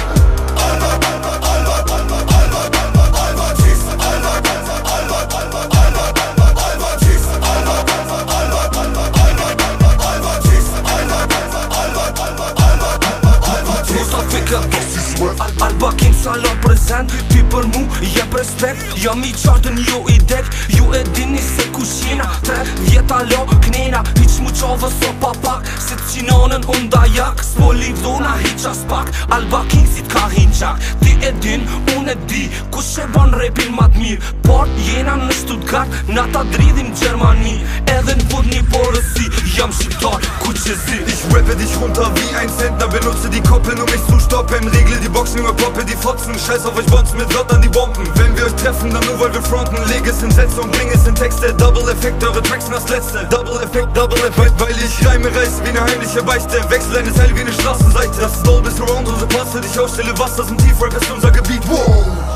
Motherfucker 14.54 15.03
Al- 15.40 15.54
Alba 15.68 15.92
King 15.98 16.14
salon 16.14 16.58
prezent 16.62 17.12
Ti 17.30 17.44
për 17.52 17.68
mu 17.74 17.84
jep 18.16 18.34
respekt. 18.38 18.84
Jo 19.04 19.14
mi 19.16 19.32
qartën 19.34 19.78
jo 19.88 20.04
i 20.12 20.18
dek 20.30 20.46
Ju 20.78 20.92
e 20.94 21.04
dini 21.16 21.40
se 21.42 21.66
kushina 21.76 22.28
Tre 22.44 22.64
vjeta 22.88 23.22
lo 23.32 23.46
knena 23.66 24.04
Hiq 24.20 24.40
mu 24.44 24.52
qove 24.60 24.90
so 25.00 25.12
pa 25.22 25.32
pak. 25.44 25.68
Se 25.80 25.96
t'qinonën 25.96 26.64
unda 26.76 27.06
jak 27.16 27.44
S'po 27.44 27.72
livdona 27.74 28.36
hiq 28.44 28.66
as 28.70 28.84
pak. 28.90 29.12
Alba 29.30 29.64
King 29.70 29.88
si 29.96 30.04
t'ka 30.04 30.28
hinqak 30.36 30.80
Ti 31.02 31.18
e 31.22 31.32
din, 31.42 31.64
unë 31.98 32.12
e 32.12 32.16
di. 32.28 32.44
Kush 32.72 32.98
e 33.00 33.08
bon 33.14 33.32
repin 33.40 33.72
ma 33.76 33.88
t'mir 33.90 34.20
Por 34.44 34.68
jena 34.90 35.16
në 35.24 35.32
Stuttgart 35.44 35.90
Na 36.08 36.28
ta 36.34 36.44
dridhim 36.54 36.92
Gjermani. 37.00 37.60
Edhe 37.94 38.16
n'vud 38.24 38.50
një 38.52 38.64
porësi 38.74 39.30
Jam 39.54 39.70
shqiptar, 39.72 40.18
ku 40.42 40.50
që 40.58 40.74
zi. 40.86 40.98
Ich 41.06 41.22
rappe 41.30 41.54
dich 41.56 41.76
runter 41.80 42.10
wie 42.16 42.36
ein 42.36 42.50
Zentner, 42.50 42.88
benutze 42.90 43.30
die 43.30 43.42
Koppeln, 43.42 43.78
um 43.80 43.86
mich 43.86 44.02
zu 44.10 44.18
stoppen. 44.20 44.68
Regle 44.68 44.98
die 44.98 45.10
Boxen, 45.14 45.38
junge 45.38 45.54
Poppe, 45.54 45.86
die 45.86 45.96
Fotzen. 45.96 46.34
Scheiß 46.38 46.66
auf 46.66 46.76
euch 46.78 46.88
Bonzen 46.88 47.18
mit 47.18 47.34
Wörtern, 47.34 47.62
die 47.62 47.70
Bomben. 47.70 48.04
Wenn 48.16 48.36
wir 48.36 48.46
euch 48.46 48.56
treffen, 48.56 48.92
dann 48.92 49.06
nur 49.06 49.20
weil 49.20 49.34
wir 49.34 49.42
fronten. 49.44 49.78
Leg 49.88 50.06
es 50.08 50.22
in 50.24 50.32
Sätze 50.32 50.60
und 50.60 50.72
bring 50.72 50.90
es 50.90 51.08
in 51.08 51.14
Texte. 51.14 51.54
Double 51.54 51.88
Effekt, 51.90 52.24
eure 52.24 52.42
Tracks 52.42 52.66
sind 52.66 52.76
das 52.76 52.90
letzte. 52.90 53.26
Double 53.30 53.62
Effekt, 53.62 53.96
Double 53.96 54.18
Effekt, 54.26 54.60
weil 54.60 54.76
ich 54.78 55.06
Reime 55.06 55.28
reiß 55.28 55.62
wie 55.64 55.70
eine 55.70 55.82
heimliche 55.82 56.24
Beichte. 56.24 56.68
Wechsel 56.70 56.98
eine 56.98 57.14
Zeile 57.14 57.36
wie 57.36 57.42
eine 57.42 57.54
Straßenseite. 57.54 58.20
Das 58.20 58.34
ist 58.34 58.48
Dolby 58.48 58.72
Surround, 58.72 59.08
unsere 59.08 59.28
Parts 59.28 59.52
für 59.52 59.62
dich 59.62 59.80
ausstelle. 59.80 60.14
Was, 60.18 60.36
das 60.36 60.50
ein 60.50 60.58
Tiefrap, 60.58 60.94
ist 60.94 61.12
unser 61.12 61.32
Gebiet. 61.32 61.62
Wow. 61.68 62.33